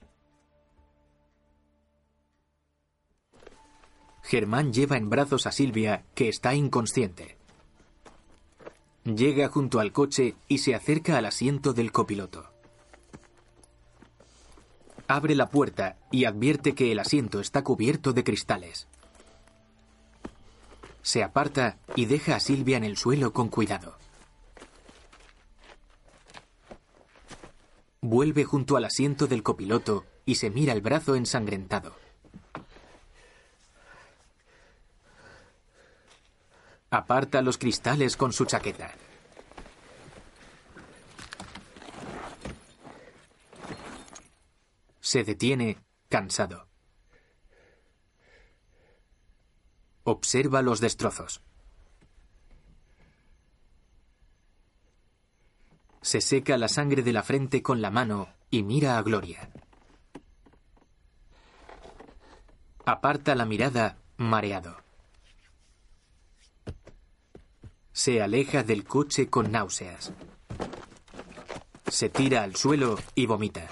Germán 4.29 4.75
lleva 4.75 4.99
en 4.99 5.09
brazos 5.09 5.47
a 5.47 5.53
Silvia, 5.53 6.05
que 6.15 6.29
está 6.29 6.55
inconsciente. 6.55 7.39
Llega 9.05 9.49
junto 9.49 9.81
al 9.81 9.91
coche 9.91 10.37
y 10.49 10.59
se 10.59 10.75
acerca 10.75 11.17
al 11.17 11.25
asiento 11.25 11.73
del 11.73 11.93
copiloto. 11.93 12.45
Abre 15.07 15.35
la 15.35 15.49
puerta 15.49 15.97
y 16.11 16.27
advierte 16.27 16.75
que 16.75 16.93
el 16.93 16.99
asiento 16.99 17.41
está 17.41 17.65
cubierto 17.65 18.13
de 18.13 18.23
cristales. 18.23 18.87
Se 21.01 21.23
aparta 21.23 21.79
y 21.97 22.05
deja 22.05 22.37
a 22.37 22.41
Silvia 22.41 22.77
en 22.77 22.85
el 22.85 22.99
suelo 22.99 23.33
con 23.33 23.49
cuidado. 23.49 23.97
Vuelve 28.03 28.45
junto 28.45 28.77
al 28.77 28.85
asiento 28.85 29.27
del 29.27 29.43
copiloto 29.43 30.05
y 30.27 30.35
se 30.35 30.51
mira 30.51 30.75
el 30.75 30.83
brazo 30.83 31.17
ensangrentado. 31.17 32.08
Aparta 36.91 37.43
los 37.43 37.59
cristales 37.59 38.17
con 38.17 38.33
su 38.33 38.47
chaqueta. 38.47 38.91
Se 45.01 45.23
detiene, 45.23 45.79
cansado. 46.09 46.69
Observa 50.05 50.63
los 50.63 50.81
destrozos. 50.81 51.43
Se 56.01 56.23
seca 56.23 56.57
la 56.57 56.69
sangre 56.69 57.03
de 57.03 57.13
la 57.13 57.23
frente 57.23 57.63
con 57.63 57.83
la 57.83 57.91
mano 57.91 58.29
y 58.49 58.63
mira 58.63 58.97
a 58.97 59.03
Gloria. 59.03 59.51
Aparta 62.87 63.35
la 63.35 63.45
mirada, 63.45 63.99
mareado. 64.17 64.88
Se 67.99 68.23
aleja 68.23 68.63
del 68.63 68.85
coche 68.85 69.29
con 69.29 69.51
náuseas. 69.51 70.13
Se 71.89 72.09
tira 72.09 72.45
al 72.45 72.55
suelo 72.55 72.97
y 73.17 73.27
vomita. 73.27 73.67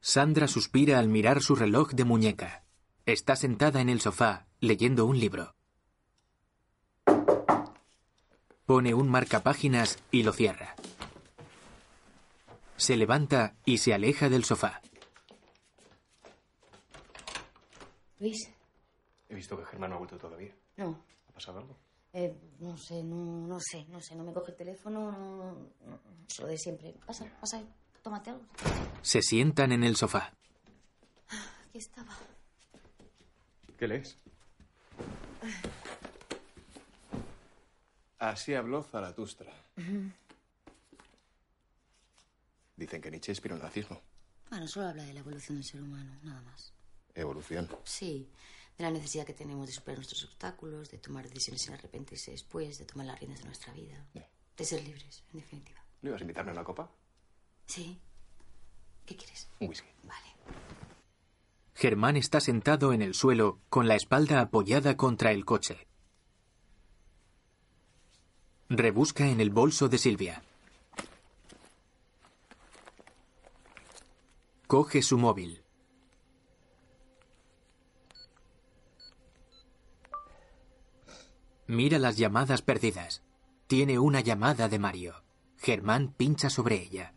Sandra 0.00 0.46
suspira 0.46 1.00
al 1.00 1.08
mirar 1.08 1.42
su 1.42 1.56
reloj 1.56 1.90
de 1.90 2.04
muñeca. 2.04 2.62
Está 3.04 3.34
sentada 3.34 3.80
en 3.80 3.88
el 3.88 4.00
sofá, 4.00 4.46
leyendo 4.60 5.06
un 5.06 5.18
libro. 5.18 5.56
Pone 8.64 8.94
un 8.94 9.08
marcapáginas 9.08 9.98
y 10.12 10.22
lo 10.22 10.32
cierra. 10.32 10.76
Se 12.76 12.96
levanta 12.96 13.56
y 13.64 13.78
se 13.78 13.92
aleja 13.92 14.28
del 14.28 14.44
sofá. 14.44 14.82
Luis, 18.22 18.38
He 19.28 19.34
visto 19.34 19.56
que 19.58 19.64
Germán 19.64 19.90
no 19.90 19.96
ha 19.96 19.98
vuelto 19.98 20.16
todavía. 20.16 20.54
no. 20.76 21.04
¿Ha 21.28 21.32
pasado 21.32 21.58
algo? 21.58 21.76
Eh, 22.12 22.32
no 22.60 22.76
sé, 22.76 23.02
no, 23.02 23.46
no 23.48 23.58
sé, 23.58 23.84
no 23.88 24.00
sé. 24.00 24.14
No 24.14 24.22
me 24.22 24.32
coge 24.32 24.52
el 24.52 24.56
teléfono, 24.58 25.10
no, 25.10 25.52
no, 25.86 25.98
es 26.28 26.38
lo 26.38 26.46
de 26.46 26.56
siempre. 26.58 26.94
Pasa, 27.06 27.24
pasa, 27.40 27.60
tómate 28.02 28.30
algo. 28.30 28.44
Se 29.00 29.22
sientan 29.22 29.72
en 29.72 29.82
el 29.82 29.96
sofá. 29.96 30.32
Aquí 31.68 31.78
estaba. 31.78 32.14
¿Qué 33.78 33.88
lees? 33.88 34.18
Así 38.18 38.54
habló 38.54 38.82
Zaratustra. 38.84 39.52
Dicen 42.76 43.00
que 43.00 43.10
Nietzsche 43.10 43.32
inspiró 43.32 43.56
el 43.56 43.62
nazismo. 43.62 44.00
Bueno, 44.50 44.68
solo 44.68 44.88
habla 44.88 45.02
de 45.04 45.14
la 45.14 45.20
evolución 45.20 45.56
del 45.56 45.64
ser 45.64 45.82
humano, 45.82 46.12
nada 46.22 46.40
más. 46.42 46.72
Evolución. 47.14 47.68
Sí, 47.84 48.28
de 48.78 48.84
la 48.84 48.90
necesidad 48.90 49.26
que 49.26 49.34
tenemos 49.34 49.66
de 49.66 49.72
superar 49.72 49.98
nuestros 49.98 50.24
obstáculos, 50.24 50.90
de 50.90 50.98
tomar 50.98 51.28
decisiones 51.28 51.62
sin 51.62 51.74
arrepentirse 51.74 52.30
después, 52.30 52.78
de 52.78 52.84
tomar 52.84 53.06
las 53.06 53.18
riendas 53.18 53.40
de 53.40 53.46
nuestra 53.46 53.72
vida. 53.72 54.06
De 54.56 54.64
ser 54.64 54.82
libres, 54.82 55.24
en 55.32 55.40
definitiva. 55.40 55.80
¿No 56.02 56.10
ibas 56.10 56.20
a 56.20 56.24
invitarme 56.24 56.50
a 56.50 56.54
una 56.54 56.64
copa? 56.64 56.90
Sí. 57.66 58.00
¿Qué 59.06 59.16
quieres? 59.16 59.48
Un 59.60 59.68
whisky. 59.68 59.88
Germán 61.74 62.16
está 62.16 62.40
sentado 62.40 62.92
en 62.92 63.02
el 63.02 63.14
suelo 63.14 63.58
con 63.68 63.88
la 63.88 63.96
espalda 63.96 64.40
apoyada 64.40 64.96
contra 64.96 65.32
el 65.32 65.44
coche. 65.44 65.88
Rebusca 68.68 69.26
en 69.26 69.40
el 69.40 69.50
bolso 69.50 69.88
de 69.88 69.98
Silvia. 69.98 70.42
Coge 74.66 75.02
su 75.02 75.18
móvil. 75.18 75.61
Mira 81.72 81.98
las 81.98 82.18
llamadas 82.18 82.60
perdidas. 82.60 83.22
Tiene 83.66 83.98
una 83.98 84.20
llamada 84.20 84.68
de 84.68 84.78
Mario. 84.78 85.14
Germán 85.56 86.12
pincha 86.14 86.50
sobre 86.50 86.74
ella. 86.74 87.14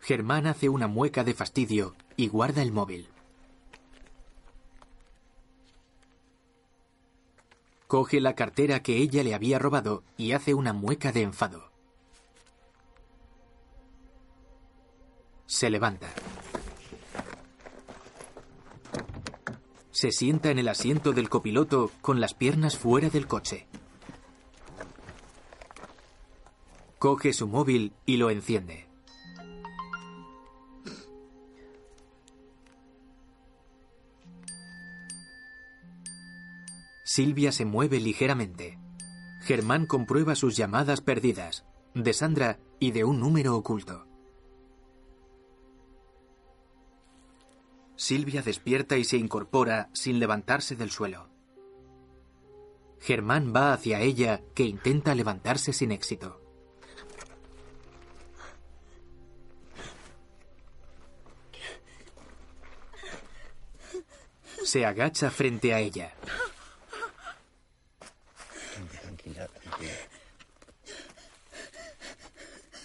Germán 0.00 0.46
hace 0.46 0.70
una 0.70 0.86
mueca 0.86 1.22
de 1.22 1.34
fastidio 1.34 1.94
y 2.16 2.28
guarda 2.28 2.62
el 2.62 2.72
móvil. 2.72 3.10
Coge 7.88 8.22
la 8.22 8.34
cartera 8.34 8.80
que 8.80 8.96
ella 8.96 9.22
le 9.22 9.34
había 9.34 9.58
robado 9.58 10.02
y 10.16 10.32
hace 10.32 10.54
una 10.54 10.72
mueca 10.72 11.12
de 11.12 11.20
enfado. 11.20 11.70
Se 15.44 15.68
levanta. 15.68 16.08
Se 19.98 20.12
sienta 20.12 20.50
en 20.50 20.58
el 20.58 20.68
asiento 20.68 21.14
del 21.14 21.30
copiloto 21.30 21.90
con 22.02 22.20
las 22.20 22.34
piernas 22.34 22.76
fuera 22.76 23.08
del 23.08 23.26
coche. 23.26 23.66
Coge 26.98 27.32
su 27.32 27.48
móvil 27.48 27.94
y 28.04 28.18
lo 28.18 28.28
enciende. 28.28 28.86
Silvia 37.02 37.50
se 37.50 37.64
mueve 37.64 37.98
ligeramente. 37.98 38.78
Germán 39.44 39.86
comprueba 39.86 40.34
sus 40.34 40.58
llamadas 40.58 41.00
perdidas, 41.00 41.64
de 41.94 42.12
Sandra 42.12 42.58
y 42.78 42.90
de 42.90 43.04
un 43.04 43.18
número 43.18 43.56
oculto. 43.56 44.06
Silvia 48.06 48.40
despierta 48.40 48.96
y 48.96 49.02
se 49.02 49.16
incorpora 49.16 49.90
sin 49.92 50.20
levantarse 50.20 50.76
del 50.76 50.92
suelo. 50.92 51.28
Germán 53.00 53.52
va 53.52 53.72
hacia 53.72 54.00
ella, 54.00 54.42
que 54.54 54.62
intenta 54.62 55.12
levantarse 55.12 55.72
sin 55.72 55.90
éxito. 55.90 56.40
Se 64.62 64.86
agacha 64.86 65.28
frente 65.32 65.74
a 65.74 65.80
ella. 65.80 66.14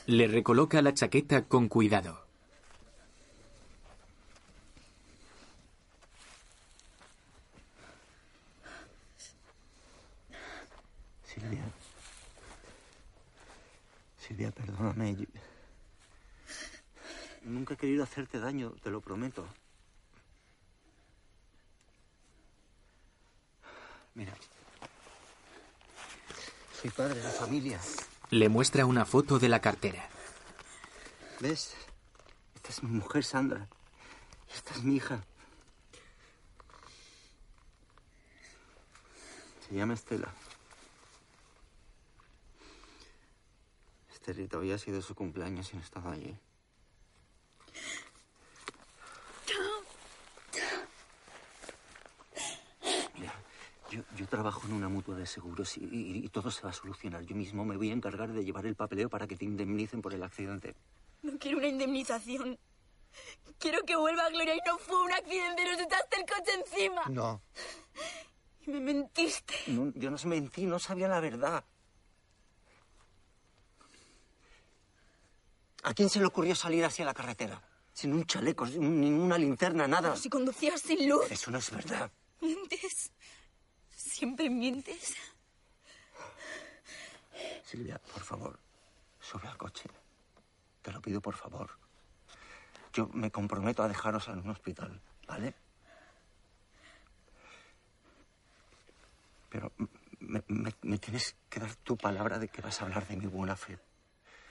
Le 0.08 0.26
recoloca 0.26 0.82
la 0.82 0.96
chaqueta 0.96 1.44
con 1.46 1.68
cuidado. 1.68 2.32
Silvia. 11.34 11.64
Silvia, 14.32 14.52
perdóname. 14.52 15.16
Yo- 15.18 15.26
Nunca 17.44 17.74
he 17.74 17.78
querido 17.78 18.04
hacerte 18.04 18.40
daño, 18.40 18.72
te 18.82 18.90
lo 18.90 19.02
prometo. 19.02 19.46
Mira. 24.16 24.34
Soy 26.82 26.92
padre 26.92 27.20
de 27.20 27.30
familia. 27.30 27.80
Le 28.30 28.48
muestra 28.48 28.86
una 28.86 29.04
foto 29.06 29.38
de 29.38 29.50
la 29.50 29.60
cartera. 29.60 30.08
¿Ves? 31.42 31.74
Esta 32.56 32.70
es 32.70 32.84
mi 32.84 32.92
mujer, 32.92 33.26
Sandra. 33.26 33.68
Esta 34.56 34.74
es 34.76 34.84
mi 34.84 34.96
hija. 34.96 35.22
Se 39.68 39.76
llama 39.76 39.94
Estela. 39.96 40.30
Estelita, 44.22 44.60
hoy 44.60 44.72
ha 44.72 44.78
sido 44.78 45.02
su 45.02 45.16
cumpleaños 45.16 45.74
y 45.74 45.78
no 45.78 45.82
estaba 45.82 46.12
allí. 46.12 46.38
Mira, 53.18 53.34
yo, 53.90 54.02
yo 54.16 54.28
trabajo 54.28 54.62
en 54.68 54.74
una 54.74 54.90
mutua 54.90 55.16
de 55.16 55.26
seguros 55.26 55.78
y, 55.78 55.82
y- 55.86 56.26
y 56.26 56.30
todo 56.30 56.52
se 56.52 56.62
va 56.64 56.70
a 56.70 56.74
solucionar. 56.74 57.24
Yo 57.24 57.36
mismo 57.36 57.66
me 57.66 57.78
voy 57.78 57.90
a 57.90 57.94
encargar 57.94 58.32
de 58.32 58.44
llevar 58.44 58.66
el 58.66 58.76
papeleo 58.76 59.10
para 59.10 59.28
que 59.28 59.36
te 59.36 59.46
indemnicen 59.46 60.02
por 60.02 60.14
el 60.14 60.24
accidente. 60.24 60.76
No 61.22 61.38
quiero 61.38 61.58
una 61.58 61.68
indemnización. 61.68 62.58
Quiero 63.60 63.84
que 63.84 63.96
vuelva 63.96 64.30
Gloria 64.30 64.56
y 64.56 64.60
no 64.66 64.78
fue 64.80 65.02
un 65.04 65.12
accidente, 65.12 65.66
nos 65.66 65.80
echaste 65.80 66.16
el 66.20 66.26
coche 66.26 66.52
encima. 66.66 67.04
No. 67.10 67.42
Y 68.66 68.72
me 68.72 68.80
mentiste. 68.80 69.54
No, 69.68 69.92
yo 69.96 70.10
no 70.10 70.18
se 70.18 70.28
mentí, 70.28 70.66
no 70.66 70.80
sabía 70.80 71.08
la 71.08 71.20
verdad. 71.20 71.64
¿A 75.84 75.94
quién 75.94 76.10
se 76.10 76.20
le 76.20 76.26
ocurrió 76.26 76.56
salir 76.56 76.86
hacia 76.86 77.06
la 77.06 77.14
carretera? 77.14 77.62
Sin 77.94 78.14
un 78.14 78.26
chaleco, 78.26 78.66
sin 78.68 79.02
ninguna 79.02 79.38
linterna, 79.38 79.88
nada. 79.88 80.16
Si 80.16 80.30
conducías 80.30 80.80
sin 80.82 81.10
luz. 81.10 81.30
Eso 81.32 81.52
no 81.52 81.58
es 81.58 81.70
verdad. 81.72 82.12
Mientes. 82.42 83.12
Siempre 83.90 84.50
mientes. 84.50 85.16
Silvia, 87.66 88.00
por 88.14 88.24
favor, 88.24 88.60
sube 89.20 89.48
al 89.48 89.58
coche. 89.58 89.90
Te 90.82 90.92
lo 90.92 91.02
pido, 91.02 91.22
por 91.22 91.36
favor. 91.36 91.70
Yo 92.94 93.08
me 93.14 93.32
comprometo 93.32 93.84
a 93.84 93.88
dejaros 93.88 94.28
en 94.28 94.40
un 94.40 94.50
hospital, 94.50 95.00
¿vale? 95.28 95.54
Pero 99.50 99.72
me, 100.20 100.44
me- 100.48 100.76
me 100.82 100.98
tienes 100.98 101.36
que 101.50 101.60
dar 101.60 101.74
tu 101.76 101.98
palabra 101.98 102.40
de 102.40 102.48
que 102.50 102.62
vas 102.62 102.82
a 102.82 102.86
hablar 102.86 103.08
de 103.08 103.16
mi 103.18 103.26
buena 103.28 103.56
fe. 103.56 103.80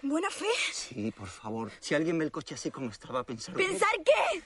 ¿Buena 0.02 0.31
fe? 0.31 0.47
Sí, 0.72 1.10
por 1.12 1.28
favor. 1.28 1.70
Si 1.81 1.94
alguien 1.94 2.18
ve 2.18 2.24
el 2.24 2.31
coche 2.32 2.55
así 2.55 2.70
como 2.70 2.90
estaba 2.90 3.22
pensando... 3.24 3.59
¿Pensar 3.59 3.89
qué? 4.05 4.43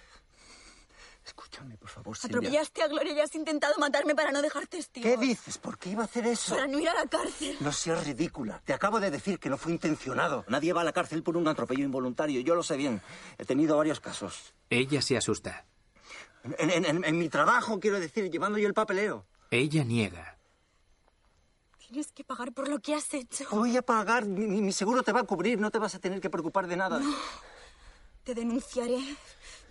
Escúchame, 1.24 1.76
por 1.78 1.88
favor, 1.88 2.16
Silvia. 2.18 2.36
Atropellaste 2.38 2.82
a 2.82 2.88
Gloria 2.88 3.12
y 3.14 3.20
has 3.20 3.34
intentado 3.34 3.74
matarme 3.78 4.14
para 4.14 4.30
no 4.30 4.42
dejar 4.42 4.66
testigos. 4.66 5.10
¿Qué 5.10 5.16
dices? 5.16 5.56
¿Por 5.56 5.78
qué 5.78 5.88
iba 5.90 6.02
a 6.02 6.04
hacer 6.04 6.26
eso? 6.26 6.54
Para 6.54 6.66
no 6.66 6.78
ir 6.78 6.88
a 6.88 6.92
la 6.94 7.06
cárcel. 7.06 7.56
No 7.60 7.72
seas 7.72 8.04
ridícula. 8.06 8.60
Te 8.64 8.74
acabo 8.74 9.00
de 9.00 9.10
decir 9.10 9.38
que 9.38 9.48
no 9.48 9.56
fue 9.56 9.72
intencionado. 9.72 10.44
Nadie 10.48 10.74
va 10.74 10.82
a 10.82 10.84
la 10.84 10.92
cárcel 10.92 11.22
por 11.22 11.38
un 11.38 11.48
atropello 11.48 11.82
involuntario. 11.82 12.40
Yo 12.42 12.54
lo 12.54 12.62
sé 12.62 12.76
bien. 12.76 13.00
He 13.38 13.46
tenido 13.46 13.76
varios 13.78 14.00
casos. 14.00 14.52
Ella 14.68 15.00
se 15.00 15.16
asusta. 15.16 15.64
En, 16.58 16.68
en- 16.68 16.84
en- 16.84 17.04
en 17.04 17.18
mi 17.18 17.30
trabajo, 17.30 17.80
quiero 17.80 17.98
decir, 18.00 18.30
llevando 18.30 18.58
yo 18.58 18.68
el 18.68 18.74
papeleo. 18.74 19.24
Ella 19.50 19.82
niega. 19.82 20.33
Tienes 21.94 22.10
que 22.10 22.24
pagar 22.24 22.52
por 22.52 22.66
lo 22.66 22.80
que 22.80 22.92
has 22.92 23.14
hecho. 23.14 23.46
Voy 23.52 23.76
a 23.76 23.80
pagar. 23.82 24.24
Mi, 24.26 24.60
mi- 24.60 24.72
seguro 24.72 25.04
te 25.04 25.12
va 25.12 25.20
a 25.20 25.22
cubrir. 25.22 25.60
No 25.60 25.70
te 25.70 25.78
vas 25.78 25.94
a 25.94 26.00
tener 26.00 26.20
que 26.20 26.28
preocupar 26.28 26.66
de 26.66 26.76
nada. 26.76 27.00
Te 28.24 28.34
denunciaré. 28.34 28.98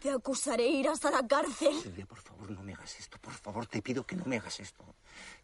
Te 0.02 0.10
acusaré. 0.10 0.66
Irás 0.68 1.04
a 1.04 1.12
la 1.12 1.28
cárcel. 1.28 1.78
Silvia, 1.82 2.06
por 2.06 2.20
favor, 2.22 2.50
no 2.52 2.64
me 2.64 2.76
hagas 2.76 2.98
esto. 2.98 3.18
Por 3.20 3.34
favor, 3.34 3.66
te 3.68 3.82
pido 3.82 4.06
que 4.06 4.16
no 4.16 4.24
me 4.24 4.38
hagas 4.38 4.58
esto. 4.62 4.86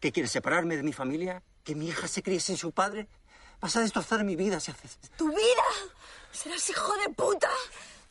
¿Qué 0.00 0.10
quieres, 0.10 0.32
separarme 0.32 0.78
de 0.78 0.82
mi 0.82 0.94
familia? 0.94 1.42
¿Que 1.62 1.74
mi 1.74 1.86
hija 1.88 2.08
se 2.08 2.22
críe 2.22 2.40
sin 2.40 2.56
su 2.56 2.72
padre? 2.72 3.08
Vas 3.60 3.76
a 3.76 3.80
destrozar 3.80 4.24
mi 4.24 4.34
vida 4.34 4.58
si 4.58 4.70
haces 4.70 4.96
esto. 5.02 5.16
¡Tu 5.18 5.28
vida! 5.28 5.66
¡Serás 6.32 6.66
hijo 6.70 6.94
de 7.06 7.10
puta! 7.12 7.50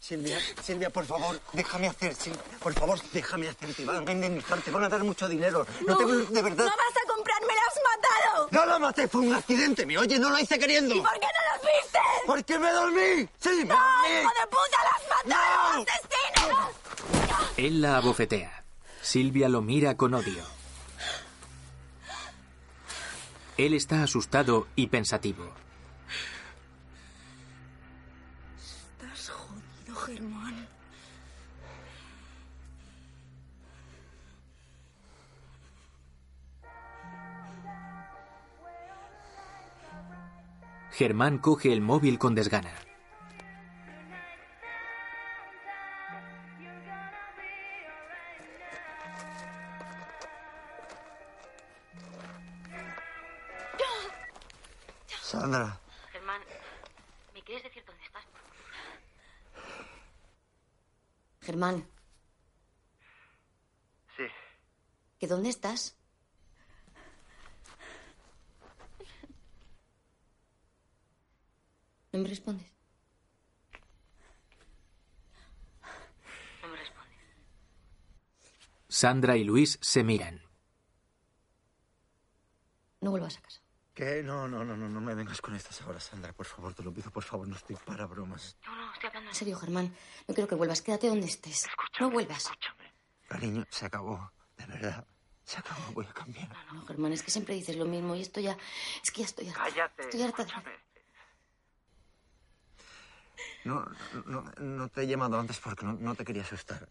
Silvia, 0.01 0.39
Silvia, 0.63 0.89
por 0.89 1.05
favor, 1.05 1.41
déjame 1.51 1.87
hacer, 1.89 2.15
Silvia. 2.15 2.41
Por 2.61 2.73
favor, 2.73 2.97
déjame 3.11 3.49
hacer. 3.49 3.73
Te 3.73 3.83
van 3.83 4.07
a 4.07 4.11
indemnizar, 4.13 4.61
te 4.61 4.71
van 4.71 4.85
a 4.85 4.87
dar 4.87 5.03
mucho 5.03 5.27
dinero. 5.27 5.67
No, 5.85 5.97
te 5.97 6.05
de 6.05 6.41
verdad. 6.41 6.63
¡No 6.65 6.71
vas 6.71 7.03
a 7.03 7.13
comprarme! 7.13 7.47
¡La 7.47 7.61
has 7.67 7.79
matado! 7.83 8.48
No 8.59 8.65
la 8.65 8.77
maté, 8.79 9.07
fue 9.07 9.21
un 9.21 9.33
accidente. 9.33 9.85
¿Me 9.85 9.97
oye? 9.97 10.19
No 10.19 10.29
lo 10.29 10.37
hice 10.37 10.59
queriendo. 10.59 10.93
¿Y 10.95 10.99
por 10.99 11.13
qué 11.13 11.27
no 11.27 11.55
los 11.55 11.61
viste? 11.61 11.99
Porque 12.27 12.59
me 12.59 12.71
dormí. 12.71 13.29
Sí, 13.39 13.49
me 13.59 13.63
¡No, 13.65 13.75
dormí. 13.75 14.19
hijo 14.19 14.31
de 14.41 14.47
puta! 14.47 14.77
¡La 14.83 14.89
has 14.89 15.25
matado! 15.25 15.85
¡Asesino! 15.87 17.49
Él 17.55 17.81
la 17.81 17.97
abofetea. 17.97 18.63
Silvia 19.01 19.47
lo 19.47 19.61
mira 19.61 19.95
con 19.95 20.13
odio. 20.13 20.43
Él 23.57 23.73
está 23.73 24.03
asustado 24.03 24.67
y 24.75 24.87
pensativo. 24.87 25.49
Germán 40.99 41.37
coge 41.37 41.71
el 41.71 41.79
móvil 41.79 42.19
con 42.19 42.35
desgana. 42.35 42.73
Sandra, 55.21 55.79
Germán, 56.11 56.41
¿me 57.33 57.41
quieres 57.43 57.63
decir 57.63 57.85
dónde 57.85 58.03
estás? 58.03 58.25
Germán. 61.39 61.87
Sí. 64.17 64.23
¿Que 65.17 65.27
dónde 65.27 65.47
estás? 65.47 65.98
¿No 72.11 72.19
me 72.19 72.27
respondes? 72.27 72.67
No 76.61 76.67
me 76.67 76.77
respondes. 76.77 77.17
Sandra 78.87 79.37
y 79.37 79.43
Luis 79.43 79.77
se 79.81 80.03
miran. 80.03 80.41
No 83.01 83.11
vuelvas 83.11 83.37
a 83.37 83.41
casa. 83.41 83.61
¿Qué? 83.93 84.23
No, 84.23 84.47
no, 84.47 84.63
no, 84.63 84.75
no, 84.77 84.89
no 84.89 85.01
me 85.01 85.13
vengas 85.13 85.41
con 85.41 85.55
estas 85.55 85.81
ahora, 85.81 85.99
Sandra. 85.99 86.33
Por 86.33 86.45
favor, 86.45 86.73
te 86.73 86.83
lo 86.83 86.93
pido, 86.93 87.11
por 87.11 87.23
favor, 87.23 87.47
no 87.47 87.55
estoy 87.55 87.75
para 87.75 88.05
bromas. 88.05 88.57
No, 88.65 88.75
no, 88.75 88.93
estoy 88.93 89.07
hablando 89.07 89.29
en 89.29 89.35
serio, 89.35 89.57
Germán. 89.57 89.93
No 90.27 90.33
quiero 90.33 90.47
que 90.47 90.55
vuelvas. 90.55 90.81
Quédate 90.81 91.07
donde 91.07 91.27
estés. 91.27 91.67
no 91.99 92.09
vuelvas. 92.09 92.49
Cariño, 93.27 93.65
se 93.69 93.85
acabó. 93.85 94.31
De 94.57 94.65
verdad. 94.65 95.05
Se 95.43 95.57
acabó, 95.57 95.93
voy 95.93 96.05
a 96.05 96.13
cambiar. 96.13 96.47
No, 96.47 96.73
no, 96.73 96.85
Germán, 96.85 97.11
es 97.11 97.23
que 97.23 97.31
siempre 97.31 97.55
dices 97.55 97.75
lo 97.75 97.85
mismo 97.85 98.15
y 98.15 98.21
esto 98.21 98.39
ya... 98.39 98.55
Es 99.03 99.11
que 99.11 99.21
ya 99.21 99.25
estoy 99.25 99.49
harta. 99.49 99.63
Cállate, 99.63 100.03
Estoy 100.03 100.21
harta 100.21 100.43
de... 100.43 100.51
No, 103.63 103.85
no, 104.25 104.43
no 104.57 104.89
te 104.89 105.03
he 105.03 105.07
llamado 105.07 105.39
antes 105.39 105.59
porque 105.59 105.85
no, 105.85 105.93
no 105.93 106.15
te 106.15 106.23
quería 106.23 106.43
asustar. 106.43 106.89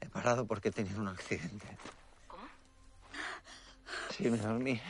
He 0.00 0.08
parado 0.08 0.46
porque 0.46 0.68
he 0.68 0.72
tenido 0.72 1.00
un 1.00 1.08
accidente. 1.08 1.76
¿Cómo? 2.28 2.44
Sí, 4.10 4.30
me 4.30 4.38
dormí. 4.38 4.80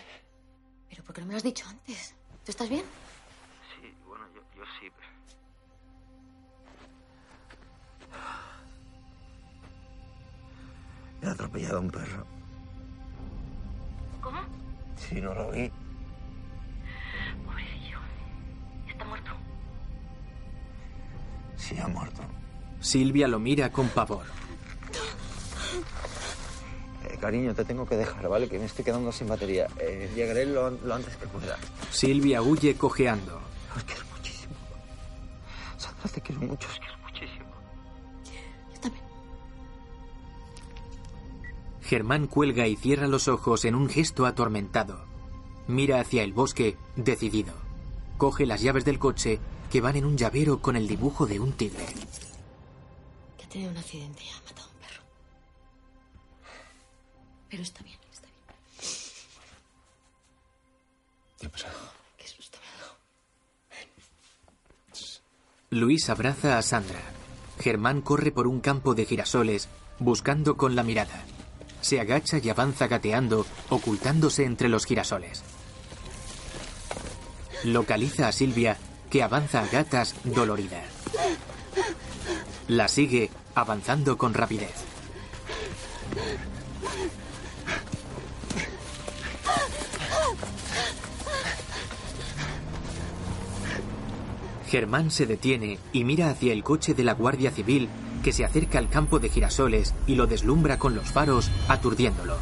¿Pero 0.91 1.03
por 1.05 1.15
qué 1.15 1.21
no 1.23 1.27
me 1.29 1.33
lo 1.33 1.37
has 1.39 1.43
dicho 1.43 1.67
antes? 1.69 2.15
¿Tú 2.45 2.51
estás 2.51 2.69
bien? 2.69 2.85
Sí, 3.75 3.95
bueno, 4.07 4.27
yo, 4.35 4.43
yo 4.57 4.65
sí. 4.79 4.91
He 11.23 11.27
atropellado 11.27 11.79
a 11.79 11.81
un 11.81 11.91
perro. 11.91 12.27
¿Cómo? 14.21 14.41
Sí, 14.97 15.21
no 15.21 15.35
lo 15.35 15.51
vi. 15.51 15.73
Está 18.95 19.05
muerto. 19.05 19.31
Sí, 21.57 21.77
ha 21.79 21.89
muerto. 21.89 22.23
Silvia 22.81 23.29
lo 23.29 23.39
mira 23.39 23.71
con 23.71 23.89
pavor. 23.89 24.25
Eh, 27.05 27.19
cariño, 27.21 27.55
te 27.55 27.65
tengo 27.65 27.87
que 27.87 27.97
dejar, 27.97 28.29
¿vale? 28.29 28.49
Que 28.49 28.59
me 28.59 28.67
estoy 28.67 28.85
quedando 28.85 29.11
sin 29.13 29.29
batería. 29.29 29.67
Eh, 29.79 30.11
llegaré 30.15 30.47
lo, 30.47 30.71
lo 30.71 30.95
antes 30.95 31.17
que 31.17 31.27
pueda. 31.27 31.57
Silvia 31.91 32.41
huye 32.41 32.77
cojeando. 32.77 33.41
Os 33.77 33.85
quiero 33.85 34.05
muchísimo. 34.17 34.55
Sandra, 35.77 36.09
te 36.09 36.21
quiero 36.21 36.41
mucho, 36.43 36.69
os 36.69 36.79
quiero 36.79 36.99
muchísimo. 36.99 37.45
Germán 41.83 42.27
cuelga 42.29 42.67
y 42.67 42.77
cierra 42.77 43.07
los 43.09 43.29
ojos 43.29 43.65
en 43.67 43.75
un 43.75 43.91
gesto 43.91 44.25
atormentado. 44.25 45.05
Mira 45.67 46.01
hacia 46.01 46.23
el 46.23 46.33
bosque, 46.33 46.77
decidido. 46.97 47.64
Coge 48.19 48.47
las 48.47 48.61
llaves 48.63 48.85
del 48.85 48.99
coche 48.99 49.41
que 49.71 49.81
van 49.81 49.97
en 49.97 50.05
un 50.05 50.17
llavero 50.17 50.61
con 50.61 50.77
el 50.77 50.87
dibujo 50.87 51.27
de 51.27 51.41
un 51.41 51.53
tigre. 51.53 51.87
Que 53.37 53.45
ha 53.45 53.49
tenido 53.49 53.71
un 53.71 53.77
accidente 53.77 54.23
y 54.23 54.29
ha 54.29 54.41
matado 54.45 54.69
a 54.69 54.71
un 54.71 54.79
perro. 54.79 55.03
Pero 57.51 57.63
está 57.63 57.83
bien, 57.83 57.99
está 58.13 58.29
bien. 58.29 58.43
¿Qué 61.41 61.47
ha 61.47 61.51
pasado? 61.51 61.75
Qué 62.17 62.29
susto 62.29 62.59
me 62.61 62.69
ha 62.69 62.81
dado. 62.81 62.97
Luis 65.71 66.09
abraza 66.09 66.57
a 66.57 66.63
Sandra. 66.63 67.01
Germán 67.59 68.01
corre 68.01 68.31
por 68.31 68.47
un 68.47 68.61
campo 68.61 68.95
de 68.95 69.07
girasoles, 69.07 69.69
buscando 69.99 70.57
con 70.57 70.77
la 70.77 70.83
mirada. 70.83 71.25
Se 71.81 72.01
agacha 72.01 72.39
y 72.39 72.49
avanza 72.49 72.87
gateando, 72.87 73.45
ocultándose 73.71 74.45
entre 74.45 74.69
los 74.69 74.87
girasoles. 74.87 75.43
Localiza 77.65 78.29
a 78.29 78.33
Silvia, 78.33 78.77
que 79.09 79.23
avanza 79.23 79.63
a 79.63 79.67
gatas 79.67 80.15
dolorida. 80.25 80.83
La 82.69 82.89
sigue, 82.89 83.31
avanzando 83.55 84.19
con 84.19 84.35
rapidez. 84.35 84.75
Germán 94.69 95.11
se 95.11 95.25
detiene 95.25 95.79
y 95.93 96.05
mira 96.05 96.31
hacia 96.31 96.53
el 96.53 96.63
coche 96.65 96.95
de 96.95 97.05
la 97.05 97.15
Guardia 97.15 97.51
Civil 97.51 97.89
que 98.23 98.33
se 98.33 98.45
acerca 98.45 98.79
al 98.79 98.89
campo 98.89 99.21
de 99.21 99.29
girasoles 99.31 99.95
y 100.07 100.17
lo 100.17 100.27
deslumbra 100.27 100.79
con 100.79 100.95
los 100.95 101.11
faros, 101.11 101.51
aturdiéndolo. 101.69 102.37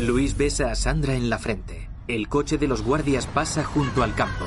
Luis 0.00 0.36
besa 0.36 0.72
a 0.72 0.74
Sandra 0.74 1.14
en 1.14 1.30
la 1.30 1.38
frente. 1.38 1.88
El 2.08 2.28
coche 2.28 2.58
de 2.58 2.66
los 2.66 2.82
guardias 2.82 3.26
pasa 3.26 3.62
junto 3.62 4.02
al 4.02 4.14
campo. 4.14 4.44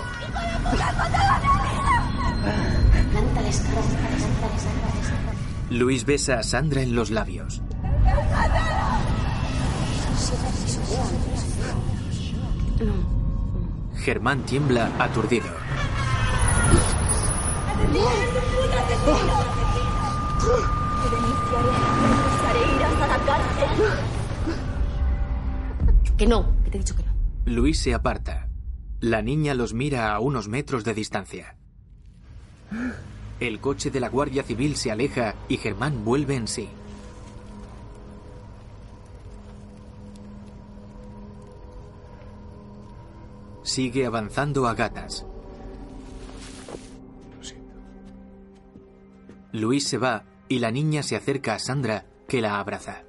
Luis 5.70 6.06
besa 6.06 6.40
a 6.40 6.44
Sandra 6.44 6.82
en 6.82 6.96
los 6.96 7.12
labios. 7.12 7.62
Germán 13.96 14.44
tiembla 14.44 14.92
aturdido. 15.00 15.48
Que 26.18 26.26
no, 26.26 26.52
que 26.64 26.72
te 26.72 26.78
he 26.78 26.80
dicho 26.80 26.96
que 26.96 27.04
no. 27.04 27.14
Luis 27.46 27.80
se 27.80 27.94
aparta. 27.94 28.50
La 29.00 29.22
niña 29.22 29.54
los 29.54 29.74
mira 29.74 30.14
a 30.14 30.20
unos 30.20 30.48
metros 30.48 30.84
de 30.84 30.96
distancia. 30.96 31.56
El 33.40 33.60
coche 33.60 33.92
de 33.92 34.00
la 34.00 34.10
Guardia 34.10 34.42
Civil 34.42 34.76
se 34.76 34.92
aleja 34.92 35.36
y 35.48 35.58
Germán 35.58 36.04
vuelve 36.04 36.36
en 36.36 36.48
sí. 36.48 36.68
Sigue 43.62 44.06
avanzando 44.08 44.68
a 44.68 44.74
gatas. 44.74 45.26
Luis 49.52 49.88
se 49.88 49.98
va 49.98 50.24
y 50.50 50.60
la 50.60 50.72
niña 50.72 51.04
se 51.04 51.16
acerca 51.16 51.54
a 51.54 51.60
Sandra, 51.60 52.06
que 52.28 52.42
la 52.42 52.60
abraza. 52.60 53.07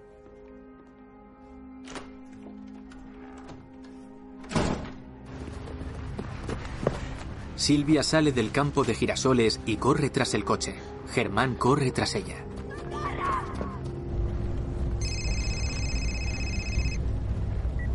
Silvia 7.58 8.04
sale 8.04 8.30
del 8.30 8.52
campo 8.52 8.84
de 8.84 8.94
girasoles 8.94 9.60
y 9.66 9.78
corre 9.78 10.10
tras 10.10 10.32
el 10.34 10.44
coche. 10.44 10.76
Germán 11.12 11.56
corre 11.56 11.90
tras 11.90 12.14
ella. 12.14 12.36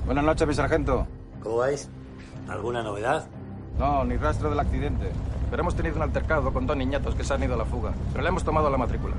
Buenas 0.06 0.26
noches, 0.26 0.46
mi 0.46 0.54
sargento. 0.54 1.08
¿Cómo 1.42 1.56
vais? 1.58 1.88
¿Alguna 2.50 2.84
novedad? 2.84 3.26
No, 3.80 4.04
ni 4.04 4.18
rastro 4.18 4.50
del 4.50 4.60
accidente. 4.60 5.10
Pero 5.50 5.62
hemos 5.62 5.76
tenido 5.76 5.96
un 5.96 6.02
altercado 6.02 6.52
con 6.52 6.68
dos 6.68 6.76
niñatos 6.76 7.16
que 7.16 7.24
se 7.24 7.34
han 7.34 7.42
ido 7.42 7.54
a 7.54 7.58
la 7.58 7.66
fuga. 7.66 7.94
Pero 8.12 8.22
le 8.22 8.28
hemos 8.28 8.44
tomado 8.44 8.70
la 8.70 8.78
matrícula. 8.78 9.16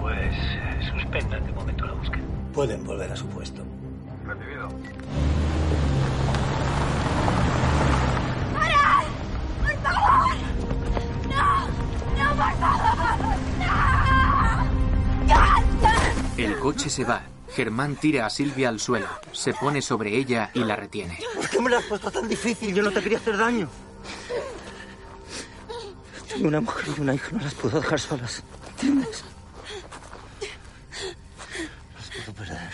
Pues 0.00 0.34
eh, 0.34 0.90
suspenda 0.92 1.40
de 1.40 1.52
momento 1.52 1.84
la 1.84 1.94
búsqueda. 1.94 2.24
Pueden 2.54 2.84
volver 2.86 3.10
a 3.10 3.16
su 3.16 3.26
puesto. 3.26 3.62
Recibido. 4.24 4.68
¡Para! 8.54 9.02
¡Por 9.62 9.76
favor! 9.82 10.36
¡No! 11.28 11.44
¡No, 11.66 11.66
por 11.68 12.16
favor! 12.16 12.16
¡No! 12.16 12.18
¡Basta! 12.18 12.24
El 16.36 16.58
coche 16.58 16.88
se 16.88 17.04
va. 17.04 17.22
Germán 17.54 17.96
tira 17.96 18.26
a 18.26 18.30
Silvia 18.30 18.68
al 18.68 18.78
suelo, 18.78 19.08
se 19.32 19.52
pone 19.54 19.82
sobre 19.82 20.16
ella 20.16 20.50
y 20.54 20.60
la 20.60 20.76
retiene. 20.76 21.18
¿Por 21.34 21.48
qué 21.48 21.60
me 21.60 21.70
lo 21.70 21.78
has 21.78 21.84
puesto 21.84 22.10
tan 22.10 22.28
difícil? 22.28 22.74
Yo 22.74 22.82
no 22.82 22.92
te 22.92 23.02
quería 23.02 23.18
hacer 23.18 23.36
daño. 23.36 23.68
Tengo 26.28 26.48
una 26.48 26.60
mujer 26.60 26.94
y 26.96 27.00
una 27.00 27.14
hija, 27.14 27.30
no 27.32 27.40
las 27.40 27.54
puedo 27.54 27.80
dejar 27.80 27.98
solas. 27.98 28.42
¿Entiendes? 28.70 29.24
Las 31.96 32.24
puedo 32.24 32.38
perder. 32.38 32.70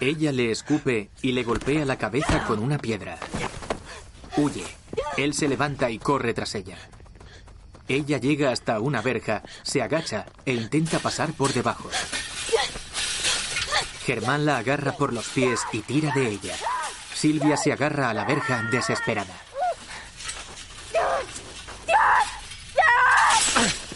Ella 0.00 0.32
le 0.32 0.50
escupe 0.50 1.10
y 1.22 1.32
le 1.32 1.44
golpea 1.44 1.84
la 1.84 1.96
cabeza 1.96 2.44
con 2.44 2.58
una 2.58 2.78
piedra. 2.78 3.18
Huye. 4.36 4.64
Él 5.16 5.34
se 5.34 5.48
levanta 5.48 5.90
y 5.90 5.98
corre 5.98 6.34
tras 6.34 6.54
ella. 6.54 6.76
Ella 7.88 8.18
llega 8.18 8.50
hasta 8.50 8.80
una 8.80 9.00
verja, 9.00 9.42
se 9.62 9.82
agacha 9.82 10.26
e 10.44 10.52
intenta 10.52 10.98
pasar 10.98 11.32
por 11.32 11.52
debajo. 11.52 11.88
Germán 14.04 14.46
la 14.46 14.58
agarra 14.58 14.92
por 14.92 15.12
los 15.12 15.28
pies 15.28 15.60
y 15.72 15.80
tira 15.80 16.12
de 16.14 16.28
ella. 16.28 16.54
Silvia 17.14 17.56
se 17.56 17.72
agarra 17.72 18.10
a 18.10 18.14
la 18.14 18.24
verja 18.24 18.62
desesperada. 18.70 19.34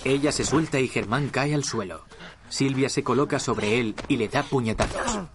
Ella 0.04 0.32
se 0.32 0.44
suelta 0.44 0.80
y 0.80 0.88
Germán 0.88 1.28
cae 1.28 1.54
al 1.54 1.64
suelo. 1.64 2.04
Silvia 2.48 2.88
se 2.88 3.04
coloca 3.04 3.38
sobre 3.38 3.78
él 3.78 3.94
y 4.08 4.16
le 4.16 4.28
da 4.28 4.42
puñetazos. 4.42 5.28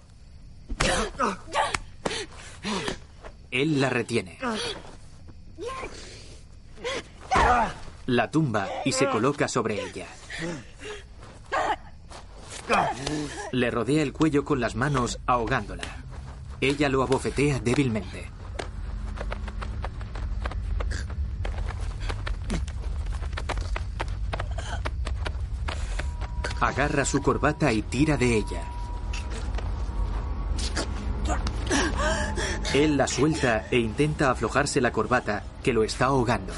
Él 3.49 3.79
la 3.81 3.89
retiene. 3.89 4.37
La 8.07 8.31
tumba 8.31 8.69
y 8.85 8.93
se 8.93 9.09
coloca 9.09 9.49
sobre 9.49 9.83
ella. 9.83 10.07
Le 13.51 13.69
rodea 13.69 14.01
el 14.01 14.13
cuello 14.13 14.45
con 14.45 14.61
las 14.61 14.75
manos, 14.75 15.19
ahogándola. 15.25 15.83
Ella 16.61 16.87
lo 16.87 17.03
abofetea 17.03 17.59
débilmente. 17.59 18.29
Agarra 26.61 27.03
su 27.03 27.21
corbata 27.21 27.73
y 27.73 27.81
tira 27.81 28.15
de 28.15 28.37
ella. 28.37 28.63
Él 32.73 32.95
la 32.95 33.07
suelta 33.07 33.67
e 33.69 33.79
intenta 33.79 34.31
aflojarse 34.31 34.79
la 34.79 34.93
corbata 34.93 35.43
que 35.61 35.73
lo 35.73 35.83
está 35.83 36.05
ahogando. 36.05 36.53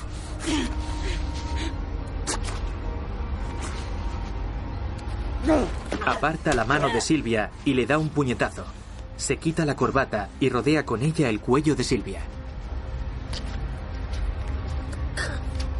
Aparta 6.06 6.54
la 6.54 6.64
mano 6.64 6.90
de 6.90 7.02
Silvia 7.02 7.52
y 7.66 7.74
le 7.74 7.86
da 7.86 7.98
un 7.98 8.10
puñetazo. 8.10 8.66
Se 9.18 9.38
quita 9.38 9.66
la 9.66 9.76
corbata 9.76 10.30
y 10.40 10.50
rodea 10.50 10.86
con 10.86 11.02
ella 11.02 11.30
el 11.30 11.40
cuello 11.40 11.76
de 11.76 11.84
Silvia. 11.84 12.22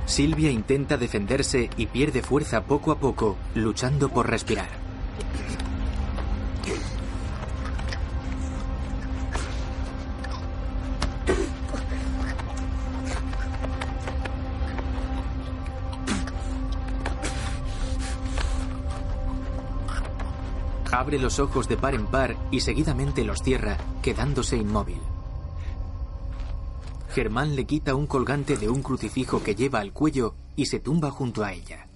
Silvia 0.06 0.50
intenta 0.50 0.98
defenderse 0.98 1.70
y 1.78 1.86
pierde 1.86 2.24
fuerza 2.24 2.64
poco 2.64 2.92
a 2.92 3.00
poco, 3.00 3.38
luchando 3.54 4.10
por 4.10 4.30
respirar. 4.30 4.89
Abre 21.00 21.18
los 21.18 21.40
ojos 21.40 21.70
de 21.70 21.78
par 21.78 21.96
en 21.96 22.08
par 22.08 22.36
y 22.52 22.60
seguidamente 22.60 23.24
los 23.24 23.42
cierra, 23.42 23.78
quedándose 24.02 24.58
inmóvil. 24.58 25.00
Germán 27.08 27.56
le 27.56 27.64
quita 27.64 27.96
un 27.96 28.06
colgante 28.06 28.58
de 28.58 28.68
un 28.68 28.84
crucifijo 28.84 29.42
que 29.42 29.56
lleva 29.56 29.80
al 29.80 29.94
cuello 29.94 30.36
y 30.58 30.66
se 30.66 30.82
tumba 30.82 31.10
junto 31.10 31.46
a 31.46 31.54
ella. 31.54 31.88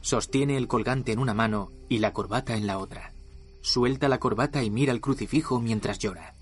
Sostiene 0.00 0.56
el 0.56 0.66
colgante 0.66 1.12
en 1.12 1.18
una 1.18 1.34
mano 1.34 1.70
y 1.90 1.98
la 1.98 2.14
corbata 2.14 2.56
en 2.56 2.66
la 2.66 2.78
otra. 2.78 3.12
Suelta 3.60 4.08
la 4.08 4.18
corbata 4.18 4.62
y 4.62 4.70
mira 4.70 4.92
el 4.92 5.02
crucifijo 5.02 5.60
mientras 5.60 5.98
llora. 5.98 6.32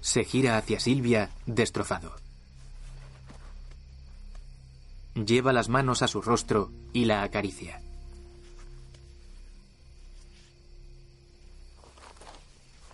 Se 0.00 0.24
gira 0.24 0.56
hacia 0.56 0.80
Silvia, 0.80 1.28
destrozado. 1.44 2.19
Lleva 5.26 5.52
las 5.52 5.68
manos 5.68 6.02
a 6.02 6.08
su 6.08 6.22
rostro 6.22 6.70
y 6.92 7.04
la 7.04 7.22
acaricia. 7.22 7.82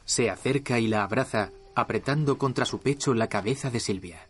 Se 0.05 0.31
acerca 0.31 0.79
y 0.79 0.87
la 0.89 1.03
abraza, 1.03 1.51
apretando 1.75 2.39
contra 2.39 2.65
su 2.65 2.81
pecho 2.81 3.13
la 3.15 3.29
cabeza 3.29 3.71
de 3.71 3.81
Silvia. 3.81 4.27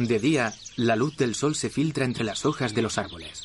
De 0.00 0.18
día, 0.18 0.54
la 0.76 0.96
luz 0.96 1.14
del 1.18 1.34
sol 1.34 1.54
se 1.54 1.68
filtra 1.68 2.06
entre 2.06 2.24
las 2.24 2.46
hojas 2.46 2.72
de 2.74 2.80
los 2.80 2.96
árboles. 2.96 3.44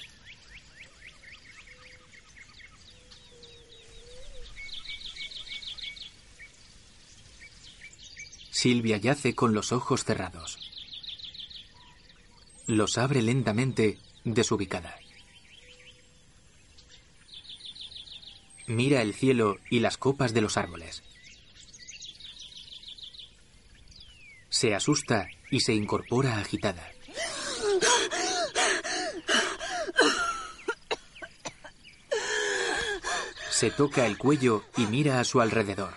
Silvia 8.52 8.95
yace 8.95 9.36
con 9.36 9.53
los 9.53 9.73
ojos 9.73 10.06
cerrados. 10.06 10.57
Los 12.68 12.98
abre 12.98 13.22
lentamente, 13.22 13.99
desubicada. 14.23 14.95
Mira 18.68 19.02
el 19.02 19.14
cielo 19.14 19.57
y 19.69 19.82
las 19.82 19.98
copas 19.98 20.34
de 20.34 20.40
los 20.40 20.56
árboles. 20.56 21.03
Se 24.49 24.73
asusta 24.73 25.27
y 25.56 25.61
se 25.61 25.73
incorpora 25.73 26.38
agitada. 26.38 26.86
Se 33.49 33.72
toca 33.72 34.06
el 34.06 34.18
cuello 34.18 34.65
y 34.76 34.86
mira 34.88 35.22
a 35.22 35.23
su 35.23 35.40
alrededor. 35.40 35.94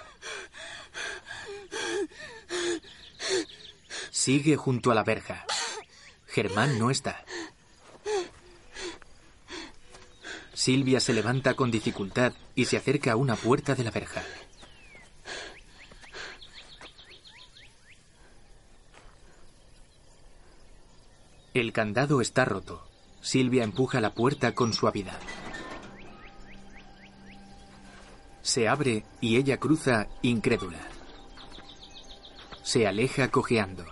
Sigue 4.13 4.55
junto 4.55 4.93
a 4.93 4.95
la 4.95 5.03
verja. 5.03 5.45
Germán 6.29 6.79
no 6.79 6.93
está. 6.93 7.25
Silvia 10.55 11.01
se 11.01 11.13
levanta 11.13 11.55
con 11.55 11.73
dificultad 11.73 12.33
y 12.55 12.67
se 12.67 12.77
acerca 12.77 13.11
a 13.11 13.17
una 13.17 13.35
puerta 13.35 13.75
de 13.75 13.83
la 13.83 13.91
verja. 13.91 14.23
El 21.59 21.73
candado 21.73 22.21
está 22.21 22.45
roto. 22.45 22.87
Silvia 23.21 23.65
empuja 23.65 24.01
la 24.01 24.11
puerta 24.11 24.55
con 24.55 24.73
suavidad. 24.73 25.19
Se 28.43 28.69
abre 28.69 29.05
y 29.21 29.39
ella 29.39 29.57
cruza 29.57 30.07
incrédula. 30.23 30.79
Se 32.63 32.87
aleja 32.87 33.33
cojeando. 33.33 33.85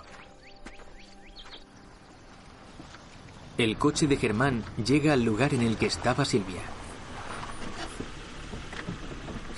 El 3.59 3.76
coche 3.78 4.06
de 4.06 4.16
Germán 4.16 4.62
llega 4.84 5.14
al 5.14 5.24
lugar 5.24 5.52
en 5.52 5.62
el 5.62 5.76
que 5.76 5.86
estaba 5.86 6.24
Silvia. 6.24 6.62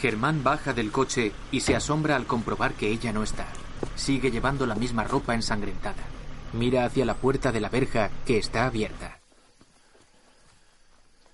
Germán 0.01 0.43
baja 0.43 0.73
del 0.73 0.91
coche 0.91 1.35
y 1.53 1.61
se 1.61 1.77
asombra 1.77 2.17
al 2.17 2.25
comprobar 2.25 2.73
que 2.73 2.89
ella 2.89 3.13
no 3.13 3.23
está. 3.23 3.49
Sigue 3.97 4.31
llevando 4.31 4.65
la 4.65 4.77
misma 4.77 5.05
ropa 5.05 5.35
ensangrentada. 5.35 6.18
Mira 6.53 6.85
hacia 6.85 7.05
la 7.05 7.15
puerta 7.15 7.53
de 7.53 7.61
la 7.61 7.69
verja 7.69 8.11
que 8.27 8.39
está 8.39 8.65
abierta. 8.65 9.19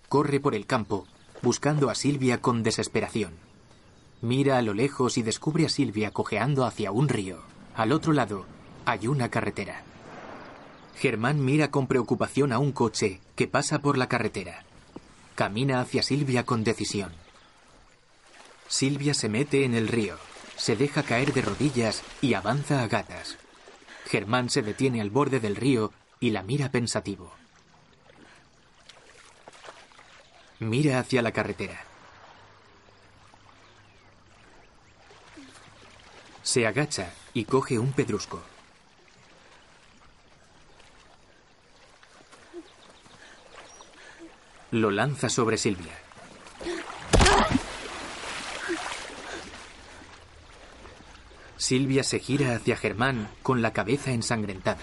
Corre 0.09 0.41
por 0.41 0.55
el 0.55 0.67
campo, 0.67 1.07
buscando 1.43 1.91
a 1.91 1.95
Silvia 1.95 2.41
con 2.41 2.63
desesperación. 2.63 3.33
Mira 4.23 4.59
a 4.59 4.63
lo 4.63 4.75
lejos 4.75 5.19
y 5.19 5.23
descubre 5.23 5.67
a 5.67 5.69
Silvia 5.69 6.11
cojeando 6.11 6.65
hacia 6.65 6.91
un 6.91 7.09
río. 7.09 7.43
Al 7.75 7.93
otro 7.93 8.13
lado 8.13 8.47
hay 8.87 9.07
una 9.07 9.31
carretera. 9.31 9.83
Germán 10.97 11.45
mira 11.45 11.71
con 11.71 11.87
preocupación 11.87 12.53
a 12.53 12.59
un 12.59 12.73
coche 12.73 13.21
que 13.37 13.49
pasa 13.49 13.81
por 13.81 13.99
la 13.99 14.09
carretera. 14.09 14.65
Camina 15.35 15.81
hacia 15.81 16.03
Silvia 16.03 16.45
con 16.45 16.65
decisión. 16.65 17.13
Silvia 18.69 19.15
se 19.15 19.29
mete 19.29 19.65
en 19.65 19.75
el 19.75 19.89
río, 19.89 20.17
se 20.57 20.77
deja 20.77 21.03
caer 21.03 21.33
de 21.33 21.43
rodillas 21.43 22.03
y 22.21 22.35
avanza 22.35 22.83
a 22.83 22.89
gatas. 22.89 23.37
Germán 24.15 24.49
se 24.49 24.63
detiene 24.63 25.01
al 25.01 25.11
borde 25.11 25.41
del 25.41 25.57
río 25.57 25.93
y 26.21 26.31
la 26.31 26.45
mira 26.45 26.69
pensativo. 26.69 27.33
Mira 30.61 31.01
hacia 31.01 31.21
la 31.21 31.33
carretera. 31.33 31.83
Se 36.45 36.65
agacha 36.65 37.13
y 37.33 37.45
coge 37.45 37.81
un 37.81 37.91
pedrusco. 37.91 38.41
Lo 44.71 44.93
lanza 44.93 45.29
sobre 45.29 45.59
Silvia. 45.59 46.04
Silvia 51.65 52.05
se 52.05 52.19
gira 52.19 52.55
hacia 52.55 52.77
Germán 52.77 53.27
con 53.43 53.63
la 53.63 53.73
cabeza 53.73 54.11
ensangrentada. 54.11 54.83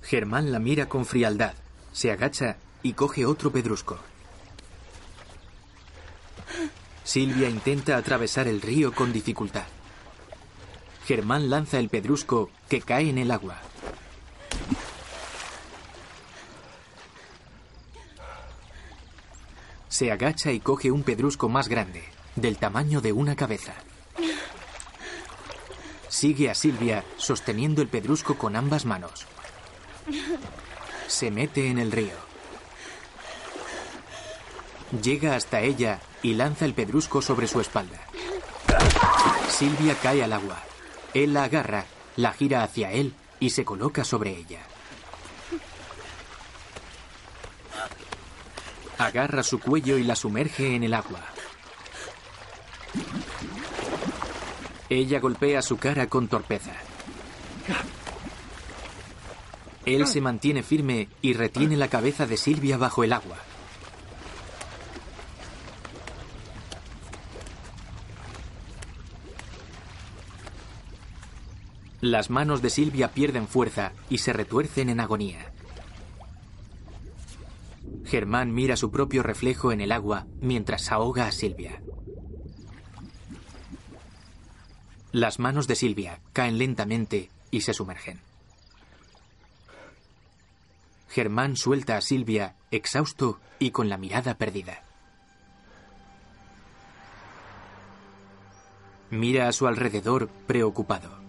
Germán 0.00 0.52
la 0.52 0.58
mira 0.58 0.88
con 0.88 1.04
frialdad, 1.04 1.52
se 1.92 2.10
agacha 2.10 2.56
y 2.82 2.94
coge 2.94 3.26
otro 3.26 3.52
pedrusco. 3.52 3.98
Silvia 7.04 7.50
intenta 7.50 7.98
atravesar 7.98 8.48
el 8.48 8.62
río 8.62 8.94
con 8.94 9.12
dificultad. 9.12 9.66
Germán 11.04 11.50
lanza 11.50 11.78
el 11.78 11.90
pedrusco 11.90 12.48
que 12.70 12.80
cae 12.80 13.10
en 13.10 13.18
el 13.18 13.30
agua. 13.30 13.60
Se 19.90 20.12
agacha 20.12 20.52
y 20.52 20.60
coge 20.60 20.90
un 20.92 21.02
pedrusco 21.02 21.48
más 21.48 21.68
grande, 21.68 22.04
del 22.36 22.56
tamaño 22.56 23.00
de 23.00 23.12
una 23.12 23.34
cabeza. 23.34 23.74
Sigue 26.08 26.48
a 26.48 26.54
Silvia 26.54 27.04
sosteniendo 27.16 27.82
el 27.82 27.88
pedrusco 27.88 28.38
con 28.38 28.54
ambas 28.54 28.86
manos. 28.86 29.26
Se 31.08 31.30
mete 31.32 31.68
en 31.68 31.78
el 31.78 31.90
río. 31.90 32.14
Llega 35.02 35.34
hasta 35.34 35.60
ella 35.60 36.00
y 36.22 36.34
lanza 36.34 36.64
el 36.64 36.74
pedrusco 36.74 37.20
sobre 37.20 37.48
su 37.48 37.60
espalda. 37.60 38.00
Silvia 39.48 39.96
cae 40.00 40.22
al 40.22 40.32
agua. 40.32 40.62
Él 41.14 41.34
la 41.34 41.44
agarra, 41.44 41.84
la 42.14 42.32
gira 42.32 42.62
hacia 42.62 42.92
él 42.92 43.14
y 43.40 43.50
se 43.50 43.64
coloca 43.64 44.04
sobre 44.04 44.36
ella. 44.36 44.60
Agarra 49.00 49.42
su 49.42 49.58
cuello 49.58 49.96
y 49.96 50.04
la 50.04 50.14
sumerge 50.14 50.74
en 50.74 50.84
el 50.84 50.92
agua. 50.92 51.20
Ella 54.90 55.20
golpea 55.20 55.62
su 55.62 55.78
cara 55.78 56.06
con 56.06 56.28
torpeza. 56.28 56.74
Él 59.86 60.06
se 60.06 60.20
mantiene 60.20 60.62
firme 60.62 61.08
y 61.22 61.32
retiene 61.32 61.78
la 61.78 61.88
cabeza 61.88 62.26
de 62.26 62.36
Silvia 62.36 62.76
bajo 62.76 63.02
el 63.02 63.14
agua. 63.14 63.38
Las 72.02 72.28
manos 72.28 72.60
de 72.60 72.68
Silvia 72.68 73.12
pierden 73.12 73.48
fuerza 73.48 73.92
y 74.10 74.18
se 74.18 74.34
retuercen 74.34 74.90
en 74.90 75.00
agonía. 75.00 75.50
Germán 78.10 78.52
mira 78.52 78.76
su 78.76 78.90
propio 78.90 79.22
reflejo 79.22 79.70
en 79.70 79.80
el 79.80 79.92
agua 79.92 80.26
mientras 80.40 80.90
ahoga 80.90 81.28
a 81.28 81.30
Silvia. 81.30 81.80
Las 85.12 85.38
manos 85.38 85.68
de 85.68 85.76
Silvia 85.76 86.18
caen 86.32 86.58
lentamente 86.58 87.30
y 87.52 87.60
se 87.60 87.72
sumergen. 87.72 88.18
Germán 91.08 91.56
suelta 91.56 91.96
a 91.96 92.00
Silvia, 92.00 92.56
exhausto 92.72 93.38
y 93.60 93.70
con 93.70 93.88
la 93.88 93.96
mirada 93.96 94.34
perdida. 94.34 94.82
Mira 99.10 99.46
a 99.46 99.52
su 99.52 99.68
alrededor 99.68 100.28
preocupado. 100.48 101.20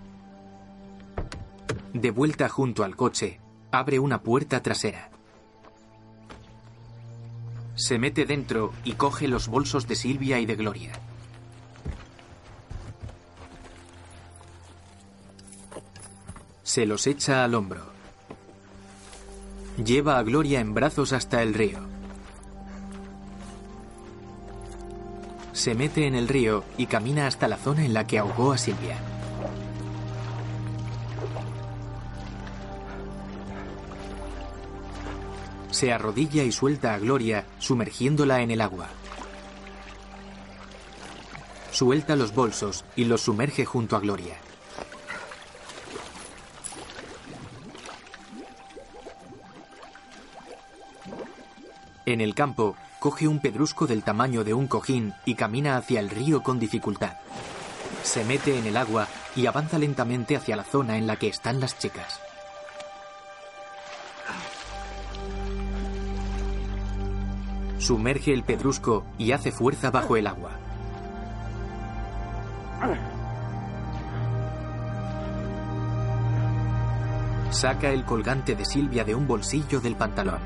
De 1.93 2.09
vuelta 2.09 2.49
junto 2.49 2.83
al 2.83 2.95
coche, 2.95 3.39
abre 3.71 3.99
una 3.99 4.23
puerta 4.23 4.63
trasera. 4.63 5.11
Se 7.81 7.97
mete 7.97 8.25
dentro 8.25 8.73
y 8.83 8.93
coge 8.93 9.27
los 9.27 9.47
bolsos 9.47 9.87
de 9.87 9.95
Silvia 9.95 10.39
y 10.39 10.45
de 10.45 10.55
Gloria. 10.55 10.91
Se 16.61 16.85
los 16.85 17.07
echa 17.07 17.43
al 17.43 17.55
hombro. 17.55 17.81
Lleva 19.83 20.19
a 20.19 20.21
Gloria 20.21 20.59
en 20.59 20.75
brazos 20.75 21.11
hasta 21.11 21.41
el 21.41 21.55
río. 21.55 21.79
Se 25.53 25.73
mete 25.73 26.05
en 26.05 26.13
el 26.13 26.27
río 26.27 26.63
y 26.77 26.85
camina 26.85 27.25
hasta 27.25 27.47
la 27.47 27.57
zona 27.57 27.83
en 27.83 27.95
la 27.95 28.05
que 28.05 28.19
ahogó 28.19 28.51
a 28.51 28.59
Silvia. 28.59 29.10
Se 35.81 35.91
arrodilla 35.91 36.43
y 36.43 36.51
suelta 36.51 36.93
a 36.93 36.99
Gloria, 36.99 37.43
sumergiéndola 37.57 38.41
en 38.41 38.51
el 38.51 38.61
agua. 38.61 38.87
Suelta 41.71 42.15
los 42.15 42.35
bolsos 42.35 42.85
y 42.95 43.05
los 43.05 43.21
sumerge 43.21 43.65
junto 43.65 43.95
a 43.95 43.99
Gloria. 43.99 44.35
En 52.05 52.21
el 52.21 52.35
campo, 52.35 52.75
coge 52.99 53.27
un 53.27 53.39
pedrusco 53.39 53.87
del 53.87 54.03
tamaño 54.03 54.43
de 54.43 54.53
un 54.53 54.67
cojín 54.67 55.15
y 55.25 55.33
camina 55.33 55.77
hacia 55.77 55.99
el 55.99 56.11
río 56.11 56.43
con 56.43 56.59
dificultad. 56.59 57.13
Se 58.03 58.23
mete 58.23 58.55
en 58.55 58.67
el 58.67 58.77
agua 58.77 59.07
y 59.35 59.47
avanza 59.47 59.79
lentamente 59.79 60.35
hacia 60.35 60.55
la 60.55 60.63
zona 60.63 60.99
en 60.99 61.07
la 61.07 61.15
que 61.15 61.29
están 61.29 61.59
las 61.59 61.79
chicas. 61.79 62.19
Sumerge 67.81 68.31
el 68.31 68.43
pedrusco 68.43 69.03
y 69.17 69.31
hace 69.31 69.51
fuerza 69.51 69.89
bajo 69.89 70.15
el 70.15 70.27
agua. 70.27 70.51
Saca 77.49 77.89
el 77.89 78.05
colgante 78.05 78.55
de 78.55 78.65
Silvia 78.65 79.03
de 79.03 79.15
un 79.15 79.25
bolsillo 79.25 79.81
del 79.81 79.95
pantalón. 79.95 80.41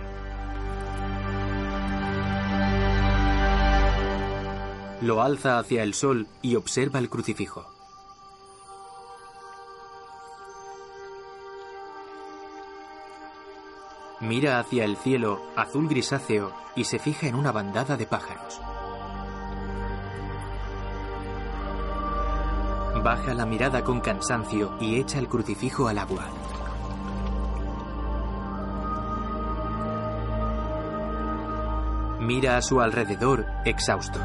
Lo 5.02 5.22
alza 5.22 5.60
hacia 5.60 5.84
el 5.84 5.94
sol 5.94 6.28
y 6.42 6.56
observa 6.56 7.00
el 7.00 7.10
crucifijo. 7.10 7.75
Mira 14.22 14.60
hacia 14.60 14.86
el 14.86 14.96
cielo 14.96 15.42
azul 15.58 15.90
grisáceo 15.90 16.54
y 16.76 16.86
se 16.86 17.00
fija 17.00 17.28
en 17.28 17.36
una 17.36 17.52
bandada 17.52 17.98
de 17.98 18.06
pájaros. 18.06 18.62
Baja 23.04 23.34
la 23.34 23.46
mirada 23.46 23.84
con 23.84 24.00
cansancio 24.00 24.78
y 24.80 25.00
echa 25.00 25.20
el 25.20 25.28
crucifijo 25.28 25.88
al 25.90 25.98
agua. 25.98 26.26
Mira 32.22 32.58
a 32.58 32.62
su 32.62 32.82
alrededor, 32.82 33.46
exhausto. 33.66 34.20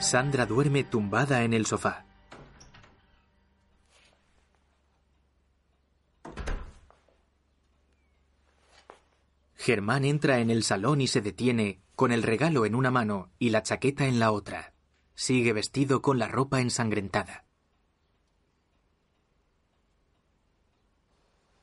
Sandra 0.00 0.46
duerme 0.46 0.84
tumbada 0.84 1.42
en 1.44 1.54
el 1.54 1.64
sofá. 1.64 2.05
Germán 9.66 10.04
entra 10.04 10.38
en 10.38 10.50
el 10.50 10.62
salón 10.62 11.00
y 11.00 11.08
se 11.08 11.20
detiene, 11.20 11.80
con 11.96 12.12
el 12.12 12.22
regalo 12.22 12.66
en 12.66 12.76
una 12.76 12.92
mano 12.92 13.32
y 13.40 13.50
la 13.50 13.64
chaqueta 13.64 14.06
en 14.06 14.20
la 14.20 14.30
otra. 14.30 14.74
Sigue 15.16 15.52
vestido 15.52 16.02
con 16.02 16.20
la 16.20 16.28
ropa 16.28 16.60
ensangrentada. 16.60 17.46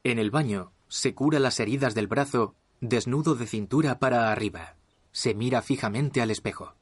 En 0.03 0.19
el 0.19 0.31
baño, 0.31 0.73
se 0.89 1.15
cura 1.15 1.39
las 1.39 1.61
heridas 1.61 1.95
del 1.95 2.07
brazo, 2.07 2.57
desnudo 2.81 3.35
de 3.35 3.47
cintura 3.47 3.99
para 3.99 4.33
arriba. 4.33 4.75
Se 5.13 5.33
mira 5.33 5.61
fijamente 5.61 6.21
al 6.21 6.29
espejo. 6.29 6.75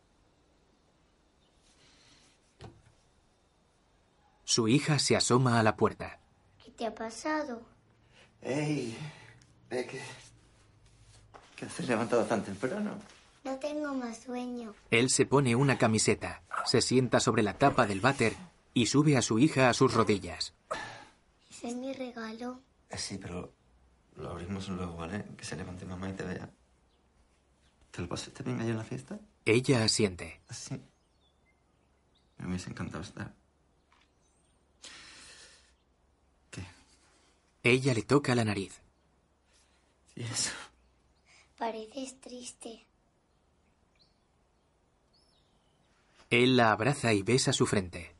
Su 4.44 4.68
hija 4.68 4.98
se 4.98 5.16
asoma 5.16 5.60
a 5.60 5.64
la 5.64 5.76
puerta. 5.76 6.20
¿Qué 6.66 6.72
te 6.72 6.88
ha 6.88 6.96
pasado? 6.96 7.62
¡Ey! 8.42 8.98
¿Qué, 9.70 10.02
¿Qué 11.62 11.68
haces 11.68 11.88
levantado 11.88 12.26
tan 12.26 12.44
temprano? 12.44 12.98
No 13.44 13.56
tengo 13.60 13.94
más 13.94 14.18
sueño. 14.24 14.74
Él 14.90 15.12
se 15.12 15.28
pone 15.28 15.56
una 15.56 15.78
camiseta, 15.78 16.42
se 16.66 16.82
sienta 16.82 17.20
sobre 17.20 17.44
la 17.44 17.60
tapa 17.60 17.86
del 17.86 18.02
váter 18.02 18.36
y 18.74 18.88
sube 18.88 19.16
a 19.16 19.22
su 19.22 19.38
hija 19.38 19.70
a 19.70 19.74
sus 19.76 19.94
rodillas. 19.94 20.56
Ese 21.52 21.68
es 21.70 21.76
mi 21.76 21.94
regalo. 21.94 22.60
Eh, 22.90 22.98
Sí, 22.98 23.20
pero 23.22 23.54
lo 24.16 24.32
abrimos 24.32 24.70
luego, 24.70 24.96
¿vale? 24.98 25.24
Que 25.38 25.46
se 25.46 25.56
levante 25.56 25.86
mamá 25.86 26.10
y 26.10 26.14
te 26.14 26.24
vea. 26.24 26.50
¿Te 27.92 28.02
lo 28.02 28.10
pasaste 28.10 28.42
bien 28.42 28.60
ayer 28.60 28.72
en 28.72 28.78
la 28.80 28.84
fiesta? 28.84 29.20
Ella 29.46 29.84
asiente. 29.84 30.42
Sí. 30.50 30.82
Me 32.40 32.48
hubiese 32.48 32.72
encantado 32.72 33.04
estar. 33.04 33.36
¿Qué? 36.50 36.66
Ella 37.62 37.94
le 37.94 38.02
toca 38.02 38.34
la 38.34 38.46
nariz. 38.46 38.82
¿Y 40.16 40.24
eso? 40.24 40.50
Pareces 41.62 42.20
triste. 42.20 42.88
Él 46.32 46.58
la 46.58 46.72
abraza 46.72 47.14
y 47.14 47.22
besa 47.22 47.54
su 47.54 47.68
frente. 47.68 48.16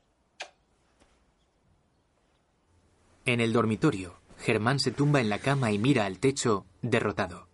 En 3.26 3.42
el 3.42 3.52
dormitorio, 3.52 4.14
Germán 4.38 4.80
se 4.80 4.92
tumba 4.92 5.22
en 5.22 5.30
la 5.30 5.40
cama 5.40 5.72
y 5.72 5.80
mira 5.80 6.06
al 6.06 6.20
techo, 6.20 6.68
derrotado. 6.84 7.48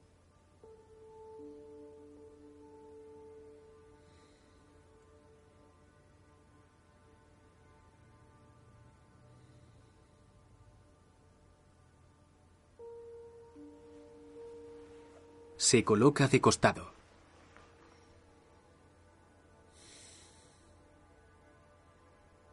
Se 15.69 15.83
coloca 15.83 16.29
de 16.29 16.39
costado. 16.39 16.93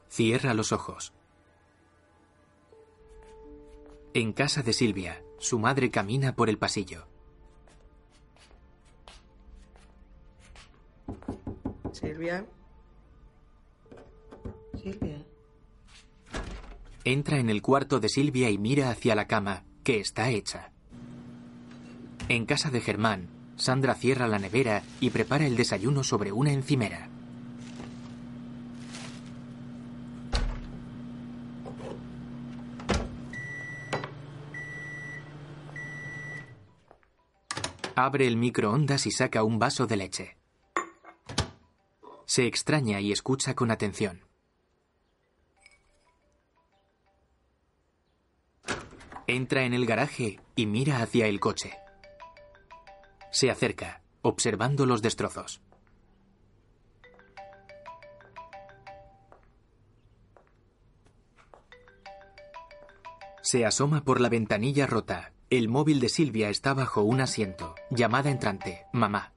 Cierra 0.09 0.53
los 0.53 0.73
ojos. 0.73 1.13
En 4.15 4.33
casa 4.33 4.65
de 4.65 4.73
Silvia, 4.73 5.23
su 5.39 5.61
madre 5.61 5.93
camina 5.93 6.35
por 6.35 6.49
el 6.49 6.59
pasillo. 6.59 7.07
Silvia. 11.93 12.45
Silvia. 14.83 15.25
Entra 17.05 17.39
en 17.39 17.49
el 17.49 17.63
cuarto 17.63 18.01
de 18.01 18.09
Silvia 18.09 18.51
y 18.51 18.59
mira 18.59 18.91
hacia 18.91 19.15
la 19.15 19.29
cama, 19.29 19.63
que 19.85 20.01
está 20.01 20.31
hecha. 20.31 20.74
En 22.29 22.47
casa 22.47 22.71
de 22.71 22.81
Germán, 22.81 23.29
Sandra 23.57 23.95
cierra 23.95 24.27
la 24.27 24.39
nevera 24.39 24.83
y 24.99 25.11
prepara 25.11 25.47
el 25.47 25.57
desayuno 25.57 26.03
sobre 26.03 26.33
una 26.33 26.53
encimera. 26.53 27.11
Abre 37.95 38.27
el 38.27 38.37
microondas 38.37 39.07
y 39.07 39.11
saca 39.11 39.45
un 39.45 39.59
vaso 39.59 39.87
de 39.87 39.97
leche. 39.97 40.37
Se 42.25 42.47
extraña 42.47 43.01
y 43.01 43.13
escucha 43.13 43.55
con 43.55 43.71
atención. 43.71 44.23
Entra 49.27 49.65
en 49.65 49.75
el 49.75 49.87
garaje 49.87 50.41
y 50.57 50.67
mira 50.67 51.03
hacia 51.03 51.27
el 51.27 51.39
coche. 51.39 51.84
Se 53.35 53.51
acerca, 53.51 54.01
observando 54.23 54.87
los 54.87 55.03
destrozos. 55.03 55.61
Se 63.43 63.67
asoma 63.67 64.05
por 64.05 64.21
la 64.21 64.29
ventanilla 64.29 64.87
rota. 64.87 65.33
El 65.51 65.69
móvil 65.69 65.99
de 65.99 66.11
Silvia 66.11 66.49
está 66.49 66.75
bajo 66.75 67.03
un 67.03 67.21
asiento. 67.21 67.75
Llamada 67.91 68.31
entrante. 68.31 68.87
Mamá. 68.93 69.33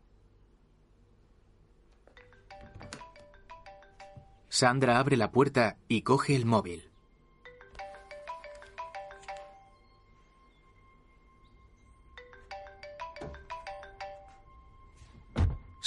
Sandra 4.47 4.99
abre 4.99 5.17
la 5.17 5.31
puerta 5.31 5.79
y 5.87 6.03
coge 6.03 6.35
el 6.35 6.45
móvil. 6.45 6.86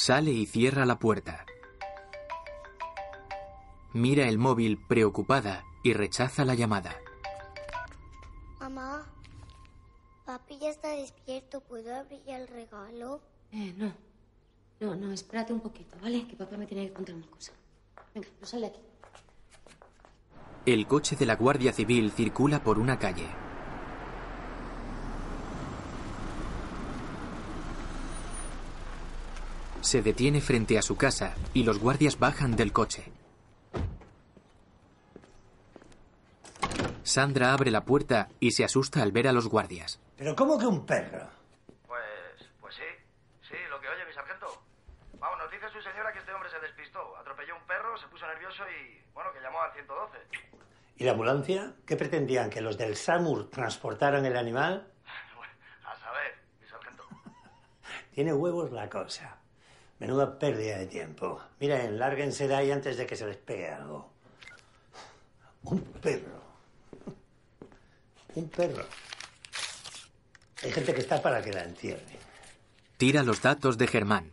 Sale 0.00 0.30
y 0.30 0.46
cierra 0.46 0.86
la 0.86 0.98
puerta. 0.98 1.44
Mira 3.92 4.30
el 4.30 4.38
móvil 4.38 4.78
preocupada 4.78 5.62
y 5.82 5.92
rechaza 5.92 6.46
la 6.46 6.54
llamada. 6.54 6.96
Mamá, 8.60 9.04
papi 10.24 10.58
ya 10.58 10.70
está 10.70 10.88
despierto. 10.88 11.60
¿Puedo 11.60 11.94
abrir 11.94 12.22
ya 12.24 12.38
el 12.38 12.48
regalo? 12.48 13.20
Eh, 13.52 13.74
no. 13.76 13.92
No, 14.80 14.96
no, 14.96 15.12
espérate 15.12 15.52
un 15.52 15.60
poquito, 15.60 15.98
¿vale? 16.00 16.26
Que 16.26 16.34
papá 16.34 16.56
me 16.56 16.66
tiene 16.66 16.86
que 16.86 16.94
contar 16.94 17.16
una 17.16 17.26
cosa. 17.26 17.52
Venga, 18.14 18.28
no 18.40 18.46
sal 18.46 18.62
de 18.62 18.68
aquí. 18.68 18.80
El 20.64 20.86
coche 20.86 21.14
de 21.14 21.26
la 21.26 21.36
Guardia 21.36 21.74
Civil 21.74 22.10
circula 22.10 22.64
por 22.64 22.78
una 22.78 22.98
calle. 22.98 23.28
Se 29.90 30.02
detiene 30.02 30.40
frente 30.40 30.78
a 30.78 30.82
su 30.82 30.96
casa 30.96 31.34
y 31.52 31.64
los 31.64 31.80
guardias 31.80 32.16
bajan 32.16 32.54
del 32.54 32.72
coche. 32.72 33.10
Sandra 37.02 37.52
abre 37.52 37.72
la 37.72 37.84
puerta 37.84 38.28
y 38.38 38.52
se 38.52 38.62
asusta 38.62 39.02
al 39.02 39.10
ver 39.10 39.26
a 39.26 39.32
los 39.32 39.48
guardias. 39.48 39.98
¿Pero 40.16 40.36
cómo 40.36 40.56
que 40.60 40.66
un 40.66 40.86
perro? 40.86 41.28
Pues, 41.88 42.04
pues 42.60 42.76
sí, 42.76 42.86
sí, 43.48 43.56
lo 43.68 43.80
que 43.80 43.88
oye 43.88 44.06
mi 44.06 44.12
sargento. 44.12 44.62
Vamos, 45.18 45.38
nos 45.40 45.50
dice 45.50 45.66
su 45.72 45.82
señora 45.82 46.12
que 46.12 46.20
este 46.20 46.32
hombre 46.34 46.50
se 46.50 46.60
despistó, 46.60 47.16
atropelló 47.18 47.56
un 47.56 47.66
perro, 47.66 47.98
se 47.98 48.06
puso 48.06 48.24
nervioso 48.28 48.62
y, 48.70 49.02
bueno, 49.12 49.32
que 49.32 49.40
llamó 49.40 49.60
al 49.60 49.72
112. 49.72 50.18
¿Y 50.98 51.02
la 51.02 51.10
ambulancia? 51.10 51.74
¿Qué 51.84 51.96
pretendían? 51.96 52.48
¿Que 52.48 52.60
los 52.60 52.78
del 52.78 52.94
SAMUR 52.94 53.50
transportaran 53.50 54.24
el 54.24 54.36
animal? 54.36 54.86
A 55.84 55.96
saber, 55.96 56.38
mi 56.60 56.68
sargento. 56.68 57.02
Tiene 58.14 58.32
huevos 58.32 58.70
la 58.70 58.88
cosa. 58.88 59.39
Menuda 60.00 60.38
pérdida 60.38 60.78
de 60.78 60.86
tiempo. 60.86 61.38
Miren, 61.60 61.98
lárguense 61.98 62.48
de 62.48 62.54
ahí 62.54 62.70
antes 62.70 62.96
de 62.96 63.06
que 63.06 63.14
se 63.14 63.26
les 63.26 63.36
pegue 63.36 63.68
algo. 63.68 64.10
Un 65.64 65.80
perro. 66.00 66.40
Un 68.34 68.48
perro. 68.48 68.84
Hay 70.62 70.72
gente 70.72 70.94
que 70.94 71.00
está 71.00 71.20
para 71.20 71.42
que 71.42 71.52
la 71.52 71.64
entierren. 71.64 72.18
Tira 72.96 73.22
los 73.22 73.42
datos 73.42 73.76
de 73.76 73.86
Germán. 73.86 74.32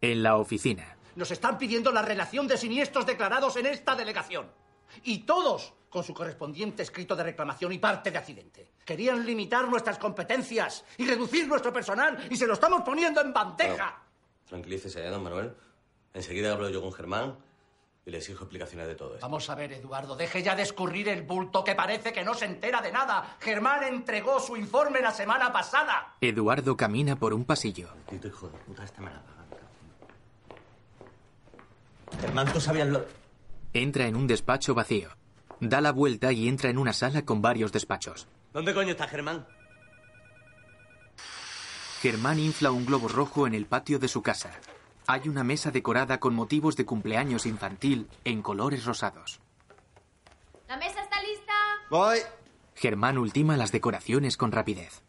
En 0.00 0.22
la 0.22 0.36
oficina. 0.36 0.96
Nos 1.14 1.30
están 1.30 1.58
pidiendo 1.58 1.90
la 1.92 2.02
relación 2.02 2.46
de 2.46 2.56
siniestros 2.56 3.06
declarados 3.06 3.56
en 3.56 3.66
esta 3.66 3.94
delegación. 3.94 4.50
Y 5.04 5.18
todos 5.18 5.74
con 5.88 6.02
su 6.02 6.12
correspondiente 6.12 6.82
escrito 6.82 7.14
de 7.14 7.22
reclamación 7.22 7.72
y 7.72 7.78
parte 7.78 8.10
de 8.10 8.18
accidente. 8.18 8.72
Querían 8.84 9.24
limitar 9.24 9.68
nuestras 9.68 9.98
competencias 9.98 10.84
y 10.96 11.06
reducir 11.06 11.46
nuestro 11.46 11.72
personal 11.72 12.26
y 12.30 12.36
se 12.36 12.46
lo 12.46 12.54
estamos 12.54 12.82
poniendo 12.82 13.20
en 13.20 13.32
bandeja. 13.32 14.07
Tranquilícese, 14.48 15.06
¿eh, 15.06 15.10
don 15.10 15.22
Manuel? 15.22 15.54
Enseguida 16.14 16.52
hablo 16.52 16.68
yo 16.70 16.80
con 16.80 16.92
Germán 16.92 17.36
y 18.06 18.10
le 18.10 18.18
exijo 18.18 18.44
explicaciones 18.44 18.86
de 18.86 18.94
todo 18.94 19.14
esto. 19.14 19.26
Vamos 19.26 19.48
a 19.50 19.54
ver, 19.54 19.72
Eduardo, 19.72 20.16
deje 20.16 20.42
ya 20.42 20.56
de 20.56 20.62
escurrir 20.62 21.08
el 21.08 21.22
bulto 21.22 21.62
que 21.62 21.74
parece 21.74 22.12
que 22.12 22.24
no 22.24 22.34
se 22.34 22.46
entera 22.46 22.80
de 22.80 22.90
nada. 22.90 23.36
Germán 23.40 23.84
entregó 23.84 24.40
su 24.40 24.56
informe 24.56 25.00
la 25.00 25.10
semana 25.10 25.52
pasada. 25.52 26.16
Eduardo 26.20 26.76
camina 26.76 27.16
por 27.16 27.34
un 27.34 27.44
pasillo. 27.44 27.90
Tito, 28.08 28.28
hijo 28.28 28.48
de 28.48 28.58
puta, 28.58 28.84
me 28.98 29.10
la 29.10 29.22
paga. 29.22 29.38
Germán, 32.20 32.52
tú 32.52 32.60
sabías 32.60 32.88
lo... 32.88 33.04
Entra 33.74 34.06
en 34.06 34.16
un 34.16 34.26
despacho 34.26 34.74
vacío. 34.74 35.10
Da 35.60 35.82
la 35.82 35.92
vuelta 35.92 36.32
y 36.32 36.48
entra 36.48 36.70
en 36.70 36.78
una 36.78 36.94
sala 36.94 37.26
con 37.26 37.42
varios 37.42 37.70
despachos. 37.72 38.26
¿Dónde 38.54 38.72
coño 38.72 38.92
está 38.92 39.06
Germán? 39.06 39.46
Germán 42.00 42.38
infla 42.38 42.70
un 42.70 42.86
globo 42.86 43.08
rojo 43.08 43.48
en 43.48 43.54
el 43.54 43.66
patio 43.66 43.98
de 43.98 44.06
su 44.06 44.22
casa. 44.22 44.52
Hay 45.08 45.28
una 45.28 45.42
mesa 45.42 45.72
decorada 45.72 46.20
con 46.20 46.32
motivos 46.32 46.76
de 46.76 46.84
cumpleaños 46.84 47.44
infantil 47.44 48.08
en 48.24 48.40
colores 48.40 48.84
rosados. 48.84 49.40
¿La 50.68 50.76
mesa 50.76 51.02
está 51.02 51.20
lista? 51.22 51.52
Voy. 51.90 52.18
Germán 52.76 53.18
ultima 53.18 53.56
las 53.56 53.72
decoraciones 53.72 54.36
con 54.36 54.52
rapidez. 54.52 55.02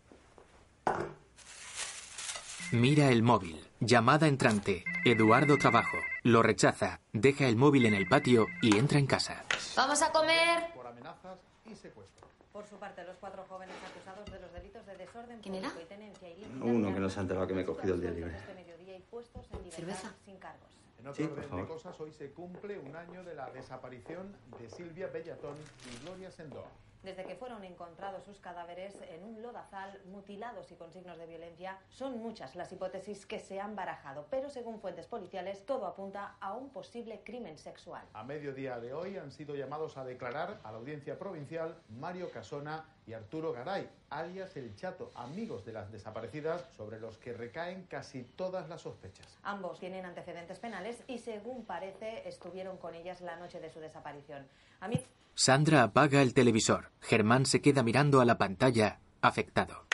Mira 2.72 3.12
el 3.12 3.22
móvil. 3.22 3.64
Llamada 3.80 4.28
entrante. 4.28 4.84
Eduardo 5.06 5.58
Trabajo. 5.58 5.98
Lo 6.24 6.42
rechaza. 6.42 7.02
Deja 7.14 7.48
el 7.48 7.56
móvil 7.56 7.86
en 7.86 7.94
el 7.94 8.08
patio 8.08 8.48
y 8.64 8.78
entra 8.78 8.98
en 8.98 9.06
casa. 9.06 9.44
¿Vamos 9.76 10.02
a 10.02 10.12
comer? 10.12 10.74
Por 10.74 10.88
amenazas 10.88 11.38
y 11.66 11.76
secuestro. 11.76 12.19
Por 12.60 12.68
su 12.68 12.76
parte, 12.76 13.06
los 13.06 13.16
cuatro 13.16 13.46
jóvenes 13.48 13.74
acusados 13.90 14.30
de 14.30 14.38
los 14.38 14.52
delitos 14.52 14.86
de 14.86 14.98
desorden 14.98 15.40
¿Quién 15.40 15.56
era? 15.56 15.70
público 15.70 15.86
y 15.86 15.96
tenencia 15.96 16.30
ilícita 16.30 16.66
Uno 16.66 16.94
que 16.94 17.00
no 17.00 17.10
se 17.10 17.20
ha 17.20 17.22
enterado 17.22 17.48
que 17.48 17.54
me 17.54 17.62
he 17.62 17.66
cogido 17.66 17.96
el 17.96 18.02
día 18.02 18.12
libre. 18.12 18.36
este 18.36 18.54
mediodía 18.54 18.98
y 18.98 19.00
puestos 19.04 19.46
en 19.54 19.60
libertad 19.60 19.78
¿Cerveza? 19.78 20.14
sin 20.26 20.38
cargos. 20.40 20.68
En 21.00 21.08
otro 21.08 21.24
Sí, 21.24 21.30
por 21.30 21.38
orden 21.38 21.44
de 21.44 21.50
favor. 21.64 21.68
cosas, 21.70 21.98
hoy 22.02 22.12
se 22.12 22.32
cumple 22.32 22.78
un 22.78 22.94
año 22.98 23.24
de 23.24 23.34
la 23.34 23.50
desaparición 23.52 24.36
de 24.60 24.70
Silvia 24.70 25.08
Bellatón 25.08 25.56
y 25.90 26.04
Gloria 26.04 26.32
Sendó. 26.32 26.66
Desde 27.04 27.24
que 27.24 27.36
fueron 27.36 27.64
encontrados 27.64 28.26
sus 28.26 28.40
cadáveres 28.40 28.94
en 29.10 29.24
un 29.24 29.42
lodazal, 29.42 30.02
mutilados 30.12 30.70
y 30.70 30.76
con 30.76 30.92
signos 30.92 31.18
de 31.18 31.28
violencia, 31.28 31.78
son 31.90 32.18
muchas 32.20 32.58
las 32.58 32.74
hipótesis 32.74 33.26
que 33.26 33.40
se 33.40 33.62
han 33.62 33.74
barajado, 33.74 34.28
pero 34.30 34.50
según 34.50 34.82
fuentes 34.82 35.08
policiales, 35.08 35.66
todo 35.66 35.88
apunta 35.88 36.36
a 36.42 36.54
un 36.54 36.70
posible 36.72 37.22
crimen 37.24 37.58
sexual. 37.58 38.06
A 38.14 38.24
mediodía 38.24 38.80
de 38.80 38.94
hoy 38.94 39.16
han 39.16 39.32
sido 39.32 39.56
llamados 39.56 39.96
a 39.96 40.04
declarar 40.04 40.60
a 40.62 40.74
la 40.74 40.78
audiencia 40.78 41.18
provincial 41.18 41.74
Mario 41.88 42.30
Casona 42.32 42.86
y 43.08 43.14
Arturo 43.14 43.54
Garay, 43.54 43.90
alias 44.10 44.58
El 44.58 44.76
Chato, 44.76 45.10
amigos 45.16 45.64
de 45.64 45.72
las 45.72 45.92
desaparecidas, 45.94 46.66
sobre 46.76 47.00
los 47.00 47.18
que 47.18 47.32
recaen 47.32 47.86
casi 47.86 48.24
todas 48.24 48.68
las 48.68 48.82
sospechas. 48.82 49.26
Ambos 49.44 49.80
tienen 49.80 50.06
antecedentes 50.06 50.60
penales 50.60 51.02
y, 51.08 51.20
según 51.20 51.64
parece, 51.64 52.28
estuvieron 52.28 52.78
con 52.78 52.94
ellas 52.94 53.22
la 53.22 53.38
noche 53.38 53.62
de 53.62 53.70
su 53.70 53.80
desaparición. 53.80 54.46
A 54.82 54.90
mí 54.90 55.02
Sandra 55.40 55.84
apaga 55.84 56.22
el 56.22 56.34
televisor. 56.34 56.92
Germán 57.00 57.46
se 57.46 57.62
queda 57.62 57.82
mirando 57.82 58.20
a 58.20 58.26
la 58.26 58.38
pantalla, 58.38 59.00
afectado. 59.22 59.86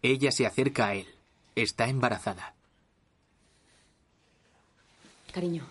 Ella 0.00 0.30
se 0.30 0.46
acerca 0.46 0.86
a 0.86 0.94
él. 0.94 1.08
Está 1.56 1.88
embarazada. 1.88 2.54
Cariño. 5.32 5.66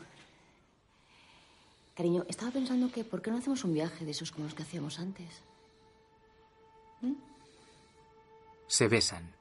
Cariño, 1.96 2.26
estaba 2.28 2.52
pensando 2.52 2.92
que 2.92 3.06
¿por 3.06 3.22
qué 3.22 3.32
no 3.32 3.38
hacemos 3.38 3.64
un 3.64 3.74
viaje 3.74 4.04
de 4.04 4.12
esos 4.12 4.34
como 4.34 4.44
los 4.44 4.54
que 4.54 4.64
hacíamos 4.64 5.00
antes? 5.00 5.44
Se 8.68 8.90
besan. 8.90 9.32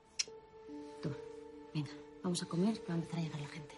Venga, 1.75 1.91
vamos 2.23 2.41
a 2.45 2.47
comer 2.47 2.81
que 2.81 2.87
va 2.87 2.95
a 2.95 2.99
empezar 2.99 3.19
a 3.19 3.23
llegar 3.23 3.41
la 3.41 3.49
gente. 3.49 3.75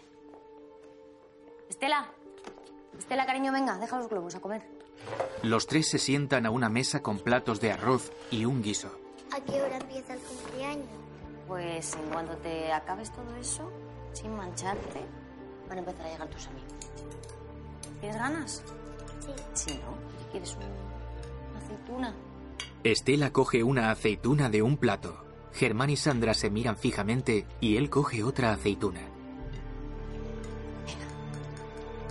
Estela. 1.67 2.07
Estela, 2.99 3.25
cariño, 3.25 3.51
venga, 3.51 3.79
deja 3.79 3.97
los 3.97 4.07
globos 4.07 4.35
a 4.35 4.41
comer. 4.41 4.78
Los 5.43 5.67
tres 5.67 5.87
se 5.87 5.97
sientan 5.97 6.45
a 6.45 6.51
una 6.51 6.69
mesa 6.69 7.01
con 7.01 7.19
platos 7.19 7.59
de 7.61 7.71
arroz 7.71 8.11
y 8.31 8.45
un 8.45 8.61
guiso. 8.61 8.91
¿A 9.35 9.39
qué 9.41 9.61
hora 9.61 9.77
empieza 9.77 10.13
el 10.13 10.19
cumpleaños? 10.19 10.87
Pues 11.47 11.93
en 11.95 12.09
cuanto 12.11 12.35
te 12.37 12.71
acabes 12.71 13.11
todo 13.11 13.35
eso, 13.35 13.71
sin 14.13 14.35
mancharte, 14.35 15.01
van 15.67 15.77
a 15.77 15.79
empezar 15.81 16.05
a 16.05 16.09
llegar 16.11 16.27
tus 16.29 16.47
amigos. 16.47 16.73
¿Tienes 18.01 18.17
ganas? 18.17 18.63
Sí. 19.21 19.33
Sí, 19.53 19.79
¿no? 19.83 20.29
¿Quieres 20.31 20.55
un- 20.55 21.51
una 21.51 21.59
aceituna? 21.59 22.13
Estela 22.83 23.31
coge 23.31 23.63
una 23.63 23.91
aceituna 23.91 24.49
de 24.49 24.61
un 24.61 24.77
plato. 24.77 25.25
Germán 25.53 25.89
y 25.89 25.97
Sandra 25.97 26.33
se 26.33 26.49
miran 26.49 26.77
fijamente 26.77 27.47
y 27.59 27.77
él 27.77 27.89
coge 27.89 28.23
otra 28.23 28.51
aceituna. 28.53 29.01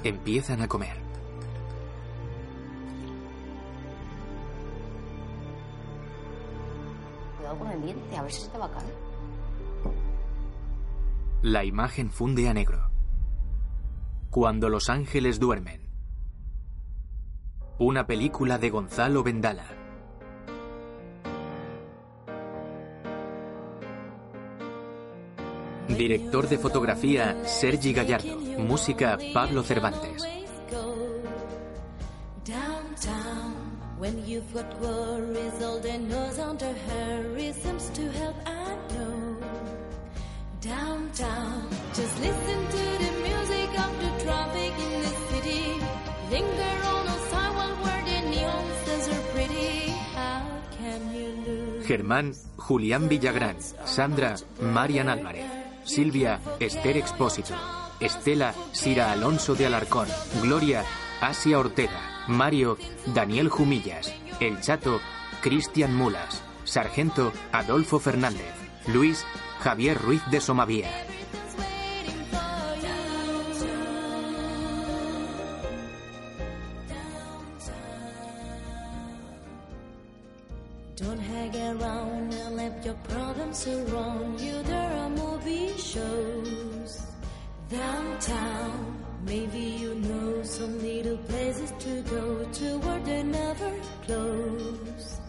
Empiezan 0.04 0.62
a 0.62 0.68
comer. 0.68 0.96
A 8.16 8.22
ver 8.22 8.32
si. 8.32 8.48
La 11.42 11.64
imagen 11.64 12.10
funde 12.10 12.48
a 12.48 12.54
negro. 12.54 12.90
Cuando 14.30 14.68
los 14.68 14.88
ángeles 14.88 15.38
duermen. 15.38 15.88
Una 17.78 18.06
película 18.06 18.58
de 18.58 18.70
Gonzalo 18.70 19.22
Vendala. 19.22 19.66
Director 25.86 26.48
de 26.48 26.58
fotografía 26.58 27.44
Sergi 27.44 27.92
Gallardo. 27.92 28.38
Música 28.58 29.16
Pablo 29.32 29.62
Cervantes. 29.62 30.47
When 33.98 34.24
you've 34.26 34.52
got 34.54 34.80
worries, 34.80 35.62
all 35.62 35.78
they 35.80 35.98
knows 35.98 36.38
under 36.38 36.72
hurry 36.72 37.52
seems 37.52 37.90
to 37.90 38.02
help, 38.12 38.36
I 38.46 38.76
know. 38.94 39.36
Downtown, 40.60 41.68
just 41.94 42.14
listen 42.20 42.60
to 42.76 42.84
the 43.04 43.12
music 43.28 43.70
of 43.84 43.92
the 44.02 44.24
traffic 44.24 44.72
in 44.84 44.92
the 45.02 45.12
city. 45.30 45.64
Linger 46.30 46.76
on 46.94 47.06
a 47.06 47.18
sidewalk 47.30 47.84
where 47.84 48.02
the 48.04 48.18
neon 48.30 48.64
signs 48.84 49.08
are 49.08 49.24
pretty. 49.32 49.90
How 50.14 50.46
can 50.78 51.00
you 51.14 51.28
lose? 51.46 51.86
Germán, 51.86 52.34
Julián 52.56 53.08
Villagrán, 53.08 53.56
Sandra, 53.84 54.36
Marian 54.60 55.08
Álvarez, 55.08 55.46
Silvia, 55.84 56.40
Esther 56.60 56.96
Expósito, 56.96 57.54
Estela, 58.00 58.54
Sira 58.72 59.12
Alonso 59.12 59.54
de 59.54 59.66
Alarcón, 59.66 60.08
Gloria, 60.42 60.84
Asia 61.20 61.58
Ortega, 61.58 62.00
Mario, 62.28 62.78
Daniel 63.06 63.48
Jumillas, 63.48 64.14
El 64.40 64.60
Chato, 64.60 65.00
Cristian 65.40 65.94
Mulas, 65.94 66.42
Sargento, 66.64 67.32
Adolfo 67.52 67.98
Fernández, 67.98 68.54
Luis, 68.86 69.24
Javier 69.60 70.00
Ruiz 70.00 70.22
de 70.30 70.40
Somavía. 70.40 70.90
Downtown. 87.68 89.07
Maybe 89.28 89.58
you 89.58 89.94
know 89.94 90.42
some 90.42 90.80
little 90.80 91.18
places 91.28 91.70
to 91.80 92.02
go 92.02 92.44
to 92.44 92.78
where 92.78 93.00
they 93.00 93.22
never 93.22 93.70
close. 94.06 95.20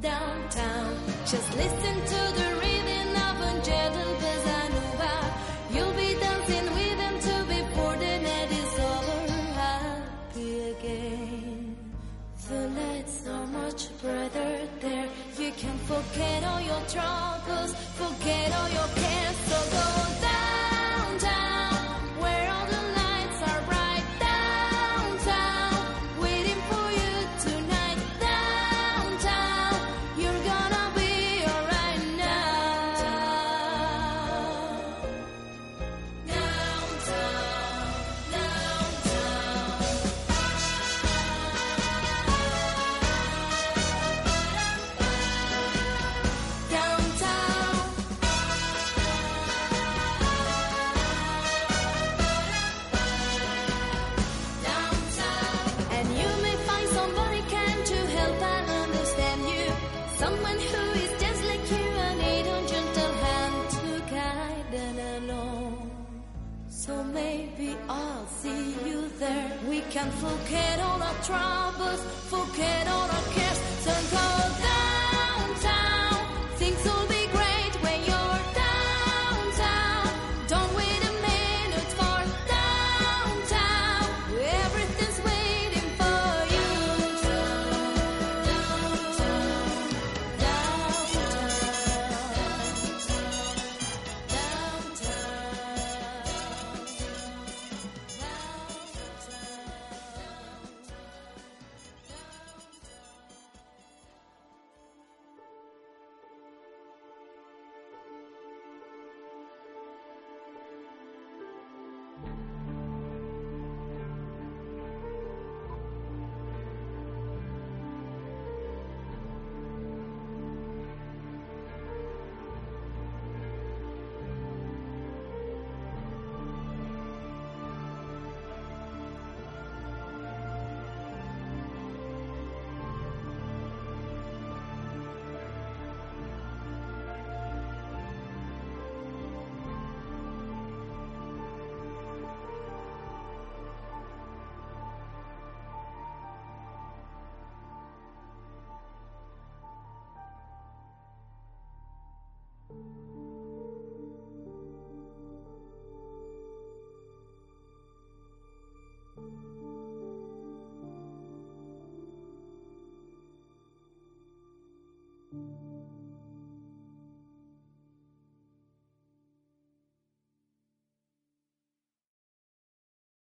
Downtown, 0.00 0.96
just 1.26 1.54
listen 1.54 1.94
to 2.12 2.20
the 2.38 2.43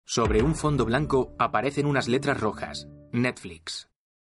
Sobre 0.05 0.41
un 0.41 0.55
fondo 0.55 0.85
blanco 0.85 1.35
aparecen 1.37 1.85
unas 1.85 2.07
letras 2.07 2.39
rojas. 2.39 2.87
Netflix. 3.11 3.88